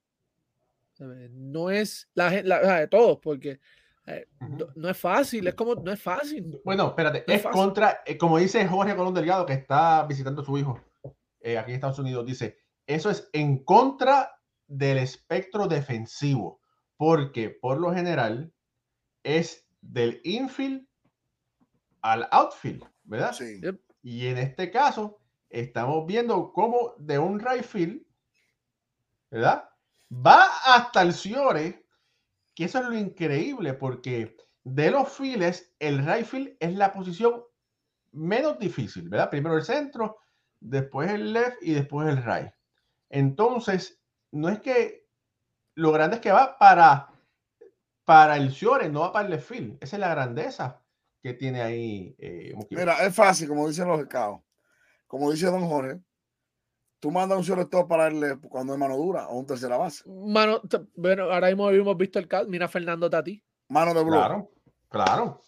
No 0.99 1.71
es 1.71 2.07
la 2.13 2.29
gente, 2.29 2.49
de 2.51 2.87
todos, 2.87 3.17
porque 3.17 3.59
eh, 4.07 4.27
no, 4.39 4.67
no 4.75 4.89
es 4.89 4.97
fácil, 4.97 5.47
es 5.47 5.55
como, 5.55 5.75
no 5.75 5.91
es 5.91 6.01
fácil. 6.01 6.59
Bueno, 6.63 6.87
espérate, 6.89 7.23
No 7.27 7.33
es 7.33 7.39
es 7.39 7.41
fácil. 7.41 7.61
contra, 7.61 8.01
eh, 8.05 8.17
como 8.17 8.37
dice 8.37 8.67
Jorge 8.67 8.95
Colón 8.95 9.13
Delgado, 9.13 9.45
que 9.45 9.53
está 9.53 10.03
visitando 10.05 10.41
a 10.41 10.45
su 10.45 10.57
hijo 10.57 10.79
eh, 11.39 11.57
aquí 11.57 11.71
en 11.71 11.75
Estados 11.75 11.99
Unidos, 11.99 12.25
dice, 12.25 12.57
eso 12.87 13.09
es 13.09 13.29
en 13.33 13.63
contra 13.63 14.39
del 14.67 14.97
espectro 14.99 15.67
defensivo, 15.67 16.61
porque 16.97 17.49
por 17.49 17.79
lo 17.79 17.93
general 17.93 18.53
es 19.23 19.67
del 19.81 20.21
infield 20.23 20.87
al 22.01 22.27
outfield, 22.31 22.83
¿verdad? 23.03 23.33
Sí. 23.33 23.59
Y 24.03 24.27
en 24.27 24.37
este 24.37 24.69
caso, 24.71 25.19
estamos 25.49 26.05
viendo 26.05 26.51
cómo 26.53 26.93
de 26.97 27.17
un 27.17 27.39
right 27.39 27.63
field, 27.63 28.05
¿verdad? 29.31 29.67
Va 30.11 30.45
hasta 30.65 31.01
el 31.01 31.13
Ciore, 31.13 31.84
que 32.55 32.65
eso 32.65 32.79
es 32.79 32.85
lo 32.85 32.97
increíble, 32.97 33.73
porque 33.73 34.37
de 34.63 34.89
los 34.89 35.11
files, 35.11 35.73
el 35.79 36.05
right 36.05 36.25
field 36.25 36.55
es 36.59 36.73
la 36.73 36.91
posición 36.91 37.43
menos 38.11 38.57
difícil, 38.57 39.09
¿verdad? 39.09 39.29
Primero 39.29 39.57
el 39.57 39.63
centro, 39.63 40.17
después 40.59 41.11
el 41.11 41.33
left 41.33 41.61
y 41.61 41.73
después 41.73 42.07
el 42.07 42.23
right. 42.23 42.51
Entonces, 43.09 44.01
no 44.31 44.49
es 44.49 44.59
que 44.61 45.05
lo 45.75 45.91
grande 45.91 46.15
es 46.15 46.21
que 46.21 46.31
va 46.31 46.57
para, 46.57 47.09
para 48.05 48.37
el 48.37 48.51
Ciore, 48.51 48.89
no 48.89 49.01
va 49.01 49.11
para 49.11 49.25
el 49.25 49.31
left 49.31 49.49
field. 49.49 49.77
Esa 49.81 49.97
es 49.97 49.99
la 49.99 50.09
grandeza 50.09 50.81
que 51.21 51.33
tiene 51.33 51.61
ahí. 51.61 52.15
eh. 52.17 52.55
Mira, 52.69 53.05
es 53.05 53.13
fácil, 53.13 53.49
como 53.49 53.67
dicen 53.67 53.87
los 53.87 53.99
escados. 53.99 54.41
Como 55.07 55.31
dice 55.31 55.47
Don 55.47 55.67
Jorge, 55.67 55.99
tú 57.05 57.11
mandas 57.11 57.37
un 57.37 57.43
shortstop 57.43 57.87
para 57.87 58.07
él 58.07 58.39
cuando 58.49 58.73
es 58.73 58.79
mano 58.79 58.97
dura 58.97 59.27
o 59.27 59.37
un 59.37 59.45
tercera 59.45 59.77
base. 59.77 60.03
Mano, 60.09 60.59
bueno, 60.95 61.25
ahora 61.25 61.49
mismo 61.49 61.69
hemos 61.69 61.95
visto 61.95 62.17
el 62.17 62.27
caso, 62.27 62.49
mira 62.49 62.67
Fernando 62.67 63.07
Tati. 63.07 63.43
Mano 63.67 63.93
de 63.93 64.03
blog. 64.03 64.15
Claro, 64.15 64.51
claro. 64.89 65.41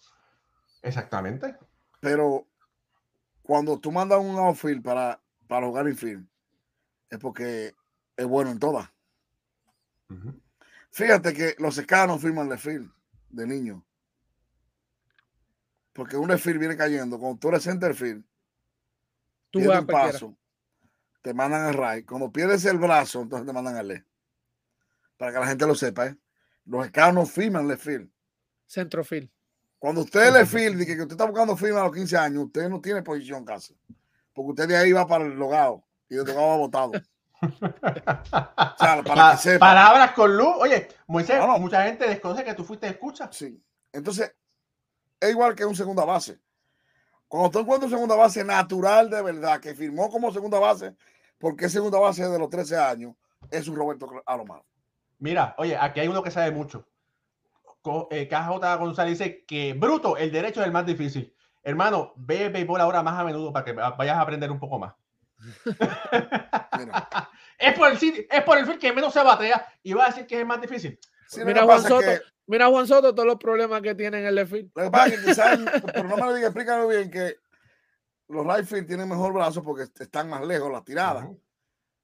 Exactamente. 0.82 1.56
Pero 1.98 2.46
cuando 3.42 3.76
tú 3.80 3.90
mandas 3.90 4.20
un 4.20 4.36
outfield 4.36 4.84
para, 4.84 5.20
para 5.48 5.66
jugar 5.66 5.88
infield, 5.88 6.28
es 7.10 7.18
porque 7.18 7.74
es 8.16 8.26
bueno 8.26 8.52
en 8.52 8.60
todas. 8.60 8.88
Fíjate 10.92 11.34
que 11.34 11.56
los 11.58 11.76
escanos 11.76 12.22
no 12.22 12.22
firman 12.22 12.48
left 12.48 12.66
field 12.66 12.88
de 13.30 13.46
niño. 13.48 13.84
Porque 15.92 16.16
un 16.16 16.38
field 16.38 16.60
viene 16.60 16.76
cayendo. 16.76 17.18
Cuando 17.18 17.40
tú 17.40 17.48
eres 17.48 17.64
center 17.64 17.96
field, 17.96 18.24
Tú 19.50 19.64
vas 19.64 19.80
un 19.80 19.86
paso, 19.86 20.36
te 21.28 21.34
mandan 21.34 21.62
al 21.66 21.74
right. 21.74 22.06
Cuando 22.08 22.32
pierdes 22.32 22.64
el 22.64 22.78
brazo, 22.78 23.20
entonces 23.20 23.46
te 23.46 23.52
mandan 23.52 23.76
al 23.76 23.86
left. 23.88 24.06
Para 25.18 25.32
que 25.32 25.38
la 25.40 25.46
gente 25.46 25.66
lo 25.66 25.74
sepa, 25.74 26.06
¿eh? 26.06 26.16
Los 26.64 26.86
escanos 26.86 27.14
no 27.14 27.26
firman 27.26 27.68
left 27.68 27.84
field. 27.84 28.10
Centrofield. 28.66 29.28
Cuando 29.78 30.00
usted 30.00 30.46
field 30.46 30.80
y 30.80 30.86
que 30.86 30.92
usted 30.92 31.12
está 31.12 31.24
buscando 31.26 31.54
firma 31.56 31.80
a 31.80 31.84
los 31.84 31.94
15 31.94 32.16
años, 32.16 32.44
usted 32.44 32.68
no 32.68 32.80
tiene 32.80 33.02
posición 33.02 33.44
casi. 33.44 33.76
Porque 34.32 34.50
usted 34.50 34.68
de 34.68 34.76
ahí 34.76 34.92
va 34.92 35.06
para 35.06 35.24
el 35.24 35.34
logado 35.34 35.84
y 36.08 36.14
el 36.16 36.24
logado 36.24 36.48
va 36.48 36.56
votado. 36.56 36.92
O 37.40 37.48
sea, 37.60 39.02
para 39.02 39.02
Pa- 39.04 39.30
que 39.32 39.36
sepa. 39.42 39.58
palabras 39.66 40.12
con 40.12 40.36
luz. 40.36 40.54
Oye, 40.60 40.88
Moisés, 41.06 41.38
No, 41.38 41.46
no. 41.46 41.58
mucha 41.58 41.82
gente 41.84 42.08
desconoce 42.08 42.42
que 42.44 42.54
tú 42.54 42.64
fuiste 42.64 42.86
escucha. 42.88 43.28
Sí. 43.32 43.62
Entonces, 43.92 44.34
es 45.20 45.30
igual 45.30 45.54
que 45.54 45.64
un 45.64 45.76
segunda 45.76 46.04
base. 46.04 46.38
Cuando 47.28 47.50
tú 47.50 47.58
encuentras 47.60 47.90
un 47.92 47.96
segunda 47.98 48.16
base 48.16 48.42
natural 48.44 49.10
de 49.10 49.20
verdad, 49.22 49.60
que 49.60 49.74
firmó 49.74 50.08
como 50.10 50.32
segunda 50.32 50.58
base, 50.58 50.96
porque 51.38 51.66
es 51.66 51.72
segunda 51.72 51.98
base 51.98 52.28
de 52.28 52.38
los 52.38 52.50
13 52.50 52.76
años, 52.76 53.14
es 53.50 53.68
un 53.68 53.76
Roberto 53.76 54.08
Alomar. 54.26 54.62
Mira, 55.18 55.54
oye, 55.58 55.76
aquí 55.76 56.00
hay 56.00 56.08
uno 56.08 56.22
que 56.22 56.30
sabe 56.30 56.50
mucho. 56.50 56.86
Eh, 58.10 58.28
KJ 58.28 58.76
González 58.78 59.18
dice 59.18 59.44
que 59.46 59.72
bruto, 59.72 60.16
el 60.16 60.30
derecho 60.30 60.60
es 60.60 60.66
el 60.66 60.72
más 60.72 60.84
difícil. 60.84 61.32
Hermano, 61.62 62.12
ve 62.16 62.48
béisbol 62.50 62.80
ahora 62.80 63.02
más 63.02 63.18
a 63.18 63.24
menudo 63.24 63.52
para 63.52 63.64
que 63.64 63.72
va- 63.72 63.90
vayas 63.90 64.16
a 64.16 64.20
aprender 64.20 64.50
un 64.50 64.58
poco 64.58 64.78
más. 64.78 64.94
Es 67.58 67.74
por 67.76 67.90
el 67.90 67.98
es 68.30 68.42
por 68.44 68.56
el 68.58 68.66
field 68.66 68.78
que 68.78 68.92
menos 68.92 69.12
se 69.12 69.20
batea 69.22 69.66
y 69.82 69.92
va 69.92 70.04
a 70.04 70.08
decir 70.08 70.26
que 70.26 70.36
es 70.36 70.40
el 70.42 70.46
más 70.46 70.60
difícil. 70.60 70.96
Sí, 71.26 71.40
Mira 71.44 71.64
Juan 71.64 71.82
Soto, 71.82 72.00
que- 72.00 72.20
mira 72.46 72.66
Juan 72.68 72.86
Soto, 72.86 73.12
todos 73.14 73.26
los 73.26 73.36
problemas 73.36 73.82
que 73.82 73.94
tiene 73.96 74.20
en 74.20 74.26
el 74.26 74.46
field. 74.46 74.70
Lo 74.76 74.84
que 74.84 74.90
pasa 74.90 75.06
es 75.08 75.20
que 75.20 75.26
quizás, 75.26 75.58
pero 75.92 76.04
no 76.08 76.16
me 76.16 76.22
lo 76.22 76.34
diga, 76.34 76.48
explícame 76.48 76.86
bien 76.86 77.10
que 77.10 77.36
los 78.28 78.46
right 78.46 78.64
field 78.66 78.86
tienen 78.86 79.08
mejor 79.08 79.32
brazo 79.32 79.62
porque 79.62 79.84
están 79.84 80.28
más 80.28 80.44
lejos 80.46 80.70
las 80.70 80.84
tiradas. 80.84 81.24
Ujú. 81.24 81.40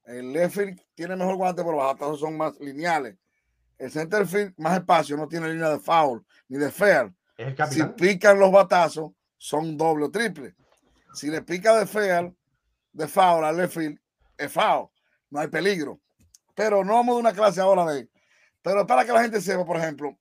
El 0.04 0.32
left 0.32 0.54
field 0.56 0.80
tiene 0.94 1.16
mejor 1.16 1.36
guante, 1.36 1.62
pero 1.62 1.76
los 1.76 1.84
batazos 1.86 2.20
son 2.20 2.36
más 2.36 2.58
lineales. 2.60 3.16
El 3.78 3.90
center 3.90 4.26
field, 4.26 4.52
más 4.58 4.78
espacio, 4.78 5.16
no 5.16 5.26
tiene 5.26 5.48
línea 5.52 5.70
de 5.70 5.78
foul 5.78 6.24
ni 6.48 6.58
de 6.58 6.70
fair. 6.70 7.12
Es 7.36 7.58
el 7.58 7.66
Si 7.72 7.82
pican 7.84 8.38
los 8.38 8.52
batazos, 8.52 9.10
son 9.36 9.76
doble 9.76 10.04
o 10.06 10.10
triple. 10.10 10.54
Si 11.14 11.28
le 11.28 11.42
pica 11.42 11.76
de 11.78 11.86
fair, 11.86 12.32
de 12.92 13.08
foul 13.08 13.44
al 13.44 13.56
left 13.56 13.74
field, 13.74 13.98
es 14.36 14.52
foul. 14.52 14.88
No 15.30 15.40
hay 15.40 15.48
peligro. 15.48 16.00
Pero 16.54 16.84
no 16.84 16.94
vamos 16.94 17.16
de 17.16 17.20
una 17.20 17.32
clase 17.32 17.60
ahora 17.60 17.84
de. 17.92 18.08
Pero 18.62 18.86
para 18.86 19.04
que 19.04 19.12
la 19.12 19.22
gente 19.22 19.40
sepa, 19.40 19.64
por 19.64 19.76
ejemplo, 19.76 20.16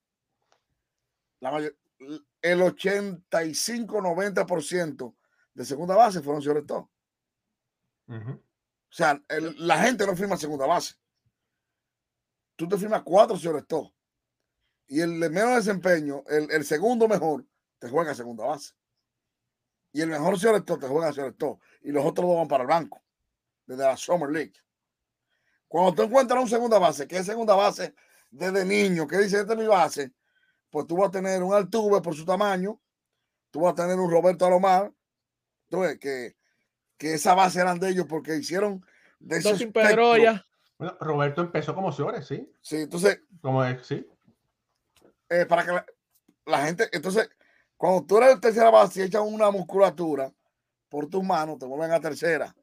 la 1.40 1.52
mayor- 1.52 1.76
el 2.42 2.62
85-90% 2.62 5.14
de 5.54 5.66
segunda 5.66 5.96
base 5.96 6.22
fueron 6.22 6.42
todo. 6.64 6.90
Ujú. 8.08 8.32
O 8.32 8.96
sea, 8.96 9.22
el- 9.28 9.56
la 9.68 9.80
gente 9.80 10.06
no 10.06 10.16
firma 10.16 10.38
segunda 10.38 10.66
base. 10.66 10.96
Tú 12.56 12.68
te 12.68 12.78
firmas 12.78 13.02
cuatro 13.04 13.38
todo. 13.64 13.94
Y 14.88 15.02
el 15.02 15.20
de 15.20 15.30
menos 15.30 15.56
desempeño, 15.56 16.24
el, 16.28 16.52
el 16.52 16.66
segundo 16.66 17.08
mejor, 17.08 17.46
te 17.80 17.90
juega 17.90 18.14
segunda 18.14 18.46
base. 18.46 18.74
Y 19.92 20.02
el 20.02 20.10
mejor 20.10 20.38
todo 20.62 20.80
te 20.80 20.88
juega 20.88 21.14
todo. 21.34 21.60
Y 21.82 21.92
los 21.92 22.06
otros 22.06 22.28
dos 22.28 22.38
van 22.38 22.48
para 22.48 22.64
el 22.64 22.70
banco. 22.70 23.04
Desde 23.66 23.84
la 23.84 23.96
Summer 23.98 24.30
League. 24.30 24.54
Cuando 25.68 25.94
tú 25.94 26.04
encuentras 26.04 26.42
un 26.42 26.50
segunda 26.50 26.78
base, 26.78 27.08
que 27.08 27.18
es 27.18 27.26
segunda 27.26 27.56
base 27.56 27.96
desde 28.30 28.66
niño, 28.66 29.08
que 29.08 29.18
dice, 29.18 29.40
esta 29.40 29.54
es 29.54 29.60
mi 29.60 29.66
base, 29.68 30.14
pues 30.70 30.86
tú 30.86 30.98
vas 30.98 31.10
a 31.10 31.12
tener 31.12 31.42
un 31.42 31.54
Altuve 31.54 32.02
por 32.02 32.16
su 32.16 32.26
tamaño, 32.26 32.80
tú 33.50 33.62
vas 33.62 33.74
a 33.74 33.76
tener 33.76 33.98
un 34.00 34.10
Roberto 34.12 34.46
Alomar, 34.46 34.92
ves 35.82 36.00
que, 36.00 36.36
que 36.98 37.14
esa 37.16 37.34
base 37.36 37.60
eran 37.62 37.80
de 37.80 37.90
ellos 37.90 38.06
porque 38.08 38.36
hicieron 38.38 38.86
de 39.20 39.38
ese 39.38 39.52
espectro. 39.52 39.82
Pedroya. 39.84 40.46
Bueno, 40.78 40.98
Roberto 41.00 41.42
empezó 41.42 41.74
como 41.76 41.92
señores, 41.92 42.26
sí. 42.28 42.52
Sí, 42.62 42.78
entonces, 42.78 43.22
Como 43.42 43.64
es, 43.64 43.86
sí. 43.86 44.08
eh, 45.30 45.46
para 45.46 45.66
que 45.66 45.72
la, 45.72 45.86
la 46.46 46.66
gente, 46.66 46.90
entonces, 46.92 47.30
cuando 47.78 48.06
tú 48.06 48.18
eres 48.18 48.40
tercera 48.42 48.70
base 48.70 49.02
y 49.02 49.04
echan 49.04 49.24
una 49.24 49.52
musculatura 49.52 50.32
por 50.90 51.08
tus 51.10 51.24
manos, 51.24 51.58
te 51.60 51.66
vuelven 51.66 51.92
a 51.92 52.00
tercera. 52.00 52.56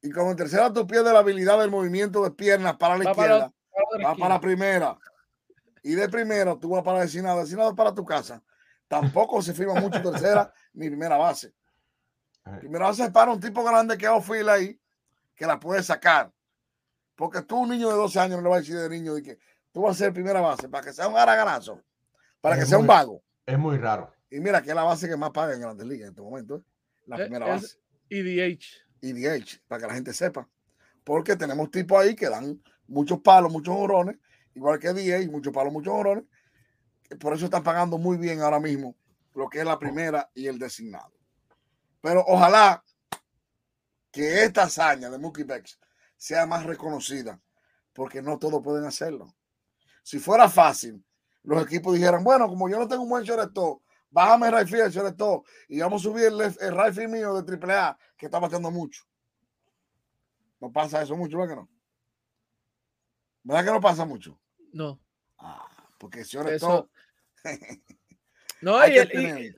Y 0.00 0.10
como 0.10 0.30
en 0.30 0.36
tercera 0.36 0.72
tú 0.72 0.86
pierdes 0.86 1.12
la 1.12 1.18
habilidad 1.18 1.58
del 1.58 1.70
movimiento 1.70 2.22
de 2.22 2.30
piernas 2.30 2.76
para 2.76 2.96
la 2.96 3.04
Va 3.04 3.14
para 3.14 3.26
izquierda, 3.36 3.54
la 3.98 4.08
va 4.08 4.14
para 4.14 4.40
primera. 4.40 4.96
Y 5.82 5.94
de 5.94 6.08
primera 6.08 6.56
tú 6.58 6.70
vas 6.70 6.82
para 6.82 7.00
destinado, 7.00 7.40
destinado 7.40 7.74
para 7.74 7.92
tu 7.94 8.04
casa. 8.04 8.42
Tampoco 8.86 9.42
se 9.42 9.52
firma 9.52 9.74
mucho 9.74 10.00
tercera 10.00 10.50
ni 10.72 10.88
primera 10.88 11.16
base. 11.18 11.52
Base 12.70 13.04
es 13.04 13.10
para 13.10 13.32
un 13.32 13.40
tipo 13.40 13.62
grande 13.64 13.96
que 13.98 14.06
haga 14.06 14.20
fila 14.20 14.54
ahí, 14.54 14.78
que 15.34 15.46
la 15.46 15.58
puede 15.58 15.82
sacar. 15.82 16.32
Porque 17.14 17.42
tú, 17.42 17.58
un 17.58 17.70
niño 17.70 17.88
de 17.88 17.94
12 17.96 18.18
años, 18.20 18.36
no 18.38 18.42
le 18.44 18.48
vas 18.48 18.58
a 18.58 18.60
decir 18.60 18.76
de 18.76 18.88
niño 18.88 19.14
de 19.14 19.22
que 19.22 19.38
tú 19.72 19.82
vas 19.82 19.96
a 19.96 19.98
ser 20.04 20.12
primera 20.12 20.40
base 20.40 20.68
para 20.68 20.84
que 20.84 20.92
sea 20.92 21.08
un 21.08 21.16
araganazo, 21.16 21.82
para 22.40 22.56
que 22.58 22.64
sea 22.66 22.78
un 22.78 22.86
vago. 22.86 23.22
Es 23.44 23.58
muy 23.58 23.76
raro. 23.78 24.12
Y 24.30 24.40
mira 24.40 24.62
que 24.62 24.68
es 24.70 24.74
la 24.74 24.82
base 24.84 25.08
que 25.08 25.16
más 25.16 25.30
paga 25.30 25.54
en 25.54 25.60
Grandes 25.60 25.86
Ligas 25.86 26.04
en 26.04 26.10
este 26.10 26.22
momento. 26.22 26.56
¿eh? 26.56 26.62
La 27.06 27.16
Eh, 27.16 27.22
primera 27.22 27.54
es- 27.56 27.62
base. 27.62 27.78
EDH. 28.10 28.64
EDH, 29.00 29.60
para 29.66 29.80
que 29.80 29.86
la 29.88 29.94
gente 29.94 30.12
sepa. 30.12 30.48
Porque 31.04 31.36
tenemos 31.36 31.70
tipos 31.70 31.98
ahí 32.00 32.14
que 32.14 32.28
dan 32.28 32.62
muchos 32.86 33.20
palos, 33.20 33.50
muchos 33.52 33.74
honrones, 33.74 34.16
igual 34.54 34.78
que 34.78 34.92
DH, 34.92 35.28
muchos 35.30 35.52
palos, 35.52 35.72
muchos 35.72 35.92
honrones. 35.94 36.24
que 37.08 37.16
Por 37.16 37.32
eso 37.32 37.46
están 37.46 37.62
pagando 37.62 37.96
muy 37.96 38.18
bien 38.18 38.40
ahora 38.42 38.60
mismo 38.60 38.94
lo 39.34 39.48
que 39.48 39.60
es 39.60 39.64
la 39.64 39.78
primera 39.78 40.30
y 40.34 40.46
el 40.46 40.58
designado. 40.58 41.10
Pero 42.00 42.24
ojalá 42.26 42.82
que 44.10 44.44
esta 44.44 44.62
hazaña 44.64 45.10
de 45.10 45.18
Mookie 45.18 45.44
Betts 45.44 45.78
sea 46.16 46.46
más 46.46 46.64
reconocida, 46.64 47.40
porque 47.92 48.22
no 48.22 48.38
todos 48.38 48.62
pueden 48.62 48.84
hacerlo. 48.84 49.34
Si 50.02 50.18
fuera 50.18 50.48
fácil, 50.48 51.04
los 51.42 51.62
equipos 51.62 51.94
dijeran, 51.94 52.24
bueno, 52.24 52.48
como 52.48 52.68
yo 52.68 52.78
no 52.78 52.88
tengo 52.88 53.02
un 53.02 53.08
buen 53.10 53.24
shortstop, 53.24 53.82
bájame 54.10 54.48
el 54.48 54.52
right 54.58 54.68
field, 54.68 54.84
el 54.86 54.92
shortstop, 54.92 55.46
y 55.68 55.80
vamos 55.80 56.02
a 56.02 56.04
subir 56.08 56.26
el, 56.26 56.40
el 56.40 56.76
right 56.76 56.94
field 56.94 57.10
mío 57.10 57.42
de 57.42 57.56
AAA, 57.56 57.98
que 58.16 58.26
está 58.26 58.38
bateando 58.38 58.70
mucho. 58.70 59.04
No 60.60 60.72
pasa 60.72 61.02
eso 61.02 61.16
mucho, 61.16 61.38
¿verdad 61.38 61.54
que 61.54 61.60
no? 61.60 61.68
¿Verdad 63.44 63.64
que 63.64 63.70
no 63.70 63.80
pasa 63.80 64.04
mucho? 64.04 64.38
No. 64.72 64.98
Ah, 65.38 65.66
porque 65.98 66.20
el 66.20 66.26
shortstop 66.26 66.88
Eso. 67.44 67.44
No, 68.60 68.76
hay 68.76 68.98
y, 68.98 69.18
y- 69.18 69.54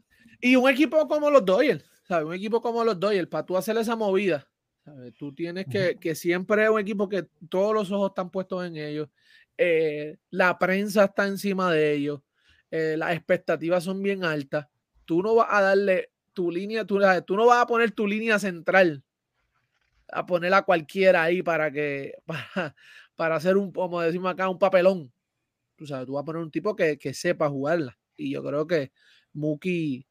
y 0.53 0.57
un 0.57 0.69
equipo 0.69 1.09
como 1.09 1.31
los 1.31 1.45
Dodgers, 1.45 1.83
¿sabes? 2.11 2.27
Un 2.27 2.35
equipo 2.35 2.61
como 2.61 2.83
los 2.83 2.99
Dodgers, 2.99 3.29
para 3.29 3.47
tú 3.47 3.57
hacer 3.57 3.77
esa 3.77 3.95
movida, 3.95 4.51
¿sabes? 4.85 5.15
Tú 5.15 5.33
tienes 5.33 5.67
que, 5.71 5.97
que 6.01 6.17
siempre 6.17 6.65
es 6.65 6.69
un 6.69 6.81
equipo 6.81 7.09
que 7.09 7.29
todos 7.49 7.73
los 7.73 7.93
ojos 7.93 8.11
están 8.11 8.31
puestos 8.31 8.67
en 8.67 8.77
ellos, 8.77 9.09
eh, 9.57 10.17
la 10.31 10.59
prensa 10.59 11.05
está 11.05 11.29
encima 11.29 11.71
de 11.71 11.93
ellos, 11.93 12.21
eh, 12.73 12.97
las 12.99 13.15
expectativas 13.15 13.85
son 13.85 14.03
bien 14.03 14.25
altas. 14.25 14.67
Tú 15.05 15.23
no 15.23 15.37
vas 15.37 15.47
a 15.51 15.61
darle 15.61 16.11
tu 16.33 16.51
línea, 16.51 16.85
tú, 16.85 17.01
sabes, 17.01 17.25
tú 17.25 17.37
no 17.37 17.47
vas 17.47 17.63
a 17.63 17.67
poner 17.67 17.93
tu 17.93 18.09
línea 18.09 18.41
central, 18.41 19.05
a 20.09 20.27
poner 20.27 20.53
a 20.53 20.63
cualquiera 20.63 21.23
ahí 21.23 21.45
para 21.45 21.71
que, 21.71 22.15
para, 22.27 22.75
para 23.15 23.37
hacer 23.37 23.57
un, 23.57 23.71
como 23.71 24.01
decimos 24.01 24.33
acá, 24.33 24.49
un 24.49 24.59
papelón. 24.59 25.13
Tú 25.77 25.87
sabes, 25.87 26.07
tú 26.07 26.15
vas 26.15 26.23
a 26.23 26.27
poner 26.27 26.43
un 26.43 26.51
tipo 26.51 26.75
que, 26.75 26.99
que 26.99 27.15
sepa 27.15 27.49
jugarla. 27.49 27.97
Y 28.17 28.33
yo 28.33 28.43
creo 28.43 28.67
que 28.67 28.91
Mookie, 29.33 30.01
pues, 30.01 30.10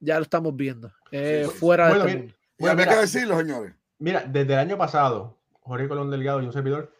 ya 0.00 0.16
lo 0.16 0.22
estamos 0.22 0.54
viendo. 0.56 0.90
eh, 1.12 1.42
pues, 1.46 1.58
fuera 1.58 1.88
bueno, 1.88 2.04
de 2.04 2.10
este 2.10 2.22
mira, 2.22 2.34
Bueno, 2.58 2.72
había 2.72 2.84
mira, 2.86 2.94
que 2.96 3.00
decirlo, 3.02 3.38
señores. 3.38 3.74
Mira, 3.98 4.24
desde 4.26 4.52
el 4.54 4.58
año 4.58 4.76
pasado, 4.78 5.38
Jorge 5.60 5.88
Colón 5.88 6.10
Delgado 6.10 6.42
y 6.42 6.46
un 6.46 6.52
servidor, 6.52 6.92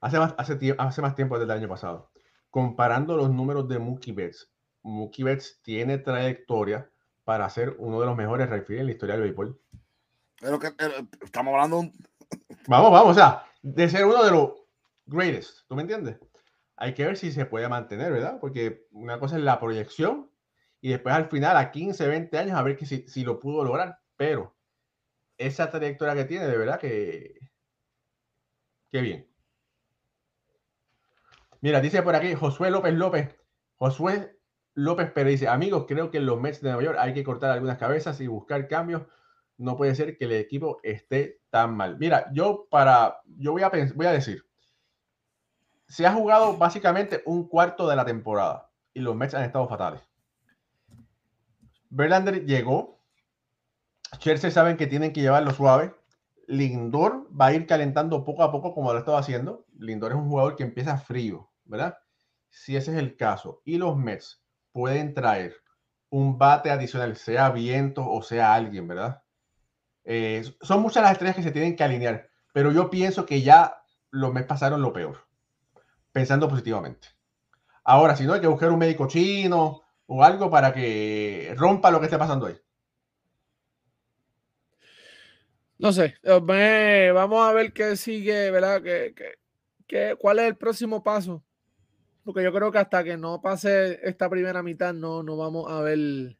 hace 0.00 0.18
más, 0.18 0.34
hace, 0.38 0.58
tie- 0.58 0.76
hace 0.78 1.02
más 1.02 1.14
tiempo 1.14 1.38
desde 1.38 1.52
el 1.52 1.58
año 1.58 1.68
pasado, 1.68 2.10
comparando 2.50 3.16
los 3.16 3.30
números 3.30 3.68
de 3.68 3.78
Mookie 3.78 4.12
Betts. 4.12 4.50
Mookie 4.82 5.22
Betts 5.24 5.60
tiene 5.62 5.98
trayectoria 5.98 6.90
para 7.24 7.48
ser 7.50 7.74
uno 7.78 8.00
de 8.00 8.06
los 8.06 8.16
mejores 8.16 8.48
right 8.50 8.64
field 8.66 8.80
en 8.80 8.86
la 8.86 8.92
historia 8.92 9.14
del 9.14 9.24
béisbol. 9.24 9.60
Pero 10.40 10.58
que 10.58 10.68
eh, 10.68 11.06
estamos 11.22 11.52
hablando 11.54 11.76
de 11.76 11.82
un- 11.82 11.92
Vamos, 12.68 12.92
vamos, 12.92 13.10
o 13.12 13.14
sea, 13.14 13.44
de 13.62 13.88
ser 13.88 14.04
uno 14.06 14.22
de 14.24 14.30
los 14.30 14.50
greatest, 15.06 15.66
¿tú 15.68 15.74
me 15.74 15.82
entiendes? 15.82 16.18
Hay 16.76 16.94
que 16.94 17.04
ver 17.04 17.16
si 17.16 17.30
se 17.32 17.44
puede 17.44 17.68
mantener, 17.68 18.10
¿verdad? 18.12 18.38
Porque 18.40 18.86
una 18.92 19.18
cosa 19.18 19.36
es 19.36 19.42
la 19.42 19.60
proyección 19.60 20.29
y 20.80 20.90
después 20.90 21.14
al 21.14 21.28
final, 21.28 21.56
a 21.56 21.70
15, 21.70 22.06
20 22.08 22.38
años, 22.38 22.56
a 22.56 22.62
ver 22.62 22.78
si, 22.84 23.06
si 23.06 23.24
lo 23.24 23.38
pudo 23.38 23.64
lograr. 23.64 24.00
Pero 24.16 24.56
esa 25.36 25.70
trayectoria 25.70 26.14
que 26.14 26.24
tiene, 26.24 26.46
de 26.46 26.56
verdad 26.56 26.78
que. 26.78 27.38
Qué 28.90 29.00
bien. 29.00 29.30
Mira, 31.60 31.80
dice 31.80 32.02
por 32.02 32.14
aquí 32.14 32.34
Josué 32.34 32.70
López 32.70 32.94
López. 32.94 33.36
Josué 33.76 34.38
López 34.74 35.10
Pérez 35.12 35.32
dice, 35.32 35.48
amigos, 35.48 35.84
creo 35.86 36.10
que 36.10 36.18
en 36.18 36.26
los 36.26 36.40
Mets 36.40 36.60
de 36.60 36.70
Nueva 36.70 36.84
York 36.84 36.98
hay 36.98 37.12
que 37.12 37.24
cortar 37.24 37.50
algunas 37.50 37.78
cabezas 37.78 38.20
y 38.20 38.26
buscar 38.26 38.66
cambios. 38.68 39.02
No 39.58 39.76
puede 39.76 39.94
ser 39.94 40.16
que 40.16 40.24
el 40.24 40.32
equipo 40.32 40.80
esté 40.82 41.42
tan 41.50 41.76
mal. 41.76 41.98
Mira, 41.98 42.30
yo 42.32 42.66
para, 42.70 43.20
yo 43.26 43.52
voy 43.52 43.62
a, 43.62 43.70
voy 43.94 44.06
a 44.06 44.12
decir, 44.12 44.44
se 45.86 46.06
ha 46.06 46.12
jugado 46.12 46.56
básicamente 46.56 47.22
un 47.26 47.46
cuarto 47.46 47.88
de 47.88 47.96
la 47.96 48.04
temporada 48.04 48.70
y 48.94 49.00
los 49.00 49.14
Mets 49.14 49.34
han 49.34 49.44
estado 49.44 49.68
fatales. 49.68 50.09
Verlander 51.90 52.46
llegó. 52.46 53.00
Chelsea 54.18 54.50
saben 54.50 54.76
que 54.76 54.86
tienen 54.86 55.12
que 55.12 55.20
llevarlo 55.20 55.52
suave. 55.52 55.94
Lindor 56.46 57.28
va 57.38 57.46
a 57.46 57.52
ir 57.52 57.66
calentando 57.66 58.24
poco 58.24 58.42
a 58.42 58.50
poco 58.50 58.74
como 58.74 58.90
lo 58.90 58.96
ha 58.96 59.00
estado 59.00 59.18
haciendo. 59.18 59.66
Lindor 59.78 60.12
es 60.12 60.18
un 60.18 60.28
jugador 60.28 60.56
que 60.56 60.62
empieza 60.62 60.96
frío, 60.96 61.50
¿verdad? 61.64 61.98
Si 62.48 62.76
ese 62.76 62.92
es 62.92 62.98
el 62.98 63.16
caso 63.16 63.62
y 63.64 63.78
los 63.78 63.96
Mets 63.96 64.42
pueden 64.72 65.14
traer 65.14 65.54
un 66.08 66.38
bate 66.38 66.70
adicional, 66.70 67.16
sea 67.16 67.50
viento 67.50 68.08
o 68.08 68.22
sea 68.22 68.54
alguien, 68.54 68.88
¿verdad? 68.88 69.22
Eh, 70.04 70.42
son 70.60 70.82
muchas 70.82 71.02
las 71.02 71.12
estrellas 71.12 71.36
que 71.36 71.42
se 71.42 71.52
tienen 71.52 71.76
que 71.76 71.84
alinear, 71.84 72.28
pero 72.52 72.72
yo 72.72 72.90
pienso 72.90 73.26
que 73.26 73.42
ya 73.42 73.82
los 74.10 74.32
Mets 74.32 74.48
pasaron 74.48 74.82
lo 74.82 74.92
peor, 74.92 75.18
pensando 76.10 76.48
positivamente. 76.48 77.08
Ahora, 77.84 78.16
si 78.16 78.24
no, 78.24 78.32
hay 78.32 78.40
que 78.40 78.48
buscar 78.48 78.70
un 78.70 78.78
médico 78.78 79.06
chino 79.06 79.82
o 80.12 80.24
algo 80.24 80.50
para 80.50 80.72
que 80.72 81.54
rompa 81.56 81.88
lo 81.92 82.00
que 82.00 82.06
esté 82.06 82.18
pasando 82.18 82.46
ahí. 82.46 82.56
No 85.78 85.92
sé, 85.92 86.16
eh, 86.24 87.12
vamos 87.14 87.48
a 87.48 87.52
ver 87.52 87.72
qué 87.72 87.94
sigue, 87.94 88.50
¿verdad? 88.50 88.82
¿Qué, 89.86 90.16
cuál 90.18 90.40
es 90.40 90.46
el 90.46 90.56
próximo 90.56 91.04
paso? 91.04 91.44
Porque 92.24 92.42
yo 92.42 92.52
creo 92.52 92.72
que 92.72 92.78
hasta 92.78 93.04
que 93.04 93.16
no 93.16 93.40
pase 93.40 94.00
esta 94.02 94.28
primera 94.28 94.64
mitad, 94.64 94.92
no, 94.92 95.22
no 95.22 95.36
vamos 95.36 95.70
a 95.70 95.80
ver 95.80 96.36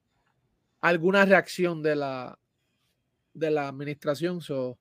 alguna 0.80 1.24
reacción 1.24 1.80
de 1.80 1.94
la, 1.94 2.40
de 3.34 3.52
la 3.52 3.68
administración. 3.68 4.40
So, 4.40 4.80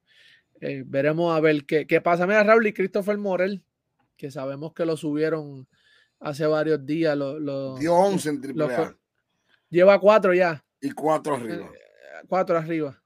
eh, 0.62 0.82
veremos 0.84 1.38
a 1.38 1.40
ver 1.40 1.68
qué, 1.68 1.86
qué, 1.86 2.02
pasa. 2.02 2.26
Mira, 2.26 2.44
Raúl 2.44 2.66
y 2.66 2.74
Christopher 2.74 3.20
Morel, 3.20 3.62
que 4.18 4.32
sabemos 4.32 4.74
que 4.74 4.88
lo 4.88 4.98
subieron 4.98 5.68
hace 6.20 6.46
varios 6.46 6.86
días. 6.86 7.18
Lo, 7.18 7.78
Dio 7.78 7.96
11 7.96 8.30
en 8.30 8.42
triple 8.42 8.68
Lleva 9.70 10.00
cuatro 10.00 10.34
ya. 10.34 10.64
Y 10.82 10.92
cuatro 10.92 11.36
arriba. 11.36 11.66
Eh, 11.66 12.26
cuatro 12.28 12.58
arriba. 12.58 13.02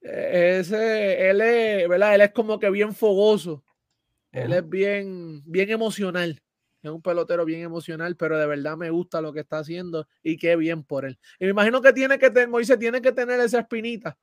Eh, 0.00 0.58
ese, 0.60 1.30
él 1.30 1.40
es, 1.40 1.88
¿verdad? 1.88 2.14
Él 2.14 2.20
es 2.22 2.32
como 2.32 2.58
que 2.58 2.70
bien 2.70 2.94
fogoso. 2.94 3.64
Él 4.32 4.52
es 4.52 4.68
bien, 4.68 5.42
bien 5.44 5.70
emocional. 5.70 6.40
Es 6.82 6.90
un 6.90 7.02
pelotero 7.02 7.44
bien 7.44 7.60
emocional, 7.60 8.16
pero 8.16 8.38
de 8.38 8.46
verdad 8.46 8.76
me 8.76 8.90
gusta 8.90 9.20
lo 9.20 9.32
que 9.32 9.40
está 9.40 9.58
haciendo 9.58 10.06
y 10.22 10.38
qué 10.38 10.56
bien 10.56 10.82
por 10.82 11.04
él. 11.04 11.18
Y 11.38 11.44
me 11.44 11.50
imagino 11.50 11.82
que 11.82 11.92
tiene 11.92 12.18
que 12.18 12.30
tener, 12.30 12.48
Moisés 12.48 12.78
tiene 12.78 13.02
que 13.02 13.12
tener 13.12 13.38
esa 13.40 13.60
espinita 13.60 14.16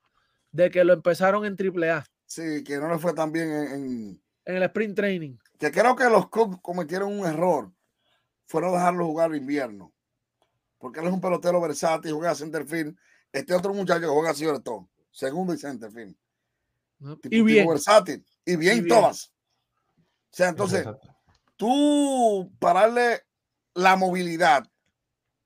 de 0.51 0.71
que 0.71 0.83
lo 0.83 0.93
empezaron 0.93 1.45
en 1.45 1.55
AAA. 1.55 2.05
Sí, 2.25 2.63
que 2.63 2.77
no 2.77 2.89
le 2.89 2.97
fue 2.97 3.13
tan 3.13 3.31
bien 3.31 3.51
en, 3.51 4.21
en, 4.45 4.55
el 4.55 4.63
sprint 4.63 4.95
training. 4.95 5.37
Que 5.59 5.71
creo 5.71 5.95
que 5.95 6.05
los 6.05 6.29
Cubs 6.29 6.57
cometieron 6.61 7.19
un 7.19 7.27
error. 7.27 7.71
Fueron 8.47 8.73
dejarlo 8.73 9.05
jugar 9.05 9.35
invierno. 9.35 9.93
Porque 10.79 10.99
él 10.99 11.07
es 11.07 11.13
un 11.13 11.21
pelotero 11.21 11.61
versátil, 11.61 12.13
juega 12.13 12.35
centerfield. 12.35 12.97
Este 13.31 13.53
otro 13.53 13.73
muchacho 13.73 14.01
que 14.01 14.07
juega 14.07 14.33
todo 14.59 14.89
segundo 15.17 15.53
y 15.53 15.57
centerfield. 15.57 16.15
y 17.23 17.41
bien. 17.41 17.67
versátil. 17.67 18.23
Y 18.45 18.55
bien, 18.55 18.87
todas. 18.87 19.33
O 19.97 20.35
sea, 20.37 20.49
entonces, 20.49 20.85
tú 21.55 22.51
pararle 22.59 23.23
la 23.73 23.95
movilidad 23.95 24.63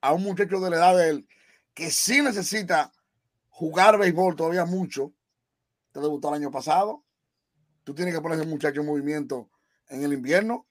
a 0.01 0.13
un 0.13 0.23
muchacho 0.23 0.59
de 0.59 0.69
la 0.69 0.75
edad 0.75 0.97
de 0.97 1.09
él 1.09 1.27
que 1.73 1.89
sí 1.89 2.21
necesita 2.21 2.91
jugar 3.49 3.97
béisbol 3.97 4.35
todavía 4.35 4.65
mucho, 4.65 5.13
te 5.93 6.01
debutó 6.01 6.29
el 6.29 6.35
año 6.35 6.51
pasado, 6.51 7.05
tú 7.83 7.93
tienes 7.93 8.13
que 8.13 8.21
poner 8.21 8.39
ese 8.39 8.47
muchacho 8.47 8.81
en 8.81 8.87
movimiento 8.87 9.49
en 9.87 10.03
el 10.03 10.11
invierno, 10.11 10.67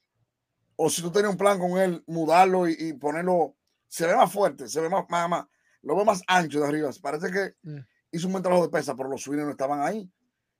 o 0.82 0.88
si 0.88 1.02
tú 1.02 1.12
tienes 1.12 1.30
un 1.30 1.36
plan 1.36 1.58
con 1.58 1.76
él, 1.76 2.02
mudarlo 2.06 2.66
y, 2.66 2.94
ponerlo, 2.94 3.54
se 3.86 4.06
ve 4.06 4.16
más 4.16 4.32
fuerte, 4.32 4.66
se 4.66 4.80
ve 4.80 4.88
más, 4.88 5.04
más, 5.10 5.44
lo 5.82 5.94
ve 5.94 6.06
más 6.06 6.22
ancho 6.26 6.58
de 6.58 6.66
arriba. 6.66 6.90
Parece 7.02 7.30
que 7.30 7.54
mm. 7.62 7.80
hizo 8.12 8.28
un 8.28 8.32
buen 8.32 8.42
trabajo 8.42 8.64
de 8.64 8.70
pesa, 8.70 8.96
pero 8.96 9.10
los 9.10 9.20
swings 9.22 9.44
no 9.44 9.50
estaban 9.50 9.82
ahí. 9.82 10.10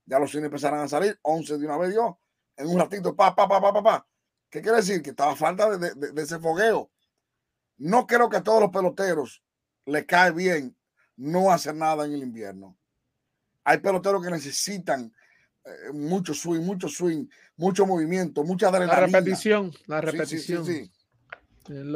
Ya 0.05 0.19
los 0.19 0.29
swings 0.29 0.45
empezaron 0.45 0.79
a 0.79 0.87
salir, 0.87 1.17
11 1.23 1.57
de 1.57 1.65
una 1.65 1.75
vez 1.75 1.89
dio, 1.89 2.19
en 2.55 2.67
un 2.67 2.77
ratito, 2.77 3.15
pa, 3.15 3.33
pa, 3.33 3.47
pa, 3.47 3.59
pa, 3.59 3.73
pa, 3.73 3.81
pa. 3.81 4.07
¿Qué 4.47 4.61
quiere 4.61 4.77
decir? 4.77 5.01
Que 5.01 5.09
estaba 5.09 5.35
falta 5.35 5.75
de, 5.75 6.21
ese 6.21 6.37
fogueo. 6.37 6.91
No 7.77 8.05
creo 8.05 8.29
que 8.29 8.37
a 8.37 8.43
todos 8.43 8.61
los 8.61 8.69
peloteros 8.69 9.43
les 9.87 10.05
cae 10.05 10.29
bien 10.29 10.77
no 11.15 11.51
hacer 11.51 11.73
nada 11.73 12.05
en 12.05 12.13
el 12.13 12.21
invierno. 12.21 12.77
Hay 13.63 13.79
peloteros 13.79 14.23
que 14.23 14.29
necesitan 14.29 15.11
eh, 15.65 15.93
mucho 15.93 16.33
swing, 16.33 16.61
mucho 16.61 16.87
swing, 16.87 17.25
mucho 17.57 17.85
movimiento, 17.85 18.43
mucha 18.43 18.69
adrenalina. 18.69 18.99
La 18.99 19.05
repetición, 19.05 19.71
la 19.87 20.01
repetición. 20.01 20.65
Sí, 20.65 20.91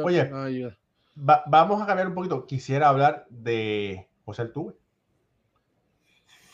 Oye, 0.04 0.30
vamos 1.14 1.82
a 1.82 1.86
cambiar 1.86 2.08
un 2.08 2.14
poquito. 2.14 2.46
Quisiera 2.46 2.88
hablar 2.88 3.26
de 3.28 4.08
José 4.24 4.42
Altuve. 4.42 4.74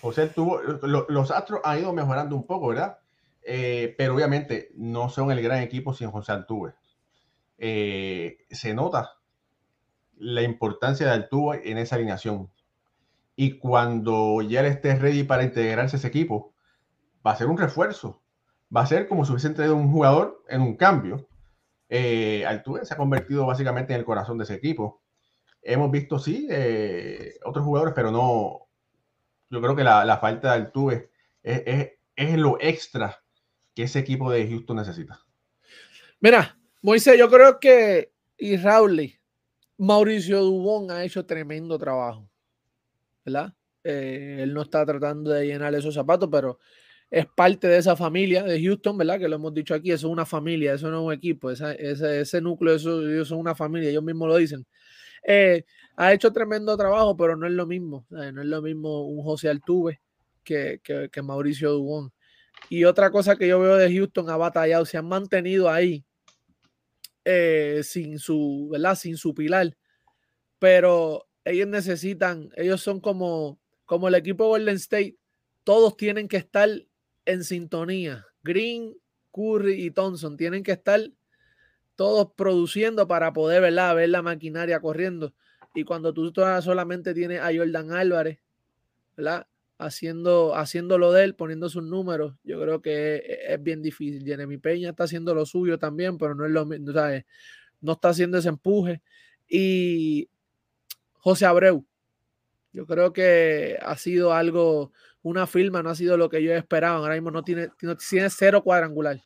José 0.01 0.23
Altuve, 0.23 0.79
los 1.09 1.31
Astros 1.31 1.61
han 1.65 1.81
ido 1.81 1.93
mejorando 1.93 2.35
un 2.35 2.47
poco, 2.47 2.69
¿verdad? 2.69 2.99
Eh, 3.45 3.95
pero 3.99 4.15
obviamente 4.15 4.71
no 4.75 5.09
son 5.09 5.31
el 5.31 5.43
gran 5.43 5.61
equipo 5.61 5.95
sin 5.95 6.11
José 6.11 6.33
Altuve. 6.33 6.75
Eh, 7.59 8.39
se 8.51 8.75
nota 8.75 9.19
la 10.17 10.43
importancia 10.43 11.07
de 11.07 11.13
Altuve 11.13 11.71
en 11.71 11.79
esa 11.79 11.97
alineación. 11.97 12.51
Y 13.37 13.59
cuando 13.59 14.43
ya 14.43 14.61
él 14.61 14.67
esté 14.67 14.95
ready 14.95 15.25
para 15.25 15.45
integrarse 15.45 15.97
a 15.97 15.99
ese 15.99 16.09
equipo, 16.09 16.52
va 17.27 17.33
a 17.33 17.37
ser 17.37 17.49
un 17.49 17.59
refuerzo. 17.59 18.23
Va 18.75 18.83
a 18.83 18.87
ser 18.87 19.09
como 19.09 19.25
si 19.25 19.33
hubiese 19.33 19.51
traído 19.51 19.77
un 19.77 19.91
jugador 19.91 20.43
en 20.49 20.63
un 20.63 20.77
cambio. 20.77 21.29
Eh, 21.89 22.45
Altuve 22.47 22.85
se 22.85 22.95
ha 22.95 22.97
convertido 22.97 23.47
básicamente 23.47 23.93
en 23.93 24.01
el 24.01 24.07
corazón 24.07 24.39
de 24.39 24.45
ese 24.45 24.55
equipo. 24.55 25.03
Hemos 25.63 25.91
visto, 25.91 26.19
sí, 26.19 26.49
eh, 26.51 27.35
otros 27.45 27.65
jugadores, 27.65 27.95
pero 27.95 28.11
no. 28.11 28.69
Yo 29.51 29.61
creo 29.61 29.77
que 29.77 29.85
la, 29.85 30.19
falta 30.19 30.49
de 30.49 30.55
Altuve 30.55 31.11
es, 31.43 31.63
es, 31.67 31.91
es 32.17 32.39
lo 32.39 32.57
extra 32.61 33.23
que 33.75 33.85
ese 33.85 33.99
equipo 33.99 34.31
de 34.31 34.49
Houston 34.49 34.77
necesita. 34.77 35.21
Mira, 36.21 36.59
Moisés, 36.81 37.19
yo 37.19 37.31
creo 37.31 37.61
que 37.61 38.13
y 38.43 38.57
Raúl, 38.57 39.21
Mauricio 39.79 40.41
Dubón 40.41 40.91
ha 40.91 41.05
hecho 41.05 41.25
tremendo 41.25 41.79
trabajo, 41.79 42.29
¿verdad? 43.25 43.55
Eh, 43.85 44.39
él 44.41 44.53
no 44.53 44.63
está 44.63 44.85
tratando 44.85 45.31
de 45.31 45.47
llenar 45.47 45.73
esos 45.77 45.95
zapatos, 45.95 46.29
pero 46.29 46.59
es 47.13 47.27
parte 47.27 47.69
de 47.69 47.77
esa 47.77 47.95
familia 47.95 48.43
de 48.43 48.59
Houston, 48.63 48.97
¿verdad? 48.97 49.19
Que 49.19 49.29
lo 49.29 49.37
hemos 49.37 49.53
dicho 49.53 49.75
aquí, 49.75 49.91
eso 49.93 50.07
es 50.07 50.13
una 50.13 50.25
familia, 50.25 50.73
eso 50.73 50.91
no 50.91 51.01
es 51.01 51.07
un 51.09 51.13
equipo, 51.13 51.51
ese, 51.51 52.41
núcleo, 52.41 52.75
eso, 52.75 53.07
ellos 53.07 53.29
son 53.29 53.39
una 53.39 53.55
familia, 53.55 53.91
ellos 53.91 54.03
mismos 54.03 54.29
lo 54.29 54.37
dicen. 54.39 54.67
Eh, 55.23 55.63
ha 55.95 56.15
hecho 56.15 56.33
tremendo 56.33 56.75
trabajo, 56.75 57.15
pero 57.15 57.37
no 57.37 57.47
es 57.47 57.53
lo 57.53 57.67
mismo, 57.67 58.07
no 58.09 58.41
es 58.41 58.47
lo 58.47 58.63
mismo 58.63 59.07
un 59.07 59.23
José 59.23 59.51
Altuve 59.51 60.01
que, 60.43 60.81
que, 60.83 61.11
que 61.13 61.21
Mauricio 61.21 61.73
Dubón. 61.73 62.15
Y 62.71 62.85
otra 62.85 63.11
cosa 63.11 63.37
que 63.37 63.47
yo 63.47 63.61
veo 63.61 63.77
de 63.77 63.95
Houston 63.95 64.31
ha 64.31 64.39
batallado, 64.39 64.87
se 64.87 64.97
han 64.97 65.07
mantenido 65.07 65.69
ahí 65.69 66.07
eh, 67.27 67.83
sin 67.85 68.19
su, 68.19 68.71
¿verdad? 68.73 68.95
Sin 68.95 69.19
su 69.19 69.35
pilar. 69.35 69.77
Pero 70.59 71.29
ellos 71.45 71.69
necesitan, 71.69 72.49
ellos 72.57 72.81
son 72.81 73.01
como, 73.01 73.61
como 73.85 74.09
el 74.09 74.15
equipo 74.15 74.49
Golden 74.49 74.77
State, 74.77 75.19
todos 75.63 75.95
tienen 75.99 76.27
que 76.27 76.39
estar 76.39 76.71
en 77.25 77.45
sintonía. 77.45 78.27
Green, 78.43 78.97
Curry 79.33 79.85
y 79.85 79.91
Thompson 79.91 80.37
tienen 80.37 80.63
que 80.63 80.73
estar 80.73 81.01
todos 81.97 82.33
produciendo 82.37 83.07
para 83.07 83.33
poder 83.33 83.63
ver 83.63 84.09
la 84.09 84.23
maquinaria 84.23 84.81
corriendo. 84.81 85.35
Y 85.75 85.85
cuando 85.85 86.13
tú 86.13 86.33
solamente 86.61 87.15
tienes 87.15 87.41
a 87.41 87.51
Jordan 87.55 87.93
Álvarez, 87.93 88.39
¿verdad? 89.17 89.47
haciendo, 89.83 90.55
haciendo 90.55 91.13
de 91.13 91.25
él, 91.25 91.35
poniendo 91.35 91.69
sus 91.69 91.83
números, 91.83 92.35
yo 92.45 92.61
creo 92.61 92.81
que 92.81 93.23
es, 93.49 93.63
bien 93.63 93.83
difícil. 93.83 94.25
Jeremy 94.25 94.59
Peña 94.59 94.91
está 94.91 95.05
haciendo 95.05 95.35
lo 95.35 95.45
suyo 95.47 95.79
también, 95.79 96.19
pero 96.19 96.35
no 96.35 96.45
es 96.47 96.53
lo 96.53 96.65
mismo, 96.65 96.93
no 97.81 97.93
está 97.93 98.11
haciendo 98.11 98.39
ese 98.39 98.49
empuje. 98.49 99.03
Y 99.49 100.29
José 101.15 101.47
Abreu, 101.47 101.85
yo 102.73 102.87
creo 102.87 103.13
que 103.13 103.79
ha 103.83 103.97
sido 103.97 104.33
algo, 104.33 104.93
una 105.23 105.47
firma, 105.47 105.83
no 105.83 105.91
ha 105.91 105.95
sido 105.95 106.17
lo 106.17 106.29
que 106.29 106.43
yo 106.43 106.53
esperaba. 106.55 106.97
Ahora 106.97 107.15
mismo 107.15 107.31
no 107.31 107.43
tiene, 107.43 107.69
tiene 107.79 108.31
cero 108.31 108.63
cuadrangular. 108.63 109.21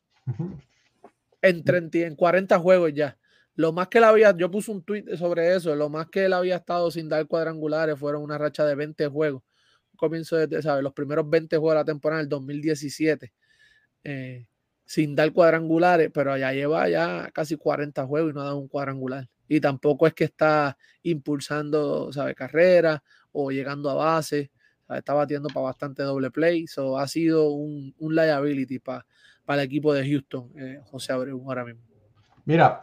En, 1.43 1.63
30, 1.63 1.99
en 1.99 2.17
40 2.17 2.59
juegos 2.59 2.93
ya. 2.95 3.17
Lo 3.55 3.73
más 3.73 3.89
que 3.89 3.99
él 3.99 4.05
había, 4.05 4.37
yo 4.37 4.51
puse 4.51 4.71
un 4.71 4.83
tweet 4.83 5.17
sobre 5.17 5.55
eso, 5.55 5.75
lo 5.75 5.89
más 5.89 6.09
que 6.09 6.25
él 6.25 6.33
había 6.33 6.57
estado 6.57 6.91
sin 6.91 7.09
dar 7.09 7.27
cuadrangulares 7.27 7.99
fueron 7.99 8.23
una 8.23 8.37
racha 8.37 8.65
de 8.67 8.75
20 8.75 9.07
juegos 9.07 9.43
comienzo 9.97 10.37
de, 10.37 10.63
¿sabes? 10.63 10.85
Los 10.85 10.93
primeros 10.93 11.29
20 11.29 11.57
juegos 11.57 11.75
de 11.75 11.81
la 11.81 11.85
temporada 11.85 12.21
del 12.21 12.29
2017, 12.29 13.33
eh, 14.05 14.47
sin 14.85 15.17
dar 15.17 15.33
cuadrangulares, 15.33 16.11
pero 16.13 16.33
allá 16.33 16.53
lleva 16.53 16.89
ya 16.89 17.31
casi 17.33 17.57
40 17.57 18.07
juegos 18.07 18.31
y 18.31 18.35
no 18.35 18.43
ha 18.43 18.45
dado 18.45 18.59
un 18.59 18.69
cuadrangular. 18.69 19.29
y 19.49 19.61
tampoco 19.61 20.09
es 20.09 20.15
que 20.15 20.25
está 20.25 20.77
impulsando, 21.03 22.13
¿sabe? 22.13 22.35
Carrera 22.35 23.03
o 23.33 23.51
llegando 23.53 23.91
a 23.91 23.95
base. 23.95 24.51
Está 24.89 25.15
batiendo 25.15 25.49
para 25.49 25.65
bastante 25.65 26.03
doble 26.03 26.31
play. 26.31 26.67
So, 26.67 26.99
ha 26.99 27.09
sido 27.09 27.51
un, 27.51 27.95
un 27.99 28.15
liability 28.15 28.79
para 28.79 29.05
el 29.49 29.61
equipo 29.61 29.93
de 29.93 30.09
Houston, 30.09 30.53
eh, 30.57 30.81
José 30.85 31.13
Abreu, 31.13 31.43
ahora 31.47 31.65
mismo. 31.65 31.83
Mira, 32.45 32.81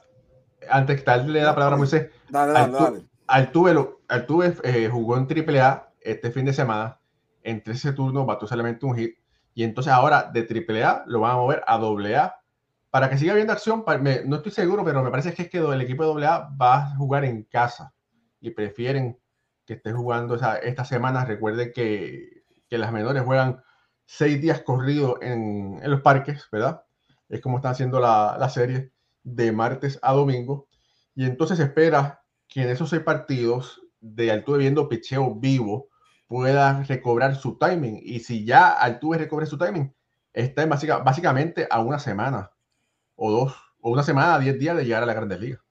antes 0.69 0.99
que 0.99 1.05
darle 1.05 1.41
la 1.41 1.53
palabra 1.53 1.75
a 1.75 1.77
Moisés, 1.77 2.09
Dale, 2.29 2.51
dale, 2.51 2.73
dale. 2.73 3.01
Altuve, 3.27 3.73
Altuve 4.09 4.53
eh, 4.63 4.89
jugó 4.91 5.17
en 5.17 5.27
AAA 5.27 5.93
este 6.01 6.31
fin 6.31 6.45
de 6.45 6.53
semana. 6.53 6.99
Entre 7.41 7.73
ese 7.73 7.93
turno 7.93 8.25
batió 8.25 8.47
solamente 8.47 8.85
un 8.85 8.95
hit. 8.95 9.15
Y 9.53 9.63
entonces 9.63 9.93
ahora 9.93 10.29
de 10.31 10.41
AAA 10.41 11.03
lo 11.07 11.21
van 11.21 11.31
a 11.31 11.35
mover 11.35 11.63
a 11.65 11.75
AA 11.75 12.35
para 12.89 13.09
que 13.09 13.17
siga 13.17 13.33
habiendo 13.33 13.53
acción. 13.53 13.83
Me, 14.01 14.23
no 14.25 14.37
estoy 14.37 14.51
seguro, 14.51 14.83
pero 14.83 15.03
me 15.03 15.11
parece 15.11 15.33
que 15.33 15.43
es 15.43 15.49
que 15.49 15.57
el 15.57 15.81
equipo 15.81 16.15
de 16.15 16.25
AA 16.25 16.49
va 16.59 16.75
a 16.75 16.95
jugar 16.95 17.25
en 17.25 17.43
casa 17.43 17.93
y 18.39 18.51
prefieren 18.51 19.17
que 19.65 19.73
esté 19.73 19.91
jugando 19.91 20.35
esa, 20.35 20.57
esta 20.57 20.85
semana. 20.85 21.25
Recuerden 21.25 21.71
que, 21.73 22.43
que, 22.69 22.77
las 22.77 22.91
menores 22.91 23.23
juegan 23.23 23.61
seis 24.05 24.41
días 24.41 24.61
corridos 24.61 25.17
en, 25.21 25.79
en, 25.81 25.91
los 25.91 26.01
parques, 26.01 26.47
¿verdad? 26.51 26.83
Es 27.29 27.41
como 27.41 27.57
están 27.57 27.71
haciendo 27.71 27.99
la, 27.99 28.37
la 28.39 28.49
serie 28.49 28.91
de 29.23 29.51
martes 29.51 29.99
a 30.01 30.13
domingo. 30.13 30.67
Y 31.15 31.25
entonces 31.25 31.57
se 31.57 31.63
espera 31.63 32.23
que 32.47 32.63
en 32.63 32.69
esos 32.69 32.89
seis 32.89 33.01
partidos 33.03 33.81
de 33.99 34.31
Altuve 34.31 34.59
viendo 34.59 34.89
picheo 34.89 35.35
vivo 35.35 35.89
pueda 36.27 36.83
recobrar 36.83 37.35
su 37.35 37.57
timing. 37.57 37.99
Y 38.03 38.19
si 38.19 38.45
ya 38.45 38.69
Altuve 38.69 39.17
recobre 39.17 39.45
su 39.45 39.57
timing, 39.57 39.93
está 40.33 40.63
en 40.63 40.69
básica, 40.69 40.97
básicamente 40.97 41.67
a 41.69 41.79
una 41.79 41.99
semana 41.99 42.51
o 43.15 43.31
dos, 43.31 43.55
o 43.79 43.91
una 43.91 44.03
semana, 44.03 44.39
diez 44.39 44.57
días 44.57 44.75
de 44.75 44.85
llegar 44.85 45.03
a 45.03 45.05
la 45.05 45.13
Grandes 45.13 45.39
Ligas. 45.39 45.61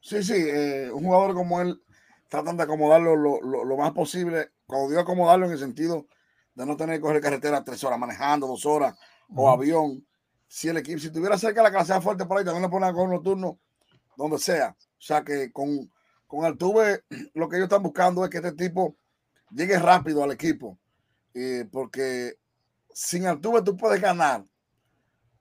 Sí, 0.00 0.22
sí, 0.22 0.34
eh, 0.34 0.90
un 0.92 1.04
jugador 1.04 1.34
como 1.34 1.60
él 1.60 1.82
tratan 2.34 2.56
de 2.56 2.64
acomodarlo 2.64 3.14
lo, 3.14 3.40
lo, 3.40 3.64
lo, 3.64 3.76
más 3.76 3.92
posible. 3.92 4.50
Cuando 4.66 4.88
digo 4.88 5.00
acomodarlo 5.00 5.46
en 5.46 5.52
el 5.52 5.58
sentido 5.58 6.08
de 6.54 6.66
no 6.66 6.76
tener 6.76 6.96
que 6.96 7.02
coger 7.02 7.20
carretera 7.20 7.62
tres 7.62 7.84
horas 7.84 7.96
manejando, 7.96 8.48
dos 8.48 8.66
horas 8.66 8.94
uh 9.28 9.34
-huh. 9.34 9.42
o 9.42 9.50
avión. 9.50 10.06
Si 10.48 10.68
el 10.68 10.78
equipo, 10.78 10.98
si 10.98 11.12
tuviera 11.12 11.38
cerca 11.38 11.62
la 11.62 11.70
clase 11.70 12.00
fuerte 12.00 12.26
por 12.26 12.38
ahí, 12.38 12.44
también 12.44 12.62
le 12.62 12.68
ponen 12.68 12.88
a 12.88 12.92
coger 12.92 13.08
unos 13.08 13.22
turnos 13.22 13.56
donde 14.16 14.38
sea. 14.38 14.76
O 14.80 15.00
sea 15.02 15.22
que 15.22 15.52
con, 15.52 15.88
con 16.26 16.44
Altuve 16.44 17.04
lo 17.34 17.48
que 17.48 17.56
ellos 17.56 17.66
están 17.66 17.84
buscando 17.84 18.24
es 18.24 18.30
que 18.30 18.38
este 18.38 18.52
tipo 18.52 18.96
llegue 19.52 19.78
rápido 19.78 20.24
al 20.24 20.32
equipo. 20.32 20.76
Eh, 21.34 21.68
porque 21.70 22.36
sin 22.92 23.26
Altuve 23.26 23.62
tú 23.62 23.76
puedes 23.76 24.00
ganar. 24.00 24.44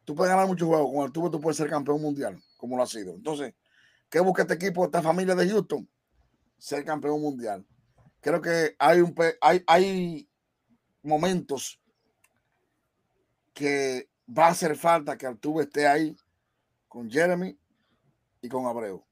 Tú 0.06 0.14
puedes 0.14 0.32
ganar 0.32 0.48
muchos 0.48 0.68
juegos. 0.68 0.91
Con 0.94 1.04
Altuve 1.04 1.32
tú 1.32 1.41
puedes 1.41 1.58
ser 1.58 1.70
campeón 1.70 2.02
mundial, 2.02 2.39
como 2.58 2.78
lo 2.78 2.84
ha 2.84 2.88
sido. 2.88 3.16
Entonces, 3.16 3.56
¿qué 4.10 4.20
busca 4.20 4.44
este 4.44 4.54
equipo, 4.54 4.86
esta 4.86 5.02
familia 5.02 5.34
de 5.34 5.50
Houston? 5.50 5.89
Ser 6.64 6.86
campeón 6.86 7.22
mundial. 7.22 7.68
Creo 8.22 8.41
que 8.41 8.74
hay, 8.80 9.01
un, 9.01 9.14
hay, 9.41 9.61
hay 9.68 10.30
momentos 11.01 11.78
que 13.53 14.09
va 14.26 14.45
a 14.45 14.51
hacer 14.51 14.78
falta 14.78 15.18
que 15.18 15.28
Altuve 15.28 15.64
esté 15.64 15.86
ahí 15.86 16.16
con 16.88 17.11
Jeremy 17.11 17.59
y 18.41 18.47
con 18.47 18.66
Abreu. 18.66 19.05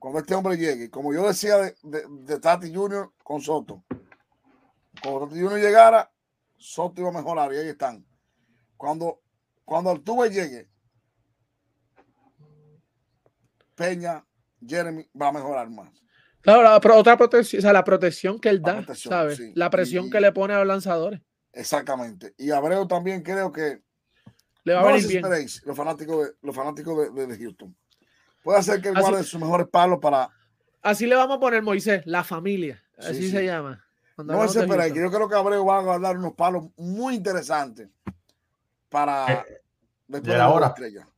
Cuando 0.00 0.18
este 0.18 0.34
hombre 0.34 0.56
llegue, 0.56 0.90
como 0.90 1.14
yo 1.14 1.28
decía 1.28 1.56
de, 1.56 1.76
de, 1.84 2.40
Tati 2.40 2.74
Junior 2.74 3.12
con 3.22 3.40
Soto, 3.40 3.84
cuando 5.00 5.28
Tati 5.28 5.40
Junior 5.40 5.60
llegara, 5.60 6.12
Soto 6.56 7.00
iba 7.00 7.10
a 7.10 7.12
mejorar 7.12 7.54
y 7.54 7.58
ahí 7.58 7.68
están. 7.68 8.04
Cuando, 8.76 9.22
cuando 9.64 9.90
Altuve 9.90 10.30
llegue, 10.30 10.68
Peña, 13.76 14.26
Jeremy 14.66 15.08
va 15.14 15.28
a 15.28 15.32
mejorar 15.32 15.70
más. 15.70 16.00
Claro, 16.42 16.62
la, 16.62 16.80
pero 16.80 16.96
otra 16.96 17.16
protección, 17.16 17.60
o 17.60 17.62
sea, 17.62 17.72
la 17.72 17.84
protección 17.84 18.40
que 18.40 18.48
él 18.48 18.62
da, 18.62 18.84
¿sabes? 18.94 19.36
Sí. 19.36 19.52
La 19.54 19.68
presión 19.68 20.06
y, 20.06 20.10
que 20.10 20.20
le 20.20 20.32
pone 20.32 20.54
a 20.54 20.58
los 20.58 20.66
lanzadores. 20.66 21.20
Exactamente. 21.52 22.34
Y 22.38 22.50
Abreu 22.50 22.86
también 22.86 23.22
creo 23.22 23.52
que 23.52 23.82
le 24.64 24.74
va 24.74 24.82
a 24.82 24.92
venir 24.92 25.06
bien. 25.06 25.24
Los 25.64 25.76
fanáticos 25.76 26.26
de, 26.26 26.32
los 26.42 26.54
fanáticos 26.54 27.14
de, 27.14 27.26
de, 27.26 27.38
Houston. 27.38 27.76
Puede 28.42 28.62
ser 28.62 28.80
que 28.80 28.88
él 28.88 28.94
guarde 28.98 29.22
sus 29.24 29.40
mejores 29.40 29.68
palos 29.68 29.98
para. 30.00 30.30
Así 30.82 31.06
le 31.06 31.14
vamos 31.14 31.36
a 31.36 31.40
poner 31.40 31.62
Moisés, 31.62 32.02
la 32.06 32.24
familia. 32.24 32.82
Así 32.96 33.22
sí, 33.22 33.30
se 33.30 33.44
llama. 33.44 33.84
No 34.16 34.48
se 34.48 34.60
espera, 34.60 34.88
yo 34.88 35.10
creo 35.10 35.28
que 35.28 35.34
Abreu 35.34 35.64
va 35.64 35.78
a 35.78 35.82
guardar 35.82 36.16
unos 36.18 36.34
palos 36.34 36.64
muy 36.76 37.14
interesantes 37.14 37.88
para 38.88 39.32
eh, 39.32 39.62
después 40.06 40.32
de 40.32 40.38
la 40.38 40.66
estrella. 40.66 41.08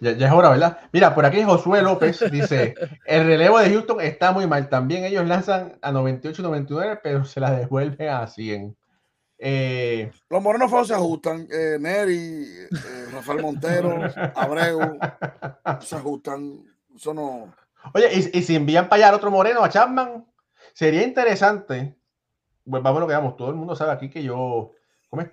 Ya, 0.00 0.12
ya, 0.12 0.26
es 0.26 0.32
hora, 0.32 0.50
¿verdad? 0.50 0.78
Mira, 0.92 1.14
por 1.14 1.24
aquí 1.24 1.42
Josué 1.42 1.80
López 1.82 2.22
dice, 2.30 2.74
el 3.06 3.26
relevo 3.26 3.58
de 3.58 3.70
Houston 3.70 4.00
está 4.00 4.32
muy 4.32 4.46
mal. 4.46 4.68
También 4.68 5.04
ellos 5.04 5.26
lanzan 5.26 5.78
a 5.80 5.90
98 5.90 6.42
99, 6.42 7.00
pero 7.02 7.24
se 7.24 7.40
la 7.40 7.50
devuelven 7.52 8.08
a 8.10 8.26
100. 8.26 8.76
Eh, 9.38 10.10
Los 10.30 10.42
morenos 10.42 10.70
feos 10.70 10.88
se 10.88 10.94
ajustan. 10.94 11.46
Eh, 11.50 11.78
Neri, 11.80 12.44
eh, 12.70 13.06
Rafael 13.12 13.42
Montero, 13.42 13.98
Abreu, 14.34 14.98
se 15.80 15.96
ajustan. 15.96 16.62
Eso 16.94 17.14
no... 17.14 17.54
Oye, 17.94 18.08
¿y, 18.12 18.38
y 18.38 18.42
si 18.42 18.56
envían 18.56 18.88
para 18.88 18.96
allá 18.96 19.08
al 19.10 19.14
otro 19.14 19.30
moreno, 19.30 19.62
a 19.62 19.68
Chapman, 19.68 20.26
sería 20.72 21.02
interesante. 21.04 21.96
Pues 22.68 22.82
vamos 22.82 22.98
a 22.98 23.00
lo 23.00 23.06
que 23.06 23.14
vamos. 23.14 23.36
Todo 23.36 23.50
el 23.50 23.56
mundo 23.56 23.76
sabe 23.76 23.92
aquí 23.92 24.10
que 24.10 24.22
yo 24.22 24.72
¿cómo 25.08 25.22
es? 25.22 25.30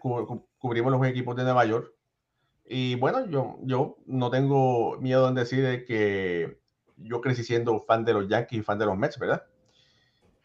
cubrimos 0.58 0.92
los 0.92 1.06
equipos 1.08 1.36
de 1.36 1.44
Nueva 1.44 1.66
York. 1.66 1.92
Y 2.66 2.96
bueno, 2.96 3.26
yo, 3.28 3.58
yo 3.64 3.98
no 4.06 4.30
tengo 4.30 4.98
miedo 5.00 5.28
en 5.28 5.36
decir 5.36 5.86
que 5.86 6.60
yo 6.98 7.22
crecí 7.22 7.44
siendo 7.44 7.80
fan 7.80 8.06
de 8.06 8.14
los 8.14 8.28
Yankees 8.28 8.60
y 8.60 8.64
fan 8.64 8.80
de 8.80 8.86
los 8.86 8.98
Mets, 8.98 9.20
¿verdad? 9.20 9.44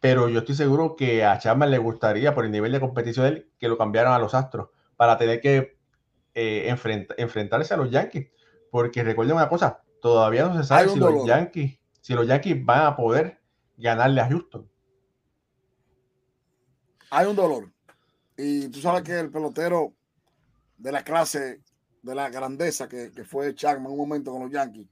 Pero 0.01 0.29
yo 0.29 0.41
estoy 0.41 0.55
seguro 0.55 0.97
que 0.97 1.25
a 1.25 1.39
Chapman 1.39 1.71
le 1.71 1.79
gustaría, 1.79 2.35
por 2.35 2.45
el 2.45 2.51
nivel 2.51 2.73
de 2.73 2.81
competición 2.81 3.27
de 3.27 3.31
él, 3.31 3.51
que 3.59 3.69
lo 3.69 3.79
cambiaran 3.79 4.13
a 4.13 4.19
los 4.19 4.35
Astros 4.35 4.69
para 4.97 5.17
tener 5.17 5.41
que 5.41 5.79
eh, 6.35 6.69
enfrent 6.69 7.13
enfrentarse 7.17 7.75
a 7.75 7.77
los 7.77 7.91
Yankees. 7.91 8.29
Porque 8.71 9.03
recuerden 9.03 9.37
una 9.37 9.49
cosa, 9.49 9.83
todavía 10.01 10.47
no 10.47 10.57
se 10.57 10.65
sabe 10.65 10.89
si 10.89 10.99
los, 10.99 11.27
Yankees, 11.27 11.79
si 12.01 12.15
los 12.15 12.27
Yankees 12.27 12.65
van 12.65 12.87
a 12.87 12.97
poder 12.97 13.41
ganarle 13.77 14.21
a 14.21 14.29
Houston. 14.29 14.69
Hay 17.11 17.27
un 17.27 17.37
dolor. 17.37 17.73
Y 18.37 18.69
tú 18.69 18.81
sabes 18.81 19.03
que 19.03 19.19
el 19.19 19.31
pelotero 19.31 19.95
de 20.77 20.93
la 20.93 21.03
clase 21.03 21.63
de 22.03 22.15
la 22.15 22.31
grandeza 22.31 22.89
que, 22.89 23.11
que 23.13 23.25
fue 23.25 23.55
Chapman 23.55 23.93
un 23.93 23.99
momento 23.99 24.33
con 24.33 24.43
los 24.43 24.51
Yankees. 24.51 24.87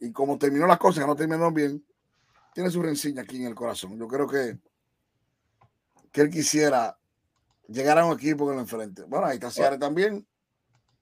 Y 0.00 0.12
como 0.12 0.38
terminó 0.38 0.66
las 0.66 0.78
cosas, 0.78 1.02
que 1.02 1.06
no 1.06 1.16
terminaron 1.16 1.54
bien, 1.54 1.84
tiene 2.52 2.70
su 2.70 2.82
rencilla 2.82 3.22
aquí 3.22 3.36
en 3.36 3.48
el 3.48 3.54
corazón. 3.54 3.98
Yo 3.98 4.06
creo 4.06 4.26
que, 4.26 4.58
que 6.12 6.20
él 6.20 6.30
quisiera 6.30 6.96
llegar 7.68 7.98
a 7.98 8.06
un 8.06 8.14
equipo 8.14 8.48
que 8.48 8.54
lo 8.54 8.60
enfrente. 8.60 9.02
Bueno, 9.04 9.26
ahí 9.26 9.34
está 9.34 9.50
Ciara 9.50 9.78
también. 9.78 10.26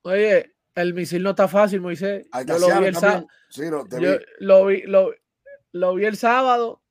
Oye, 0.03 0.55
el 0.74 0.95
misil 0.95 1.22
no 1.22 1.30
está 1.30 1.49
fácil, 1.49 1.80
Moisés. 1.80 2.26
Ahí 2.33 2.43
está 2.43 2.59
Yo 2.59 2.68
lo 2.68 2.80
vi, 2.80 2.87
el. 2.87 2.97
Sí, 3.51 3.62
lo, 3.68 3.87
Yo 3.89 4.18
lo, 4.39 4.66
vi, 4.66 4.83
lo, 4.83 5.12
lo, 5.72 5.95
vi 5.95 6.05
el 6.07 6.16
sábado. 6.16 6.83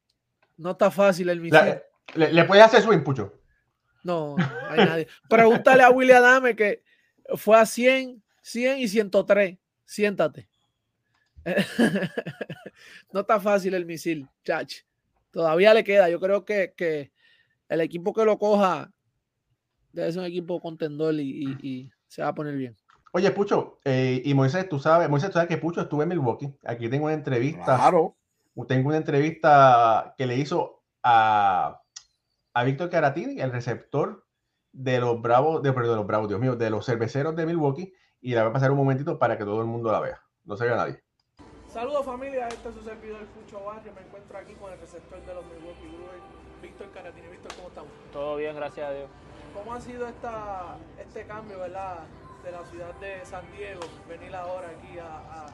No 0.57 0.71
está 0.71 0.91
fácil 0.91 1.29
el 1.29 1.39
misil. 1.39 1.53
La, 1.53 1.83
le, 2.13 2.33
le 2.33 2.43
puede 2.45 2.61
hacer 2.61 2.81
su 2.81 2.93
impucho? 2.93 3.33
No, 4.03 4.35
no 4.37 4.69
hay 4.69 4.85
nadie. 4.85 5.07
Pregúntale 5.29 5.83
a 5.83 5.89
Willy 5.89 6.11
Adame 6.11 6.55
que 6.55 6.83
fue 7.35 7.57
a 7.57 7.65
100, 7.65 8.21
100 8.41 8.79
y 8.79 8.87
103. 8.87 9.57
Siéntate. 9.85 10.47
no 13.11 13.21
está 13.21 13.39
fácil 13.39 13.73
el 13.73 13.85
misil, 13.85 14.27
chach. 14.43 14.73
Todavía 15.31 15.73
le 15.73 15.83
queda. 15.83 16.09
Yo 16.09 16.19
creo 16.19 16.45
que, 16.45 16.73
que 16.75 17.11
el 17.69 17.81
equipo 17.81 18.13
que 18.13 18.25
lo 18.25 18.37
coja 18.37 18.91
debe 19.91 20.11
ser 20.11 20.21
un 20.21 20.27
equipo 20.27 20.59
contendor 20.59 21.15
y, 21.15 21.45
y, 21.61 21.67
y 21.67 21.91
se 22.07 22.21
va 22.21 22.29
a 22.29 22.35
poner 22.35 22.55
bien. 22.55 22.75
Oye, 23.13 23.29
Pucho, 23.31 23.79
eh, 23.83 24.21
y 24.23 24.33
Moisés, 24.33 24.69
tú 24.69 24.79
sabes, 24.79 25.09
Moisés, 25.09 25.29
tú 25.29 25.33
sabes 25.33 25.49
que 25.49 25.57
Pucho 25.57 25.81
estuvo 25.81 26.01
en 26.01 26.09
Milwaukee. 26.09 26.53
Aquí 26.63 26.89
tengo 26.89 27.05
una 27.05 27.13
entrevista. 27.13 27.75
Claro. 27.75 28.15
Tengo 28.67 28.89
una 28.89 28.97
entrevista 28.97 30.13
que 30.17 30.25
le 30.25 30.37
hizo 30.37 30.83
a, 31.03 31.81
a 32.53 32.63
Víctor 32.63 32.89
Caratini, 32.89 33.41
el 33.41 33.51
receptor 33.51 34.25
de 34.71 34.99
los 34.99 35.21
Bravos, 35.21 35.61
de, 35.61 35.73
perdón, 35.73 35.91
de 35.91 35.95
los 35.97 36.07
Bravos, 36.07 36.29
Dios 36.29 36.39
mío, 36.39 36.55
de 36.55 36.69
los 36.69 36.85
cerveceros 36.85 37.35
de 37.35 37.45
Milwaukee, 37.45 37.93
y 38.21 38.33
la 38.33 38.43
voy 38.43 38.51
a 38.51 38.53
pasar 38.53 38.71
un 38.71 38.77
momentito 38.77 39.17
para 39.17 39.37
que 39.37 39.43
todo 39.43 39.59
el 39.61 39.67
mundo 39.67 39.91
la 39.91 39.99
vea. 39.99 40.21
No 40.45 40.55
se 40.55 40.65
vea 40.65 40.75
nadie. 40.75 41.03
Saludos 41.67 42.05
familia, 42.05 42.47
este 42.49 42.69
es 42.69 42.75
su 42.75 42.83
servidor 42.83 43.25
Fucho 43.27 43.63
Barrio, 43.63 43.93
me 43.93 44.01
encuentro 44.01 44.37
aquí 44.37 44.53
con 44.55 44.71
el 44.73 44.79
receptor 44.79 45.19
de 45.25 45.33
los 45.33 45.45
Milwaukee 45.45 45.87
Brewers, 45.87 46.23
Víctor 46.61 46.91
Caratini. 46.91 47.27
Víctor, 47.29 47.53
¿cómo 47.55 47.69
estamos? 47.69 47.91
Todo 48.11 48.35
bien, 48.35 48.55
gracias 48.55 48.89
a 48.89 48.93
Dios. 48.93 49.09
¿Cómo 49.53 49.73
ha 49.73 49.79
sido 49.79 50.07
esta, 50.07 50.77
este 50.99 51.25
cambio, 51.25 51.59
verdad, 51.59 51.99
de 52.43 52.51
la 52.51 52.65
ciudad 52.65 52.93
de 52.95 53.25
San 53.25 53.49
Diego, 53.55 53.79
venir 54.09 54.35
ahora 54.35 54.67
aquí 54.67 54.99
a, 54.99 55.45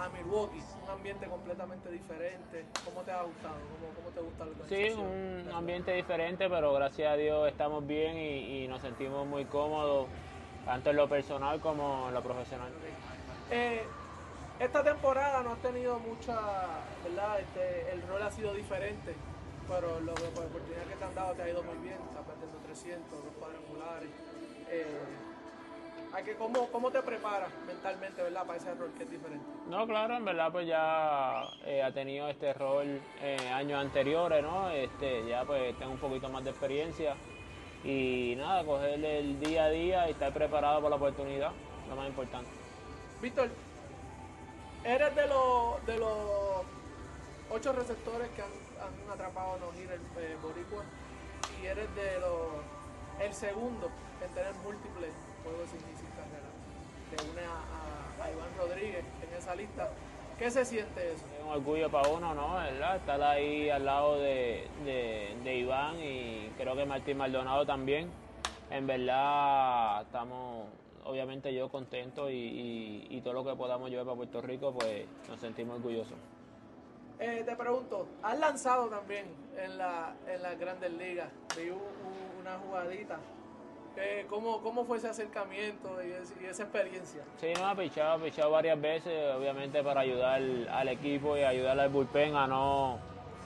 a, 0.00 0.04
a 0.04 0.08
Milwaukee, 0.10 0.62
un 0.84 0.90
ambiente 0.90 1.26
completamente 1.26 1.90
diferente? 1.90 2.66
¿Cómo 2.84 3.02
te 3.02 3.10
ha 3.10 3.22
gustado? 3.22 3.54
¿Cómo, 3.54 3.94
cómo 3.96 4.08
te 4.10 4.20
gusta 4.20 4.44
la 4.44 4.68
Sí, 4.68 4.90
un 4.92 5.52
ambiente 5.52 5.92
diferente, 5.92 6.48
pero 6.48 6.72
gracias 6.72 7.12
a 7.12 7.16
Dios 7.16 7.48
estamos 7.48 7.84
bien 7.84 8.16
y, 8.16 8.64
y 8.64 8.68
nos 8.68 8.80
sentimos 8.80 9.26
muy 9.26 9.44
cómodos, 9.46 10.06
tanto 10.64 10.90
en 10.90 10.96
lo 10.96 11.08
personal 11.08 11.60
como 11.60 12.08
en 12.08 12.14
lo 12.14 12.22
profesional. 12.22 12.68
Eh, 13.50 13.82
esta 14.60 14.82
temporada 14.82 15.42
no 15.42 15.52
has 15.52 15.62
tenido 15.62 15.98
mucha, 16.00 16.36
¿verdad? 17.04 17.40
Este, 17.40 17.92
el 17.92 18.02
rol 18.08 18.22
ha 18.22 18.30
sido 18.30 18.52
diferente, 18.54 19.14
pero 19.68 20.00
lo, 20.00 20.14
la 20.14 20.28
oportunidad 20.28 20.84
que 20.88 20.96
te 20.96 21.04
han 21.04 21.14
dado 21.14 21.34
te 21.34 21.42
ha 21.42 21.48
ido 21.48 21.62
muy 21.62 21.76
bien, 21.78 21.96
estás 22.08 22.24
perdiendo 22.26 22.58
300, 22.66 23.10
dos 23.10 23.34
cuadrangulares. 23.38 24.10
Eh, 24.70 24.98
hay 26.12 26.24
que, 26.24 26.34
¿cómo, 26.34 26.68
¿Cómo 26.68 26.90
te 26.90 27.02
preparas 27.02 27.50
mentalmente, 27.66 28.22
verdad, 28.22 28.46
para 28.46 28.58
ese 28.58 28.74
rol 28.74 28.90
que 28.96 29.04
es 29.04 29.10
diferente? 29.10 29.44
No, 29.68 29.86
claro, 29.86 30.16
en 30.16 30.24
verdad 30.24 30.50
pues 30.50 30.66
ya 30.66 31.42
eh, 31.64 31.82
ha 31.82 31.92
tenido 31.92 32.28
este 32.28 32.52
rol 32.54 33.00
eh, 33.20 33.36
años 33.52 33.80
anteriores, 33.80 34.42
¿no? 34.42 34.70
Este, 34.70 35.26
ya 35.28 35.44
pues 35.44 35.78
tengo 35.78 35.92
un 35.92 35.98
poquito 35.98 36.28
más 36.30 36.42
de 36.44 36.50
experiencia 36.50 37.14
y 37.90 38.34
nada, 38.36 38.64
coger 38.64 39.02
el 39.02 39.40
día 39.40 39.64
a 39.64 39.70
día 39.70 40.08
y 40.08 40.10
estar 40.12 40.32
preparado 40.34 40.76
para 40.82 40.90
la 40.90 40.96
oportunidad, 40.96 41.52
lo 41.88 41.96
más 41.96 42.06
importante. 42.08 42.50
Víctor, 43.22 43.48
eres 44.84 45.16
de 45.16 45.26
los, 45.26 45.86
de 45.86 45.96
los 45.98 46.66
ocho 47.50 47.72
receptores 47.72 48.28
que 48.36 48.42
han, 48.42 48.48
han 48.84 49.10
atrapado 49.10 49.54
a 49.54 49.58
Nojir 49.58 49.90
el 49.90 50.00
eh, 50.22 50.36
Boricua 50.42 50.84
y 51.62 51.66
eres 51.66 51.88
de 51.94 52.20
los 52.20 53.24
el 53.24 53.32
segundo 53.34 53.88
en 54.22 54.30
tener 54.34 54.52
múltiples 54.62 55.10
juegos 55.42 55.70
sin, 55.70 55.80
sin 55.80 56.10
carrera. 56.12 56.50
Te 57.10 57.16
une 57.24 57.40
a- 57.40 58.24
a 58.24 58.30
Iván 58.30 58.50
Rodríguez 58.58 59.04
en 59.22 59.36
esa 59.38 59.54
lista. 59.54 59.88
¿Qué 60.38 60.50
se 60.50 60.64
siente 60.64 61.12
eso? 61.12 61.24
Es 61.36 61.42
un 61.44 61.50
orgullo 61.50 61.90
para 61.90 62.08
uno, 62.10 62.32
¿no? 62.34 62.54
¿Verdad? 62.54 62.96
Estar 62.96 63.20
ahí 63.22 63.68
al 63.70 63.84
lado 63.84 64.18
de, 64.20 64.68
de- 64.84 65.36
de 65.42 65.56
Iván 65.56 65.96
y 66.00 66.48
creo 66.56 66.76
que 66.76 66.84
Martín 66.86 67.16
Maldonado 67.16 67.66
también. 67.66 68.08
En 68.70 68.86
verdad 68.86 70.02
estamos, 70.02 70.66
obviamente 71.04 71.52
yo 71.52 71.68
contento 71.70 72.30
y, 72.30 72.34
y- 72.34 73.06
y 73.10 73.20
todo 73.22 73.32
lo 73.32 73.44
que 73.44 73.56
podamos 73.56 73.90
llevar 73.90 74.04
para 74.06 74.16
Puerto 74.16 74.40
Rico, 74.40 74.72
pues 74.72 75.06
nos 75.28 75.40
sentimos 75.40 75.76
orgullosos. 75.78 76.16
Eh, 77.18 77.42
te 77.44 77.56
pregunto, 77.56 78.06
has 78.22 78.38
lanzado 78.38 78.86
también 78.88 79.24
en, 79.56 79.76
la, 79.76 80.14
en 80.28 80.40
las 80.40 80.56
grandes 80.56 80.92
ligas. 80.92 81.28
Vi 81.56 81.70
una 82.40 82.58
jugadita. 82.58 83.18
Eh, 84.00 84.26
¿cómo, 84.30 84.62
¿Cómo 84.62 84.84
fue 84.84 84.98
ese 84.98 85.08
acercamiento 85.08 85.98
y, 86.04 86.44
esa 86.44 86.62
experiencia? 86.62 87.22
Sí, 87.40 87.52
no, 87.58 87.66
ha 87.66 87.74
pichado, 87.74 88.12
ha 88.12 88.24
pichado 88.24 88.52
varias 88.52 88.80
veces, 88.80 89.34
obviamente 89.34 89.82
para 89.82 90.02
ayudar 90.02 90.40
al 90.70 90.88
equipo 90.88 91.36
y 91.36 91.42
ayudar 91.42 91.80
al 91.80 91.88
bullpen 91.88 92.36
a 92.36 92.46
no, 92.46 93.00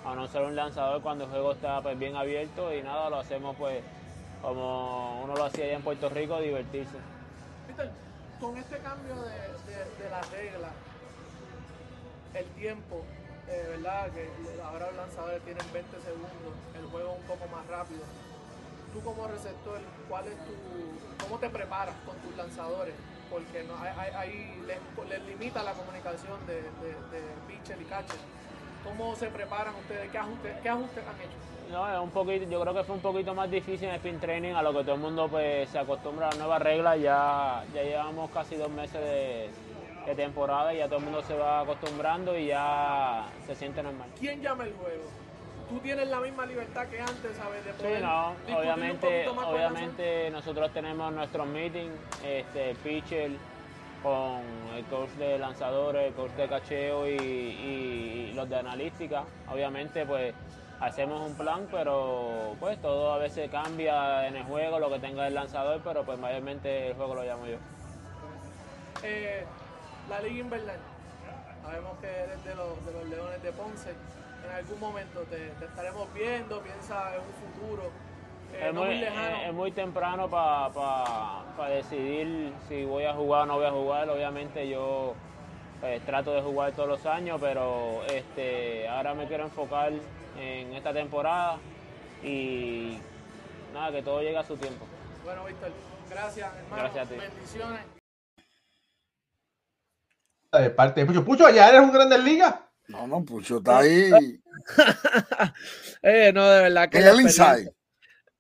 a 0.05 0.14
no 0.14 0.28
ser 0.28 0.42
un 0.42 0.55
lanzador 0.55 1.00
cuando 1.00 1.24
el 1.24 1.30
juego 1.30 1.53
está 1.53 1.80
pues, 1.80 1.98
bien 1.98 2.16
abierto 2.16 2.74
y 2.74 2.82
nada, 2.82 3.09
lo 3.09 3.16
hacemos 3.16 3.57
pues 3.57 3.82
como 4.42 5.22
uno 5.22 5.34
lo 5.34 5.44
hacía 5.44 5.64
allá 5.64 5.76
en 5.76 5.82
Puerto 5.82 6.11
Rico, 6.11 6.38
divertirse. 6.38 6.98
Víctor, 7.66 7.88
con 8.38 8.55
este 8.59 8.76
cambio 8.78 9.14
de, 9.14 9.72
de, 9.72 10.05
de 10.05 10.11
las 10.11 10.30
reglas, 10.32 10.72
el 12.34 12.44
tiempo, 12.61 13.03
eh, 13.48 13.66
¿verdad? 13.70 14.11
Que 14.11 14.28
ahora 14.62 14.88
los 14.88 14.96
lanzadores 14.96 15.40
tienen 15.44 15.64
20 15.72 16.00
segundos, 16.00 16.30
el 16.78 16.86
juego 16.90 17.12
un 17.12 17.22
poco 17.22 17.46
más 17.48 17.66
rápido. 17.68 18.03
Tú 18.93 19.01
como 19.01 19.26
receptor, 19.26 19.80
¿cuál 20.09 20.26
es 20.26 20.36
tu, 20.45 21.24
¿cómo 21.24 21.38
te 21.38 21.49
preparas 21.49 21.95
con 22.05 22.14
tus 22.16 22.36
lanzadores? 22.36 22.95
Porque 23.30 23.64
no, 23.64 23.74
les, 24.66 25.09
les 25.09 25.26
limita 25.26 25.62
la 25.62 25.72
comunicación 25.72 26.47
de, 26.47 26.57
de, 26.57 26.61
de 26.61 27.22
pitcher 27.49 27.80
y 27.80 27.84
catcher. 27.84 28.18
¿Cómo 28.84 29.14
se 29.16 29.28
preparan 29.28 29.74
ustedes? 29.76 30.11
¿Qué 30.11 30.18
ajustes, 30.18 30.57
qué 30.62 30.68
ajustes 30.68 31.05
han 31.07 31.20
hecho? 31.20 31.38
No, 31.70 31.90
es 31.90 31.99
un 32.01 32.11
poquito, 32.11 32.45
yo 32.51 32.61
creo 32.61 32.74
que 32.74 32.84
fue 32.84 32.97
un 32.97 33.01
poquito 33.01 33.32
más 33.32 33.51
difícil 33.51 33.84
en 33.84 33.95
el 33.95 33.97
spin 33.97 34.20
training, 34.20 34.53
a 34.53 34.62
lo 34.62 34.72
que 34.72 34.82
todo 34.82 34.97
el 34.97 35.01
mundo 35.01 35.28
pues 35.28 35.70
se 35.70 35.78
acostumbra 35.78 36.26
a 36.26 36.30
las 36.30 36.38
nuevas 36.38 36.61
reglas. 36.61 37.01
Ya, 37.01 37.64
ya 37.72 37.82
llevamos 37.82 38.30
casi 38.30 38.57
dos 38.57 38.68
meses 38.68 39.01
de, 39.01 39.51
de 40.05 40.14
temporada 40.14 40.74
y 40.74 40.78
ya 40.78 40.86
todo 40.86 40.99
el 40.99 41.05
mundo 41.05 41.22
se 41.22 41.34
va 41.34 41.61
acostumbrando 41.61 42.36
y 42.36 42.49
ya 42.49 43.24
se 43.47 43.55
siente 43.55 43.82
normal. 43.82 44.09
¿Quién 44.18 44.43
llama 44.43 44.64
el 44.64 44.74
juego? 44.74 45.05
¿Tú 45.73 45.79
tienes 45.79 46.07
la 46.09 46.20
misma 46.20 46.45
libertad 46.45 46.87
que 46.89 47.01
antes, 47.01 47.35
sabes? 47.35 47.64
De 47.64 47.73
Sí, 47.73 48.03
no, 48.03 48.35
un 48.47 48.55
obviamente, 48.55 49.27
más 49.35 49.47
obviamente 49.47 50.31
nosotros 50.31 50.70
tenemos 50.75 51.11
nuestros 51.14 51.47
meetings, 51.47 51.95
este, 52.23 52.75
pitcher 52.85 53.31
con 54.03 54.43
el 54.77 54.85
coach 54.91 55.09
de 55.12 55.39
lanzadores, 55.39 56.09
el 56.09 56.12
coach 56.12 56.33
de 56.33 56.47
cacheo 56.47 57.09
y, 57.09 57.14
y 57.14 58.33
los 58.35 58.51
de 58.51 58.57
analística. 58.57 59.25
Obviamente, 59.51 60.05
pues 60.05 60.35
hacemos 60.79 61.27
un 61.27 61.35
plan, 61.39 61.66
pero 61.70 62.55
pues 62.61 62.79
todo 62.83 63.14
a 63.14 63.16
veces 63.16 63.51
cambia 63.51 64.29
en 64.29 64.37
el 64.37 64.45
juego, 64.45 64.79
lo 64.79 64.91
que 64.91 64.99
tenga 64.99 65.27
el 65.27 65.33
lanzador, 65.33 65.81
pero 65.83 66.05
pues 66.05 66.18
mayormente 66.18 66.89
el 66.89 66.95
juego 66.97 67.14
lo 67.14 67.23
llamo 67.23 67.47
yo. 67.47 67.57
Eh, 69.03 69.47
la 70.11 70.20
Liga 70.20 70.41
Invernal. 70.41 70.77
Sabemos 71.62 71.99
que 71.99 72.09
eres 72.09 72.45
de 72.45 72.55
los, 72.57 72.85
de 72.85 72.93
los 72.93 73.09
Leones 73.09 73.43
de 73.43 73.53
Ponce. 73.53 73.95
En 74.45 74.51
algún 74.57 74.80
momento 74.80 75.20
te, 75.30 75.36
te 75.51 75.64
estaremos 75.64 76.12
viendo, 76.14 76.61
piensa 76.61 77.14
en 77.14 77.20
un 77.20 77.61
futuro. 77.61 77.90
eh, 78.55 78.66
es, 78.68 78.74
no 78.74 78.80
muy, 78.80 78.88
muy 78.90 78.99
lejano. 79.01 79.36
es- 79.36 79.49
es 79.49 79.55
muy 79.55 79.72
temprano 79.72 80.28
para 80.28 81.68
decidir 81.70 82.53
si 82.68 82.84
voy 82.84 83.05
a 83.05 83.14
jugar 83.14 83.43
o 83.43 83.47
no 83.47 83.55
voy 83.57 83.66
a 83.66 83.70
jugar. 83.70 84.09
Obviamente 84.11 84.68
yo 84.68 85.14
pues, 85.80 86.05
trato 86.05 86.32
de 86.34 86.43
jugar 86.43 86.72
todos 86.72 86.88
los 86.88 87.07
años, 87.07 87.38
pero 87.40 88.03
este, 88.07 88.88
ahora 88.88 89.14
me 89.14 89.26
quiero 89.26 89.45
enfocar 89.45 89.93
en 90.38 90.72
esta 90.74 90.93
temporada 90.93 91.59
y 92.22 92.99
nada, 93.72 93.90
que 93.93 94.03
todo 94.03 94.20
llegue 94.20 94.38
a 94.38 94.45
su 94.45 94.57
tiempo. 94.57 94.86
Bueno, 95.24 95.45
Víctor, 95.45 95.70
gracias, 96.11 96.55
hermano. 96.57 96.82
Gracias 96.82 97.07
a 97.07 97.09
ti. 97.09 97.16
Bendiciones. 97.16 97.80
De 100.53 100.70
parte 100.70 101.01
de 101.01 101.07
Pucho. 101.07 101.24
Pucho, 101.24 101.49
¿ya 101.49 101.68
eres 101.70 101.80
un 101.80 101.90
Grandes 101.93 102.22
Ligas? 102.22 102.55
No, 102.89 103.07
no, 103.07 103.24
Pucho 103.24 103.59
está 103.59 103.78
ahí 103.78 104.11
Eh, 106.03 106.33
no, 106.35 106.51
de 106.51 106.62
verdad 106.62 106.89
que 106.89 106.99
en 106.99 107.07
el 107.07 107.20
inside. 107.20 107.72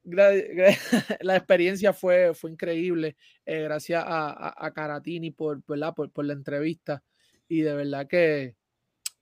la 1.20 1.36
experiencia 1.36 1.92
fue, 1.92 2.34
fue 2.34 2.50
increíble. 2.50 3.16
eh, 3.46 3.62
gracias 3.62 4.02
a, 4.04 4.30
a, 4.30 4.66
a 4.66 4.72
Caratini 4.72 5.30
por, 5.30 5.62
¿verdad? 5.66 5.94
Por, 5.94 6.10
por 6.10 6.24
la 6.24 6.32
entrevista. 6.32 7.02
Y 7.48 7.60
de 7.60 7.74
verdad 7.74 8.08
que 8.08 8.56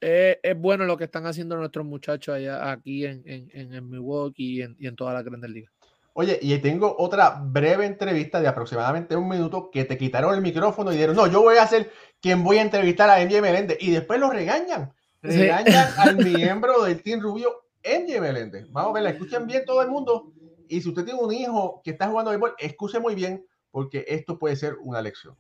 es, 0.01 0.39
es 0.43 0.59
bueno 0.59 0.85
lo 0.85 0.97
que 0.97 1.05
están 1.05 1.27
haciendo 1.27 1.57
nuestros 1.57 1.85
muchachos 1.85 2.35
allá 2.35 2.71
aquí 2.71 3.05
en, 3.05 3.23
en, 3.27 3.51
en, 3.53 3.75
en 3.75 3.91
Milwaukee 3.91 4.59
y 4.59 4.63
en, 4.63 4.77
y 4.79 4.87
en 4.87 4.97
todas 4.97 5.15
las 5.15 5.25
grandes 5.25 5.51
ligas. 5.51 5.73
Oye, 6.15 6.39
y 6.43 6.57
tengo 6.59 6.97
otra 6.99 7.41
breve 7.41 7.87
entrevista 7.87 8.41
de 8.41 8.49
aproximadamente 8.49 9.17
un 9.17 9.29
minuto 9.29 9.71
que 9.71 9.85
te 9.85 9.97
quitaron 9.97 10.35
el 10.35 10.41
micrófono 10.41 10.91
y 10.91 10.95
dijeron, 10.95 11.15
no, 11.15 11.27
yo 11.29 11.41
voy 11.43 11.57
a 11.59 11.67
ser 11.67 11.91
quien 12.21 12.43
voy 12.43 12.59
a 12.59 12.63
entrevistar 12.63 13.09
a 13.09 13.21
MJ 13.25 13.41
Meléndez. 13.41 13.79
Y 13.81 13.91
después 13.91 14.19
lo 14.19 14.29
regañan. 14.31 14.93
Sí. 15.23 15.29
Regañan 15.29 15.89
al 15.99 16.17
miembro 16.17 16.85
del 16.85 17.03
Team 17.03 17.21
Rubio, 17.21 17.65
MJ 17.85 18.21
Meléndez. 18.21 18.67
Vamos 18.71 18.91
a 18.91 18.95
verla, 18.95 19.11
escuchen 19.11 19.47
bien 19.47 19.65
todo 19.65 19.83
el 19.83 19.89
mundo. 19.89 20.33
Y 20.69 20.81
si 20.81 20.89
usted 20.89 21.05
tiene 21.05 21.21
un 21.21 21.33
hijo 21.33 21.81
que 21.85 21.91
está 21.91 22.09
jugando 22.09 22.31
béisbol, 22.31 22.55
escuche 22.59 23.01
muy 23.01 23.15
bien, 23.15 23.45
porque 23.71 24.05
esto 24.09 24.39
puede 24.39 24.57
ser 24.57 24.77
una 24.81 25.03
lección. 25.03 25.37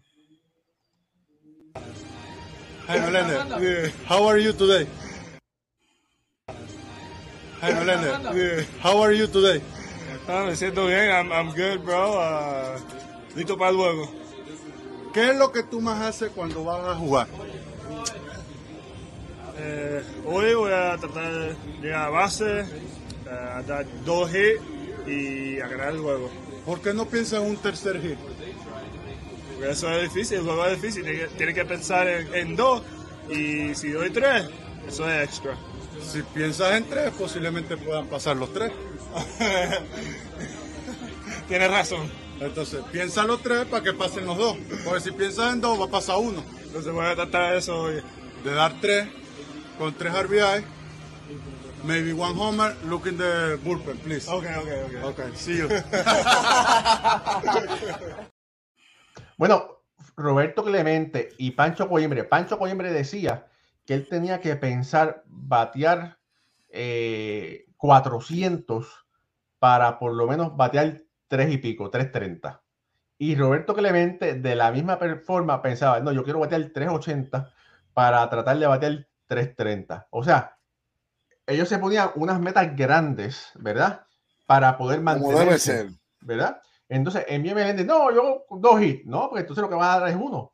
Hi, 2.88 2.98
Melendez. 2.98 3.38
Yeah. 3.60 3.92
How 4.08 4.28
are 4.28 4.42
you 4.42 4.52
today? 4.52 4.88
Hi, 7.62 7.72
Melendez. 7.72 8.18
Yeah. 8.34 8.64
How 8.82 9.00
are 9.00 9.16
you 9.16 9.28
today? 9.28 9.62
Ah, 10.26 10.44
me 10.46 10.56
siento 10.56 10.86
bien. 10.86 11.10
I'm, 11.10 11.30
I'm 11.30 11.52
good, 11.54 11.84
bro. 11.84 12.18
Uh, 12.18 12.78
listo 13.36 13.56
para 13.56 13.70
el 13.70 13.76
juego. 13.76 14.08
¿Qué 15.14 15.30
es 15.30 15.38
lo 15.38 15.52
que 15.52 15.62
tú 15.62 15.80
más 15.80 16.00
haces 16.02 16.30
cuando 16.34 16.64
vas 16.64 16.84
a 16.84 16.94
jugar? 16.96 17.28
Eh, 19.62 20.02
hoy 20.24 20.54
voy 20.54 20.72
a 20.72 20.96
tratar 20.96 21.32
de 21.32 21.54
llegar 21.82 22.06
a 22.06 22.08
base, 22.08 22.60
eh, 22.60 22.64
a 23.30 23.62
dar 23.62 23.84
dos 24.06 24.30
hits 24.34 24.62
y 25.06 25.60
a 25.60 25.68
ganar 25.68 25.92
el 25.92 25.98
juego. 25.98 26.30
¿Por 26.64 26.80
qué 26.80 26.94
no 26.94 27.06
piensas 27.06 27.42
en 27.42 27.50
un 27.50 27.56
tercer 27.56 28.00
hit? 28.00 28.18
Porque 29.52 29.70
eso 29.70 29.92
es 29.92 30.02
difícil, 30.02 30.38
el 30.38 30.44
juego 30.44 30.64
es 30.64 30.80
difícil, 30.80 31.02
tiene 31.02 31.18
que, 31.18 31.26
tiene 31.26 31.54
que 31.54 31.64
pensar 31.66 32.08
en, 32.08 32.34
en 32.34 32.56
dos 32.56 32.82
y 33.28 33.74
si 33.74 33.90
doy 33.90 34.10
tres, 34.10 34.48
eso 34.88 35.10
es 35.10 35.24
extra. 35.24 35.58
Si 36.02 36.22
piensas 36.22 36.72
en 36.72 36.84
tres, 36.84 37.10
posiblemente 37.10 37.76
puedan 37.76 38.06
pasar 38.06 38.36
los 38.36 38.52
tres. 38.54 38.72
Tienes 41.48 41.70
razón. 41.70 42.10
Entonces, 42.40 42.80
piensa 42.90 43.24
los 43.24 43.42
tres 43.42 43.66
para 43.66 43.84
que 43.84 43.92
pasen 43.92 44.24
los 44.24 44.38
dos. 44.38 44.56
Porque 44.84 45.00
si 45.00 45.10
piensas 45.10 45.52
en 45.52 45.60
dos, 45.60 45.78
va 45.78 45.84
a 45.84 45.90
pasar 45.90 46.16
uno. 46.16 46.42
Entonces 46.64 46.92
voy 46.92 47.04
a 47.04 47.14
tratar 47.14 47.52
de 47.52 47.58
eso 47.58 47.82
hoy. 47.82 48.02
De 48.42 48.54
dar 48.54 48.80
tres, 48.80 49.08
con 49.80 49.94
tres 49.94 50.12
RBI, 50.12 50.62
maybe 51.84 52.12
one 52.12 52.38
homer, 52.38 52.76
look 52.84 53.06
in 53.06 53.16
the 53.16 53.58
bullpen, 53.64 53.96
please. 54.00 54.28
Okay, 54.28 54.54
okay, 54.54 54.82
okay. 54.82 55.02
Okay, 55.02 55.34
see 55.34 55.56
you. 55.56 55.68
Bueno, 59.38 59.80
Roberto 60.16 60.62
Clemente 60.62 61.30
y 61.38 61.52
Pancho 61.52 61.88
Coimbre. 61.88 62.24
Pancho 62.24 62.58
Coimbre 62.58 62.92
decía 62.92 63.46
que 63.86 63.94
él 63.94 64.06
tenía 64.06 64.42
que 64.42 64.54
pensar 64.54 65.22
batear 65.26 66.18
eh, 66.68 67.64
400 67.78 68.86
para 69.58 69.98
por 69.98 70.12
lo 70.12 70.26
menos 70.26 70.54
batear 70.58 71.00
3 71.28 71.54
y 71.54 71.56
pico, 71.56 71.88
330. 71.88 72.62
Y 73.16 73.34
Roberto 73.34 73.72
Clemente 73.74 74.34
de 74.34 74.54
la 74.56 74.70
misma 74.72 74.98
forma 75.24 75.62
pensaba, 75.62 76.00
no, 76.00 76.12
yo 76.12 76.22
quiero 76.22 76.40
batear 76.40 76.68
380 76.68 77.50
para 77.94 78.28
tratar 78.28 78.58
de 78.58 78.66
bater 78.66 79.09
330. 79.30 80.08
O 80.10 80.24
sea, 80.24 80.56
ellos 81.46 81.68
se 81.68 81.78
ponían 81.78 82.10
unas 82.16 82.40
metas 82.40 82.74
grandes, 82.76 83.50
¿verdad? 83.54 84.04
Para 84.46 84.76
poder 84.76 85.00
mantenerse. 85.00 85.90
¿Verdad? 86.20 86.60
Entonces, 86.88 87.24
en 87.28 87.40
mi 87.40 87.54
Meléndez, 87.54 87.86
no, 87.86 88.12
yo 88.12 88.44
dos 88.50 88.82
hits. 88.82 89.06
No, 89.06 89.28
porque 89.28 89.42
entonces 89.42 89.62
lo 89.62 89.68
que 89.68 89.76
va 89.76 89.94
a 89.94 90.00
dar 90.00 90.10
es 90.10 90.16
uno. 90.16 90.52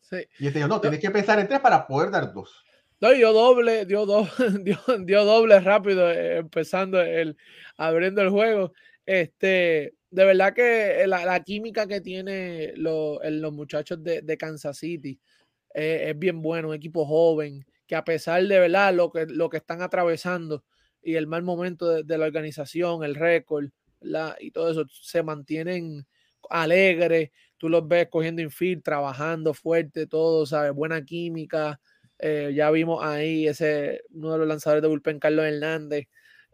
Sí. 0.00 0.16
Y 0.38 0.46
este 0.46 0.58
dijo, 0.58 0.68
no, 0.68 0.80
tienes 0.80 0.98
que 0.98 1.10
pensar 1.10 1.38
en 1.38 1.46
tres 1.46 1.60
para 1.60 1.86
poder 1.86 2.10
dar 2.10 2.32
dos. 2.32 2.64
No, 3.00 3.10
dio 3.10 3.32
doble, 3.32 3.84
dio, 3.84 4.06
do, 4.06 4.26
dio, 4.62 4.78
dio, 5.00 5.24
doble 5.24 5.60
rápido, 5.60 6.10
eh, 6.10 6.38
empezando 6.38 7.00
el, 7.00 7.36
abriendo 7.76 8.22
el 8.22 8.30
juego. 8.30 8.72
Este, 9.04 9.94
de 10.10 10.24
verdad 10.24 10.54
que 10.54 11.04
la, 11.06 11.24
la 11.26 11.40
química 11.40 11.86
que 11.86 12.00
tiene 12.00 12.72
lo, 12.76 13.20
los 13.22 13.52
muchachos 13.52 14.02
de, 14.02 14.22
de 14.22 14.36
Kansas 14.38 14.78
City 14.78 15.20
eh, 15.74 16.10
es 16.10 16.18
bien 16.18 16.42
bueno, 16.42 16.68
un 16.68 16.74
equipo 16.74 17.06
joven, 17.06 17.64
que 17.92 17.96
a 17.96 18.04
pesar 18.04 18.42
de 18.42 18.58
verdad 18.58 18.94
lo 18.94 19.12
que, 19.12 19.26
lo 19.26 19.50
que 19.50 19.58
están 19.58 19.82
atravesando 19.82 20.64
y 21.02 21.16
el 21.16 21.26
mal 21.26 21.42
momento 21.42 22.02
de, 22.02 22.16
la 22.16 22.24
organización, 22.24 23.04
el 23.04 23.14
récord 23.14 23.66
la, 24.00 24.34
y 24.40 24.50
todo 24.50 24.70
eso, 24.70 24.86
se 24.88 25.22
mantienen 25.22 26.06
alegres, 26.48 27.32
tú 27.58 27.68
los 27.68 27.86
ves 27.86 28.08
cogiendo 28.08 28.40
infield, 28.40 28.82
trabajando 28.82 29.52
fuerte, 29.52 30.06
todo, 30.06 30.46
¿sabes? 30.46 30.72
Buena 30.72 31.04
química. 31.04 31.78
Eh, 32.18 32.52
ya 32.54 32.70
vimos 32.70 33.04
ahí 33.04 33.46
ese 33.46 34.00
uno 34.08 34.32
de 34.32 34.38
los 34.38 34.48
lanzadores 34.48 34.80
de 34.80 34.88
bullpen, 34.88 35.18
Carlos 35.18 35.44
Hernández, 35.44 36.08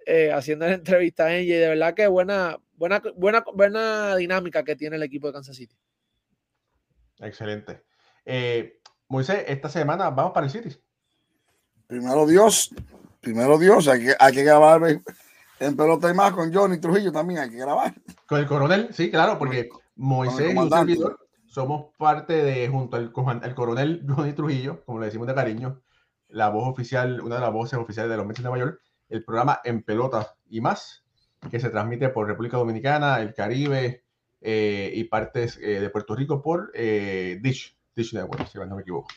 eh, 0.07 0.33
haciendo 0.33 0.67
la 0.67 0.75
entrevista 0.75 1.27
a 1.27 1.37
ella 1.37 1.55
y 1.55 1.59
de 1.61 1.69
verdad 1.69 1.95
que 1.95 2.09
buena, 2.09 2.59
buena, 2.73 3.01
buena, 3.15 3.45
buena 3.55 4.17
dinámica 4.17 4.65
que 4.65 4.75
tiene 4.75 4.97
el 4.97 5.05
equipo 5.05 5.29
de 5.29 5.35
Kansas 5.35 5.55
City. 5.55 5.77
Excelente. 7.21 7.85
Eh, 8.25 8.81
Moisés, 9.07 9.45
esta 9.47 9.69
semana 9.69 10.11
vamos 10.11 10.33
para 10.33 10.47
el 10.47 10.51
City. 10.51 10.77
Primero 11.89 12.27
Dios, 12.27 12.71
primero 13.21 13.59
Dios, 13.59 13.89
hay 13.89 14.05
que, 14.05 14.15
hay 14.21 14.33
que 14.33 14.45
grabar 14.45 14.83
en 15.59 15.77
pelota 15.77 16.11
y 16.11 16.15
más 16.15 16.33
con 16.33 16.53
Johnny 16.53 16.79
Trujillo 16.79 17.11
también 17.11 17.41
hay 17.41 17.51
que 17.51 17.57
grabar. 17.57 17.95
Con 18.27 18.39
el 18.39 18.47
coronel, 18.47 18.91
sí, 18.93 19.11
claro, 19.11 19.39
porque 19.39 19.71
Moisés 19.97 20.55
y 20.55 20.57
un 20.57 20.71
servidor 20.71 21.19
somos 21.47 21.87
parte 21.97 22.35
de, 22.35 22.69
junto 22.69 22.99
al, 22.99 23.11
al, 23.43 23.55
coronel 23.55 24.05
Johnny 24.07 24.35
Trujillo, 24.35 24.85
como 24.85 25.01
le 25.01 25.07
decimos 25.07 25.27
de 25.27 25.35
cariño, 25.35 25.81
la 26.29 26.51
voz 26.51 26.69
oficial, 26.69 27.23
una 27.23 27.37
de 27.37 27.41
las 27.41 27.53
voces 27.53 27.79
oficiales 27.79 28.11
de 28.11 28.19
los 28.19 28.27
Mets 28.27 28.39
de 28.39 28.43
Nueva 28.43 28.59
York, 28.59 28.81
el 29.09 29.25
programa 29.25 29.61
En 29.65 29.83
Pelota 29.83 30.35
y 30.51 30.61
más, 30.61 31.05
que 31.51 31.59
se 31.59 31.71
transmite 31.71 32.11
por 32.11 32.27
República 32.27 32.59
Dominicana, 32.59 33.21
el 33.21 33.33
Caribe 33.33 34.05
eh, 34.41 34.93
y 34.95 35.05
partes 35.05 35.59
eh, 35.63 35.81
de 35.81 35.91
Puerto 35.91 36.15
Rico 36.15 36.43
por 36.43 36.71
eh, 36.75 37.39
Dish, 37.41 37.77
Dish 37.97 38.13
Network, 38.13 38.47
si 38.47 38.59
no 38.59 38.77
me 38.77 38.83
equivoco. 38.83 39.09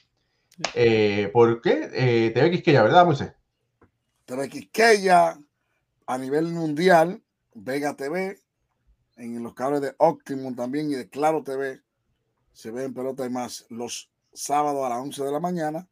Eh, 0.73 1.29
¿Por 1.33 1.61
qué? 1.61 1.89
Eh, 1.93 2.31
TV 2.31 2.51
Quisqueya, 2.51 2.83
¿verdad, 2.83 3.05
Moisés? 3.05 3.33
TV 4.25 4.49
Quisqueya, 4.49 5.37
a 6.07 6.17
nivel 6.17 6.47
mundial, 6.47 7.21
Vega 7.53 7.95
TV, 7.95 8.39
en 9.17 9.43
los 9.43 9.53
cables 9.53 9.81
de 9.81 9.93
Optimum 9.97 10.55
también 10.55 10.89
y 10.91 10.95
de 10.95 11.09
Claro 11.09 11.43
TV, 11.43 11.81
se 12.53 12.71
ve 12.71 12.83
en 12.83 12.93
pelota 12.93 13.25
y 13.25 13.29
más 13.29 13.65
los 13.69 14.11
sábados 14.33 14.85
a 14.85 14.89
las 14.89 14.99
11 14.99 15.23
de 15.23 15.31
la 15.31 15.39
mañana 15.39 15.87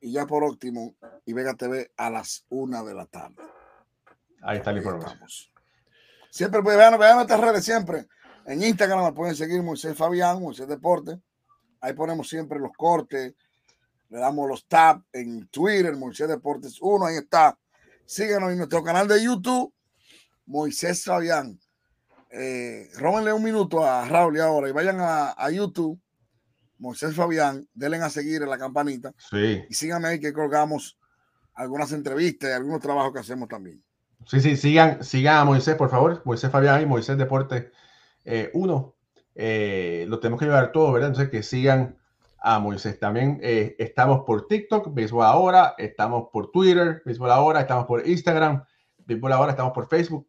y 0.00 0.12
ya 0.12 0.26
por 0.26 0.44
Optimum 0.44 0.94
y 1.24 1.32
Vega 1.32 1.54
TV 1.54 1.92
a 1.96 2.10
las 2.10 2.44
1 2.48 2.84
de 2.84 2.94
la 2.94 3.06
tarde. 3.06 3.36
Ahí 4.42 4.58
está 4.58 4.72
la 4.72 4.78
información. 4.78 5.20
Siempre 6.30 6.62
pues, 6.62 6.76
vean, 6.76 6.98
vean 6.98 7.16
nuestras 7.16 7.40
redes, 7.40 7.64
siempre. 7.64 8.06
En 8.46 8.62
Instagram 8.62 9.14
pueden 9.14 9.36
seguir 9.36 9.62
Moisés 9.62 9.96
Fabián, 9.96 10.40
Moisés 10.40 10.66
Deporte. 10.66 11.20
Ahí 11.80 11.92
ponemos 11.92 12.28
siempre 12.28 12.58
los 12.58 12.72
cortes, 12.72 13.34
le 14.12 14.18
damos 14.18 14.46
los 14.46 14.68
tabs 14.68 15.02
en 15.10 15.48
Twitter, 15.48 15.96
Moisés 15.96 16.28
Deportes 16.28 16.76
1, 16.82 17.06
ahí 17.06 17.16
está. 17.16 17.58
Síganos 18.04 18.52
en 18.52 18.58
nuestro 18.58 18.84
canal 18.84 19.08
de 19.08 19.24
YouTube, 19.24 19.72
Moisés 20.44 21.02
Fabián. 21.02 21.58
Eh, 22.30 22.90
róbenle 22.98 23.32
un 23.32 23.42
minuto 23.42 23.82
a 23.82 24.06
Raúl 24.06 24.36
y 24.36 24.40
ahora 24.40 24.68
y 24.68 24.72
vayan 24.72 25.00
a, 25.00 25.30
a, 25.30 25.50
YouTube, 25.50 25.98
Moisés 26.78 27.14
Fabián, 27.14 27.66
denle 27.72 27.96
a 27.98 28.10
seguir 28.10 28.42
en 28.42 28.50
la 28.50 28.58
campanita 28.58 29.14
sí. 29.30 29.64
y 29.68 29.74
síganme 29.74 30.08
ahí 30.08 30.20
que 30.20 30.34
colgamos 30.34 30.98
algunas 31.54 31.90
entrevistas 31.92 32.50
y 32.50 32.52
algunos 32.52 32.80
trabajos 32.80 33.14
que 33.14 33.20
hacemos 33.20 33.48
también. 33.48 33.82
Sí, 34.26 34.40
sí, 34.40 34.56
sigan, 34.56 35.02
sigan 35.02 35.38
a 35.38 35.44
Moisés, 35.46 35.74
por 35.76 35.88
favor, 35.88 36.20
Moisés 36.26 36.50
Fabián 36.50 36.82
y 36.82 36.86
Moisés 36.86 37.16
Deporte 37.16 37.72
1. 38.52 38.96
Eh, 39.36 40.04
lo 40.06 40.20
tenemos 40.20 40.38
que 40.38 40.44
llevar 40.44 40.70
todo, 40.70 40.92
¿verdad? 40.92 41.08
Entonces 41.08 41.30
que 41.30 41.42
sigan 41.42 41.96
a 42.42 42.58
Moisés. 42.58 42.98
También 42.98 43.38
eh, 43.42 43.76
estamos 43.78 44.24
por 44.26 44.46
TikTok, 44.46 44.92
Béisbol 44.92 45.24
Ahora, 45.24 45.74
estamos 45.78 46.28
por 46.32 46.50
Twitter, 46.50 47.00
Béisbol 47.04 47.30
Ahora, 47.30 47.60
estamos 47.60 47.86
por 47.86 48.04
Instagram, 48.06 48.64
Béisbol 48.98 49.32
Ahora, 49.32 49.52
estamos 49.52 49.72
por 49.72 49.88
Facebook. 49.88 50.28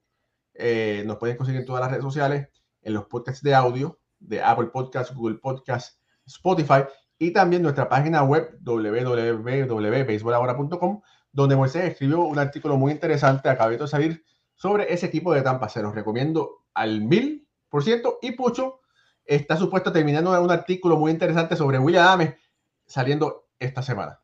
Eh, 0.54 1.04
nos 1.06 1.18
pueden 1.18 1.36
conseguir 1.38 1.62
en 1.62 1.66
todas 1.66 1.82
las 1.82 1.90
redes 1.90 2.04
sociales, 2.04 2.50
en 2.82 2.94
los 2.94 3.06
podcasts 3.06 3.42
de 3.42 3.56
audio 3.56 4.00
de 4.20 4.44
Apple 4.44 4.68
Podcasts, 4.68 5.16
Google 5.16 5.40
Podcasts, 5.40 6.00
Spotify 6.26 6.84
y 7.18 7.32
también 7.32 7.64
nuestra 7.64 7.90
página 7.90 8.24
web 8.24 8.60
www.beisbolahora.com 8.62 11.02
donde 11.34 11.56
Moisés 11.56 11.86
escribió 11.86 12.22
un 12.22 12.40
artículo 12.40 12.78
muy 12.78 12.92
interesante, 12.92 13.50
acabé 13.50 13.78
de 13.78 13.88
salir, 13.88 14.24
sobre 14.54 14.94
ese 14.94 15.08
equipo 15.08 15.34
de 15.34 15.42
Tampa. 15.42 15.68
Se 15.68 15.82
los 15.82 15.96
recomiendo 15.96 16.64
al 16.74 17.02
mil 17.02 17.48
por 17.70 17.84
ciento 17.84 18.20
y 18.22 18.34
Pucho 18.34 18.82
está 19.26 19.58
supuesto 19.58 19.92
terminando 19.92 20.42
un 20.42 20.52
artículo 20.52 20.98
muy 20.98 21.12
interesante 21.12 21.56
sobre 21.56 21.80
William 21.80 22.06
Adams 22.06 22.36
saliendo 22.86 23.48
esta 23.60 23.82
semana. 23.82 24.20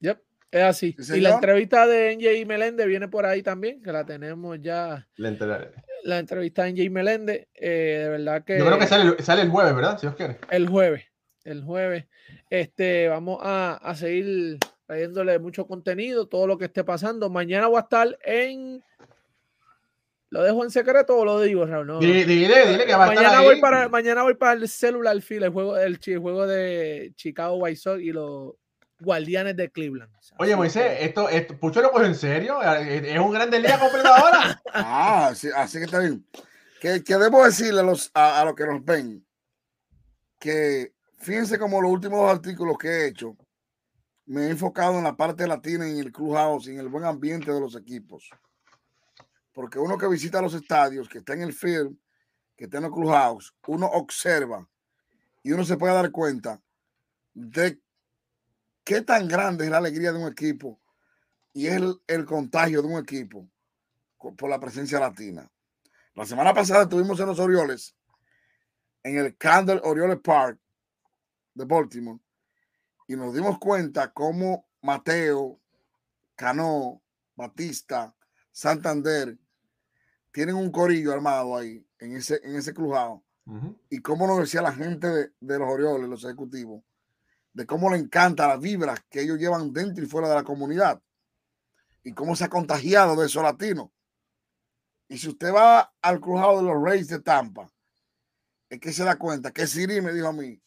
Yep, 0.00 0.18
es 0.50 0.62
así. 0.62 0.96
¿Sí, 0.98 1.18
y 1.18 1.20
la 1.20 1.30
entrevista 1.30 1.86
de 1.86 2.16
NJ 2.16 2.46
Melende 2.46 2.86
viene 2.86 3.08
por 3.08 3.26
ahí 3.26 3.42
también, 3.42 3.82
que 3.82 3.92
la 3.92 4.04
tenemos 4.04 4.58
ya. 4.60 5.06
La, 5.16 5.28
entre... 5.28 5.72
la 6.04 6.18
entrevista 6.18 6.64
de 6.64 6.72
NJ 6.72 6.90
Melende, 6.90 7.48
eh, 7.54 8.00
de 8.04 8.08
verdad 8.08 8.44
que. 8.44 8.58
Yo 8.58 8.66
creo 8.66 8.78
que 8.78 8.86
sale, 8.86 9.22
sale, 9.22 9.42
el 9.42 9.50
jueves, 9.50 9.74
¿verdad? 9.74 9.98
Si 9.98 10.06
os 10.06 10.14
quiere. 10.14 10.38
El 10.50 10.68
jueves, 10.68 11.04
el 11.44 11.62
jueves. 11.62 12.06
Este, 12.50 13.08
vamos 13.08 13.38
a, 13.42 13.74
a 13.74 13.94
seguir 13.94 14.58
trayéndole 14.86 15.38
mucho 15.38 15.66
contenido, 15.66 16.26
todo 16.26 16.46
lo 16.46 16.58
que 16.58 16.66
esté 16.66 16.84
pasando. 16.84 17.30
Mañana 17.30 17.68
voy 17.68 17.78
a 17.78 17.82
estar 17.82 18.18
en 18.24 18.82
¿Lo 20.32 20.42
dejo 20.42 20.64
en 20.64 20.70
secreto 20.70 21.18
o 21.18 21.26
lo 21.26 21.42
digo, 21.42 21.66
Raúl? 21.66 21.86
No. 21.86 21.98
Dile, 21.98 22.24
dile, 22.24 22.66
dile 22.66 22.86
que 22.86 22.94
va 22.94 23.06
mañana 23.06 23.20
a 23.20 23.30
estar 23.32 23.44
voy 23.44 23.54
ahí. 23.56 23.60
Para, 23.60 23.88
mañana 23.90 24.22
voy 24.22 24.32
para 24.32 24.54
el 24.54 24.66
celular 24.66 25.20
field, 25.20 25.44
el 25.44 25.50
juego, 25.50 25.76
el, 25.76 26.00
el, 26.02 26.18
juego 26.20 26.46
de 26.46 27.12
Chicago 27.16 27.56
White 27.56 27.76
Sox 27.76 28.00
y 28.00 28.12
los 28.12 28.54
Guardianes 28.98 29.56
de 29.56 29.70
Cleveland. 29.70 30.10
Oye, 30.38 30.56
Moisés, 30.56 31.00
esto, 31.00 31.28
esto, 31.28 31.58
Pucho 31.58 31.82
lo 31.82 31.90
coge 31.90 32.06
en 32.06 32.14
serio. 32.14 32.62
Es 32.62 33.18
un 33.18 33.30
grande 33.30 33.60
día 33.60 33.78
completo 33.78 34.08
ahora. 34.08 34.62
ah, 34.72 35.26
así, 35.32 35.50
así, 35.54 35.76
que 35.76 35.84
está 35.84 35.98
bien. 35.98 36.24
Que, 36.80 37.04
que 37.04 37.16
debo 37.18 37.44
decirle 37.44 37.80
a 37.80 37.84
los, 37.84 38.10
a, 38.14 38.40
a 38.40 38.44
los 38.46 38.54
que 38.54 38.64
nos 38.64 38.82
ven 38.82 39.22
que 40.38 40.94
fíjense 41.18 41.58
como 41.58 41.82
los 41.82 41.92
últimos 41.92 42.20
dos 42.20 42.30
artículos 42.30 42.78
que 42.78 42.88
he 42.88 43.06
hecho, 43.08 43.36
me 44.24 44.46
he 44.46 44.50
enfocado 44.50 44.96
en 44.96 45.04
la 45.04 45.14
parte 45.14 45.46
latina, 45.46 45.86
en 45.86 45.98
el 45.98 46.10
clubhouse, 46.10 46.68
en 46.68 46.78
el 46.78 46.88
buen 46.88 47.04
ambiente 47.04 47.52
de 47.52 47.60
los 47.60 47.76
equipos 47.76 48.30
porque 49.52 49.78
uno 49.78 49.98
que 49.98 50.08
visita 50.08 50.42
los 50.42 50.54
estadios, 50.54 51.08
que 51.08 51.18
está 51.18 51.34
en 51.34 51.42
el 51.42 51.52
field, 51.52 51.96
que 52.56 52.64
está 52.64 52.78
en 52.78 52.84
el 52.84 52.90
clubhouse, 52.90 53.54
uno 53.66 53.86
observa 53.86 54.68
y 55.42 55.52
uno 55.52 55.64
se 55.64 55.76
puede 55.76 55.94
dar 55.94 56.10
cuenta 56.10 56.62
de 57.34 57.80
qué 58.84 59.02
tan 59.02 59.28
grande 59.28 59.64
es 59.64 59.70
la 59.70 59.78
alegría 59.78 60.12
de 60.12 60.18
un 60.18 60.30
equipo 60.30 60.80
y 61.52 61.66
es 61.66 61.74
el, 61.74 62.00
el 62.06 62.24
contagio 62.24 62.82
de 62.82 62.88
un 62.88 62.98
equipo 62.98 63.48
por 64.36 64.48
la 64.48 64.60
presencia 64.60 65.00
latina. 65.00 65.50
La 66.14 66.24
semana 66.24 66.54
pasada 66.54 66.82
estuvimos 66.82 67.18
en 67.20 67.26
los 67.26 67.38
Orioles, 67.38 67.96
en 69.02 69.16
el 69.16 69.36
Candle 69.36 69.80
Orioles 69.82 70.20
Park 70.20 70.58
de 71.54 71.64
Baltimore, 71.64 72.20
y 73.08 73.16
nos 73.16 73.34
dimos 73.34 73.58
cuenta 73.58 74.12
cómo 74.12 74.68
Mateo, 74.80 75.60
Cano, 76.36 77.02
Batista, 77.34 78.14
Santander 78.50 79.36
tienen 80.32 80.56
un 80.56 80.70
corillo 80.70 81.12
armado 81.12 81.56
ahí 81.56 81.86
en 81.98 82.16
ese, 82.16 82.40
en 82.42 82.56
ese. 82.56 82.72
Uh 82.72 82.92
-huh. 83.44 83.78
Y 83.90 84.00
cómo 84.00 84.26
nos 84.26 84.38
decía 84.38 84.62
la 84.62 84.72
gente 84.72 85.06
de, 85.06 85.32
de, 85.40 85.58
los 85.58 85.68
Orioles, 85.68 86.08
los 86.08 86.24
ejecutivos, 86.24 86.82
de 87.52 87.66
cómo 87.66 87.90
le 87.90 87.98
encanta 87.98 88.48
las 88.48 88.60
vibras 88.60 89.00
que 89.10 89.20
ellos 89.20 89.38
llevan 89.38 89.72
dentro 89.72 90.02
y 90.02 90.08
fuera 90.08 90.28
de 90.28 90.34
la 90.34 90.44
comunidad. 90.44 91.00
Y 92.02 92.12
cómo 92.12 92.34
se 92.34 92.44
ha 92.44 92.48
contagiado 92.48 93.14
de 93.14 93.26
esos 93.26 93.42
latinos. 93.42 93.90
Y 95.08 95.18
si 95.18 95.28
usted 95.28 95.52
va 95.52 95.92
al 96.00 96.20
crujado 96.20 96.56
de 96.56 96.62
los 96.62 96.82
Reyes 96.82 97.08
de 97.08 97.20
Tampa, 97.20 97.70
es 98.68 98.80
que 98.80 98.92
se 98.92 99.04
da 99.04 99.16
cuenta 99.18 99.52
que 99.52 99.66
Siri 99.66 100.00
me 100.00 100.12
dijo 100.12 100.28
a 100.28 100.32
mí, 100.32 100.60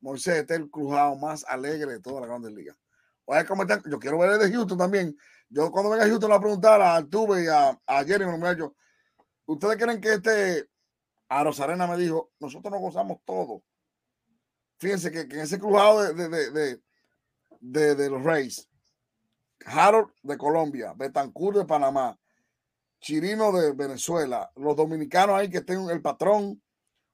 Moisés, 0.00 0.36
este 0.36 0.54
es 0.54 0.60
el 0.60 0.70
crujado 0.70 1.16
más 1.16 1.44
alegre 1.48 1.92
de 1.92 2.00
toda 2.00 2.20
la 2.20 2.26
Grandes 2.28 2.52
Ligas. 2.52 2.76
Oye, 3.24 3.44
¿cómo 3.46 3.62
están? 3.62 3.82
Yo 3.90 3.98
quiero 3.98 4.18
ver 4.18 4.32
el 4.32 4.38
de 4.38 4.52
Houston 4.52 4.78
también. 4.78 5.16
Yo 5.48 5.70
cuando 5.72 5.90
venga 5.90 6.04
a 6.04 6.08
Houston 6.08 6.28
le 6.28 6.34
voy 6.34 6.38
a 6.38 6.42
preguntar 6.42 6.80
a 6.80 6.96
Artube 6.96 7.44
y 7.44 7.46
a, 7.48 7.76
a 7.86 8.04
Jeremy, 8.04 8.38
me 8.38 8.54
dicho, 8.54 8.76
¿ustedes 9.46 9.76
creen 9.76 10.00
que 10.00 10.14
este 10.14 10.68
a 11.28 11.42
Rosarena 11.44 11.86
me 11.86 11.96
dijo, 11.96 12.32
nosotros 12.40 12.70
nos 12.72 12.80
gozamos 12.80 13.18
todo? 13.24 13.62
Fíjense 14.78 15.10
que, 15.10 15.26
que 15.28 15.36
en 15.36 15.42
ese 15.42 15.58
crujado 15.58 16.12
de, 16.12 16.28
de, 16.28 16.80
de, 17.60 17.94
de, 17.94 18.10
los 18.10 18.22
Rays, 18.22 18.68
Harold 19.64 20.10
de 20.22 20.36
Colombia, 20.36 20.92
Betancourt 20.96 21.56
de 21.58 21.64
Panamá, 21.64 22.18
Chirino 23.00 23.52
de 23.52 23.72
Venezuela, 23.72 24.50
los 24.56 24.76
dominicanos 24.76 25.36
ahí 25.36 25.48
que 25.48 25.60
tienen 25.62 25.88
el 25.90 26.02
patrón, 26.02 26.60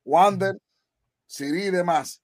Wander, 0.05 0.61
Siri 1.27 1.65
y 1.67 1.71
demás. 1.71 2.23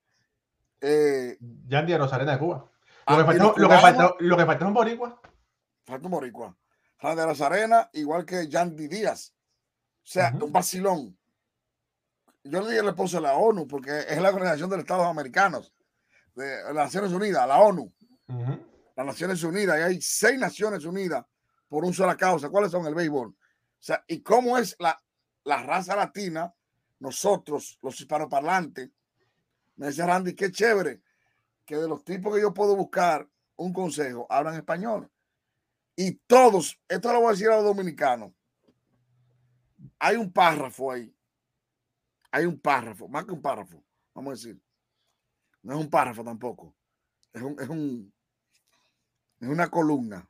Eh, 0.81 1.37
Yandy 1.69 1.93
de 1.93 1.99
Rosarena 1.99 2.33
de 2.33 2.39
Cuba. 2.39 2.59
Lo 2.59 2.71
Ah, 3.07 3.17
que 3.33 3.39
los 3.39 3.57
lo 3.59 3.69
que 3.69 3.77
cubanos- 3.77 4.15
lo 4.19 4.37
que 4.37 4.47
falta 4.47 4.65
es 4.65 4.69
un 4.69 4.75
boricua. 4.75 5.21
falta 5.85 6.07
un 6.07 6.11
boricua. 6.11 6.57
Las 7.03 7.41
Arenas, 7.41 7.89
igual 7.93 8.25
que 8.25 8.49
Yandy 8.49 8.89
Díaz. 8.89 9.33
O 10.07 10.09
sea, 10.09 10.33
un 10.41 10.53
vacilón. 10.53 11.19
Yo 12.45 12.61
le 12.61 12.71
dije 12.71 12.83
le 12.85 12.93
puse 12.93 13.21
la 13.21 13.35
ONU, 13.35 13.67
porque 13.67 14.05
es 14.09 14.23
la 14.23 14.29
Organización 14.29 14.71
de 14.71 14.77
los 14.77 14.85
Estados 14.85 15.07
Americanos, 15.07 15.75
de 16.37 16.63
las 16.67 16.75
Naciones 16.75 17.11
Unidas, 17.11 17.49
la 17.49 17.59
ONU, 17.59 17.93
las 18.95 19.05
Naciones 19.05 19.43
Unidas, 19.43 19.81
y 19.81 19.83
hay 19.83 20.01
seis 20.01 20.39
Naciones 20.39 20.85
Unidas 20.85 21.27
por 21.67 21.85
una 21.85 21.93
sola 21.93 22.17
causa. 22.17 22.49
¿Cuáles 22.49 22.71
son? 22.71 22.87
El 22.87 22.95
béisbol. 22.95 23.31
O 23.31 23.37
sea, 23.81 24.05
y 24.07 24.21
cómo 24.23 24.57
es 24.57 24.77
la, 24.79 24.97
la 25.43 25.61
raza 25.65 25.97
latina, 25.97 26.55
nosotros, 27.01 27.77
los 27.83 28.01
hispanoparlantes. 28.01 28.89
Me 29.75 29.89
dice 29.89 30.07
Randy, 30.07 30.37
qué 30.37 30.53
chévere 30.53 31.03
que 31.65 31.79
de 31.79 31.89
los 31.89 32.05
tipos 32.05 32.33
que 32.33 32.43
yo 32.43 32.55
puedo 32.55 32.77
buscar 32.77 33.29
un 33.57 33.73
consejo 33.73 34.25
hablan 34.31 34.55
español. 34.55 35.11
Y 35.97 36.13
todos, 36.29 36.79
esto 36.89 37.13
lo 37.13 37.23
voy 37.23 37.31
a 37.31 37.33
decir 37.33 37.49
a 37.49 37.57
los 37.57 37.65
dominicanos. 37.65 38.31
Hay 39.99 40.17
un 40.17 40.33
párrafo 40.33 40.93
ahí. 40.93 41.15
Hay 42.31 42.45
un 42.45 42.59
párrafo, 42.59 43.09
más 43.09 43.25
que 43.25 43.33
un 43.33 43.41
párrafo, 43.41 43.83
vamos 44.13 44.33
a 44.33 44.35
decir. 44.35 44.61
No 45.63 45.75
es 45.75 45.81
un 45.81 45.89
párrafo 45.89 46.23
tampoco. 46.23 46.75
Es 47.33 47.43
un, 47.43 47.61
es 47.61 47.69
un, 47.69 48.13
es 49.41 49.49
una 49.49 49.71
columna 49.71 50.29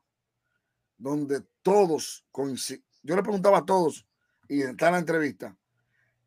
donde 0.96 1.42
todos 1.62 2.24
coinciden. 2.30 2.84
Yo 3.02 3.16
le 3.16 3.22
preguntaba 3.22 3.58
a 3.58 3.64
todos, 3.64 4.06
y 4.48 4.62
está 4.62 4.86
en 4.86 4.92
la 4.92 4.98
entrevista, 4.98 5.56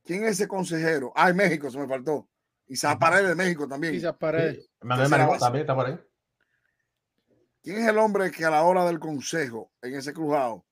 ¿quién 0.03 0.23
es 0.23 0.31
ese 0.31 0.47
consejero? 0.47 1.11
Ah, 1.15 1.29
en 1.29 1.37
México 1.37 1.69
se 1.69 1.79
me 1.79 1.87
faltó. 1.87 2.29
Isaac 2.67 2.99
Paredes 2.99 3.29
de 3.29 3.35
México 3.35 3.67
también. 3.67 3.93
Quizás 3.93 4.15
Paredes. 4.15 4.69
También 4.79 5.61
está 5.61 5.75
por 5.75 5.85
ahí. 5.87 5.99
¿Quién 7.61 7.77
es 7.77 7.87
el 7.87 7.97
hombre 7.97 8.31
que 8.31 8.45
a 8.45 8.49
la 8.49 8.63
hora 8.63 8.85
del 8.85 8.99
consejo 8.99 9.71
en 9.81 9.95
ese 9.95 10.13
crujado 10.13 10.65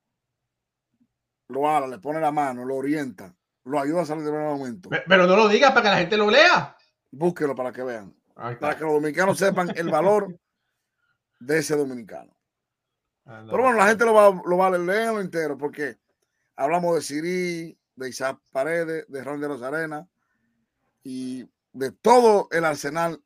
lo 1.49 1.69
habla, 1.69 1.87
le 1.87 1.99
pone 1.99 2.19
la 2.19 2.31
mano, 2.31 2.65
lo 2.65 2.75
orienta, 2.75 3.33
lo 3.65 3.79
ayuda 3.79 4.01
a 4.01 4.05
salir 4.05 4.23
de 4.25 4.31
un 4.31 4.43
momento? 4.57 4.89
Pe- 4.89 5.03
Pero 5.07 5.27
no 5.27 5.35
lo 5.35 5.47
digas 5.47 5.71
para 5.71 5.83
que 5.83 5.89
la 5.89 5.97
gente 5.97 6.17
lo 6.17 6.29
lea. 6.29 6.75
Búsquelo 7.11 7.55
para 7.55 7.71
que 7.71 7.83
vean, 7.83 8.13
para 8.59 8.75
que 8.75 8.83
los 8.83 8.93
dominicanos 8.93 9.37
sepan 9.37 9.71
el 9.75 9.89
valor 9.89 10.37
de 11.39 11.59
ese 11.59 11.75
dominicano. 11.75 12.35
Anda. 13.25 13.51
Pero 13.51 13.63
bueno, 13.63 13.77
la 13.77 13.87
gente 13.87 14.05
lo 14.05 14.13
va, 14.13 14.41
lo 14.45 14.57
va 14.57 14.67
a 14.67 14.71
leer, 14.71 14.81
léanlo 14.83 15.21
entero, 15.21 15.57
porque 15.57 15.97
hablamos 16.55 16.95
de 16.95 17.01
Siri, 17.01 17.79
de 17.95 18.09
Isaac 18.09 18.39
Paredes, 18.51 19.05
de 19.07 19.23
Ron 19.23 19.39
de 19.41 19.47
los 19.47 19.61
Arenas 19.61 20.05
y 21.03 21.45
de 21.73 21.91
todo 21.91 22.47
el 22.51 22.65
arsenal 22.65 23.21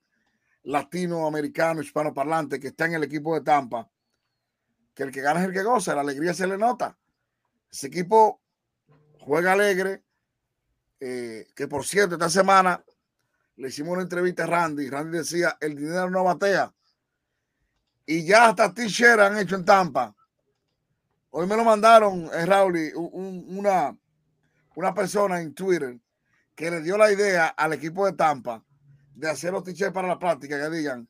latinoamericano, 0.64 1.82
hispanoparlante 1.82 2.60
que 2.60 2.68
está 2.68 2.86
en 2.86 2.94
el 2.96 3.04
equipo 3.04 3.34
de 3.34 3.42
Tampa, 3.42 3.90
que 4.94 5.04
el 5.04 5.12
que 5.12 5.22
gana 5.22 5.40
es 5.42 5.48
el 5.48 5.54
que 5.54 5.64
goza, 5.64 5.96
la 5.96 6.02
alegría 6.02 6.34
se 6.34 6.48
le 6.48 6.58
nota. 6.58 6.98
Ese 7.72 7.88
equipo 7.88 8.42
juega 9.20 9.54
alegre, 9.54 10.04
eh, 11.00 11.48
que 11.56 11.68
por 11.68 11.86
cierto, 11.86 12.16
esta 12.16 12.30
semana 12.30 12.84
le 13.56 13.70
hicimos 13.70 13.94
una 13.94 14.02
entrevista 14.04 14.44
a 14.44 14.48
Randy, 14.48 14.90
Randy 14.90 15.20
decía, 15.20 15.58
el 15.62 15.76
dinero 15.76 16.10
no 16.10 16.24
batea, 16.24 16.74
y 18.06 18.26
ya 18.26 18.50
hasta 18.50 18.74
t-shirt 18.74 19.20
han 19.20 19.38
hecho 19.38 19.56
en 19.56 19.64
Tampa. 19.66 20.16
Hoy 21.30 21.48
me 21.48 21.56
lo 21.56 21.64
mandaron, 21.64 22.26
eh, 22.34 22.46
Raúl, 22.46 22.92
un- 22.96 23.10
un- 23.14 23.58
una, 23.60 23.98
una 24.76 24.94
persona 24.94 25.40
en 25.40 25.54
Twitter 25.54 25.98
que 26.56 26.70
le 26.70 26.82
dio 26.82 26.98
la 26.98 27.12
idea 27.12 27.48
al 27.48 27.74
equipo 27.74 28.06
de 28.06 28.14
Tampa 28.14 28.64
de 29.16 29.30
hacer 29.30 29.54
los 29.54 29.64
t-shirts 29.64 29.94
para 29.94 30.08
la 30.10 30.20
práctica 30.20 30.60
que 30.60 30.76
digan 30.76 31.08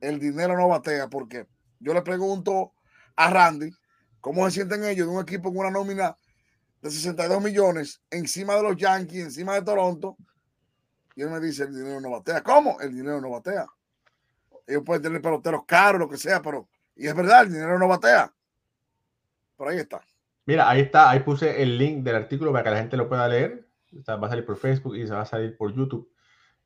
el 0.00 0.18
dinero 0.18 0.56
no 0.56 0.68
batea, 0.68 1.08
porque 1.08 1.46
yo 1.80 1.92
le 1.92 2.02
pregunto 2.02 2.72
a 3.16 3.28
Randy 3.30 3.70
cómo 4.28 4.44
se 4.46 4.52
sienten 4.56 4.84
ellos 4.84 5.06
de 5.08 5.12
un 5.14 5.22
equipo 5.22 5.50
con 5.50 5.58
una 5.58 5.70
nómina 5.70 6.16
de 6.80 6.90
62 6.90 7.42
millones 7.42 8.00
encima 8.10 8.54
de 8.56 8.62
los 8.62 8.76
Yankees, 8.76 9.24
encima 9.24 9.54
de 9.54 9.62
Toronto, 9.62 10.16
y 11.16 11.22
él 11.22 11.30
me 11.30 11.40
dice 11.40 11.64
el 11.64 11.74
dinero 11.74 12.00
no 12.00 12.10
batea. 12.10 12.42
¿Cómo? 12.42 12.80
El 12.80 12.94
dinero 12.94 13.20
no 13.20 13.30
batea. 13.30 13.66
Ellos 14.66 14.82
pueden 14.84 15.02
tener 15.02 15.20
peloteros 15.20 15.64
caros, 15.66 15.98
lo 15.98 16.08
que 16.08 16.16
sea, 16.16 16.40
pero, 16.40 16.68
y 16.94 17.06
es 17.08 17.14
verdad, 17.14 17.42
el 17.42 17.52
dinero 17.52 17.78
no 17.78 17.88
batea. 17.88 18.32
Por 19.56 19.68
ahí 19.68 19.78
está. 19.78 20.00
Mira, 20.46 20.68
ahí 20.70 20.80
está, 20.82 21.10
ahí 21.10 21.20
puse 21.20 21.60
el 21.62 21.76
link 21.76 22.04
del 22.04 22.16
artículo 22.16 22.52
para 22.52 22.64
que 22.64 22.70
la 22.70 22.78
gente 22.78 22.96
lo 22.96 23.08
pueda 23.08 23.26
leer. 23.28 23.68
Va 24.08 24.26
a 24.26 24.30
salir 24.30 24.44
por 24.44 24.56
Facebook 24.56 24.96
y 24.96 25.06
se 25.06 25.12
va 25.14 25.22
a 25.22 25.26
salir 25.26 25.56
por 25.56 25.74
YouTube. 25.74 26.10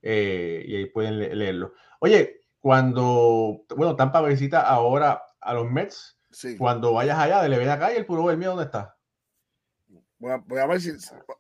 eh, 0.05 0.65
y 0.67 0.75
ahí 0.77 0.87
pueden 0.87 1.17
le- 1.19 1.33
leerlo. 1.35 1.75
Oye, 2.01 2.41
cuando, 2.59 3.65
bueno, 3.77 3.95
Tampa 3.95 4.21
visita 4.23 4.61
ahora 4.63 5.23
a 5.41 5.55
los 5.55 5.71
Mets, 5.71 6.19
Sí. 6.33 6.57
cuando 6.57 6.93
vayas 6.93 7.19
allá, 7.19 7.47
le 7.47 7.59
ven 7.59 7.69
acá 7.69 7.93
y 7.93 7.97
el 7.97 8.07
puro 8.07 8.31
el 8.31 8.39
mío, 8.39 8.51
¿dónde 8.51 8.65
está? 8.65 8.97
Voy 10.19 10.31
a, 10.33 10.37
voy 10.39 10.59
a 10.61 10.67
ver 10.67 10.81
si 10.81 10.93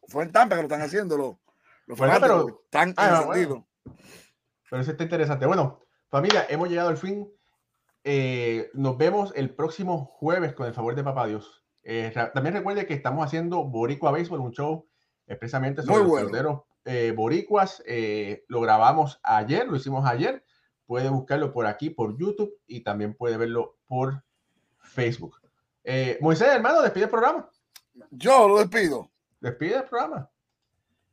fue 0.09 0.25
en 0.25 0.33
Tampa 0.33 0.57
que 0.57 0.63
lo 0.63 0.67
están 0.69 0.83
haciendo 0.83 1.17
los, 1.17 1.37
los 1.87 1.99
Bueno, 1.99 2.15
pero- 2.21 2.61
están 2.65 2.95
Ah. 2.97 3.25
Pero 4.71 4.83
eso 4.83 4.91
está 4.93 5.05
interesante. 5.05 5.47
Bueno, 5.47 5.81
familia, 6.09 6.47
hemos 6.49 6.69
llegado 6.69 6.89
al 6.89 6.97
fin. 6.97 7.31
Eh, 8.05 8.71
nos 8.75 8.97
vemos 8.99 9.33
el 9.37 9.55
próximo 9.55 10.07
jueves 10.07 10.55
con 10.55 10.67
el 10.67 10.75
favor 10.75 10.95
de 10.95 11.05
Papá 11.05 11.27
Dios. 11.27 11.65
Eh, 11.85 12.13
también 12.35 12.55
recuerde 12.55 12.87
que 12.87 12.95
estamos 12.95 13.25
haciendo 13.25 13.65
Boricua 13.65 14.13
Béisbol, 14.13 14.41
un 14.41 14.53
show 14.53 14.89
expresamente 15.27 15.83
sobre 15.83 16.03
Muy 16.05 16.23
los 16.23 16.31
bueno. 16.31 16.67
eh, 16.85 17.13
boricuas. 17.17 17.83
Lo 18.49 18.61
grabamos 18.61 19.21
ayer, 19.23 19.69
lo 19.69 19.77
hicimos 19.77 20.07
ayer. 20.09 20.45
Puede 20.87 21.09
buscarlo 21.11 21.53
por 21.53 21.67
aquí, 21.67 21.91
por 21.91 22.19
YouTube, 22.19 22.53
y 22.67 22.83
también 22.83 23.15
puede 23.15 23.37
verlo 23.37 23.79
por 23.87 24.25
Facebook. 24.93 25.41
Eh, 25.85 26.19
Moisés, 26.21 26.49
hermano, 26.49 26.83
despide 26.83 27.05
el 27.05 27.11
programa. 27.11 27.51
Yo 28.11 28.49
lo 28.49 28.59
despido. 28.59 29.11
Despide 29.41 29.77
el 29.77 29.85
programa. 29.85 30.31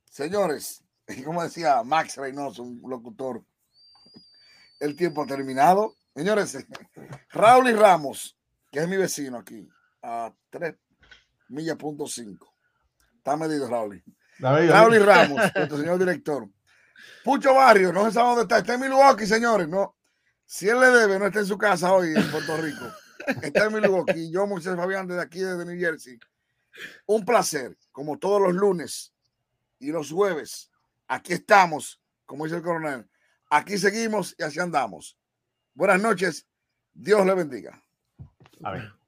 Señores, 0.10 0.84
como 1.26 1.42
decía 1.44 1.82
Max 1.84 2.18
Reynoso, 2.18 2.64
un 2.64 2.82
locutor, 2.88 3.44
el 4.80 4.96
tiempo 4.96 5.24
ha 5.24 5.28
terminado. 5.28 5.96
Señores, 6.16 6.58
Raúl 7.32 7.70
y 7.70 7.74
Ramos, 7.74 8.38
que 8.72 8.80
es 8.80 8.88
mi 8.88 8.98
vecino 8.98 9.38
aquí, 9.38 9.68
a 10.02 10.34
3 10.50 10.76
millas 11.50 11.78
punto 11.78 12.08
5. 12.08 12.54
Está 13.18 13.36
medido, 13.38 13.68
Raúl. 13.68 14.04
Raúl 14.40 14.96
y 14.96 15.00
Ramos, 15.00 15.38
nuestro 15.56 15.78
señor 15.78 16.00
director. 16.00 16.48
Pucho 17.24 17.54
Barrio, 17.54 17.92
no 17.92 18.06
se 18.06 18.12
sabe 18.12 18.28
dónde 18.30 18.42
está. 18.44 18.58
Está 18.60 18.74
en 18.76 18.82
Milwaukee, 18.82 19.26
señores. 19.26 19.68
No. 19.68 19.96
Si 20.46 20.68
él 20.68 20.80
le 20.80 20.88
debe, 20.88 21.20
no 21.20 21.28
está 21.28 21.40
en 21.40 21.46
su 21.46 21.58
casa 21.58 21.94
hoy 21.94 22.14
en 22.16 22.32
Puerto 22.32 22.58
Rico. 22.58 22.86
Está 23.42 23.66
en 23.66 23.74
Milwaukee. 23.74 24.32
Yo, 24.32 24.48
Moisés 24.48 24.76
Fabián, 24.76 25.08
desde 25.08 25.22
aquí, 25.22 25.40
desde 25.40 25.66
New 25.66 25.80
Jersey. 25.80 26.20
Un 27.06 27.26
placer, 27.26 27.78
como 27.92 28.18
todos 28.18 28.42
los 28.42 28.54
lunes 28.54 29.14
y 29.80 29.92
los 29.92 30.12
jueves. 30.12 30.72
Aquí 31.08 31.34
estamos, 31.34 32.02
como 32.26 32.46
dice 32.46 32.58
el 32.58 32.64
coronel. 32.64 33.10
Aquí 33.50 33.78
seguimos 33.78 34.36
y 34.38 34.44
así 34.44 34.60
andamos. 34.60 35.18
Buenas 35.74 36.02
noches. 36.02 36.48
Dios 36.94 37.26
le 37.26 37.34
bendiga. 37.34 37.84
A 38.64 38.72
ver. 38.72 38.99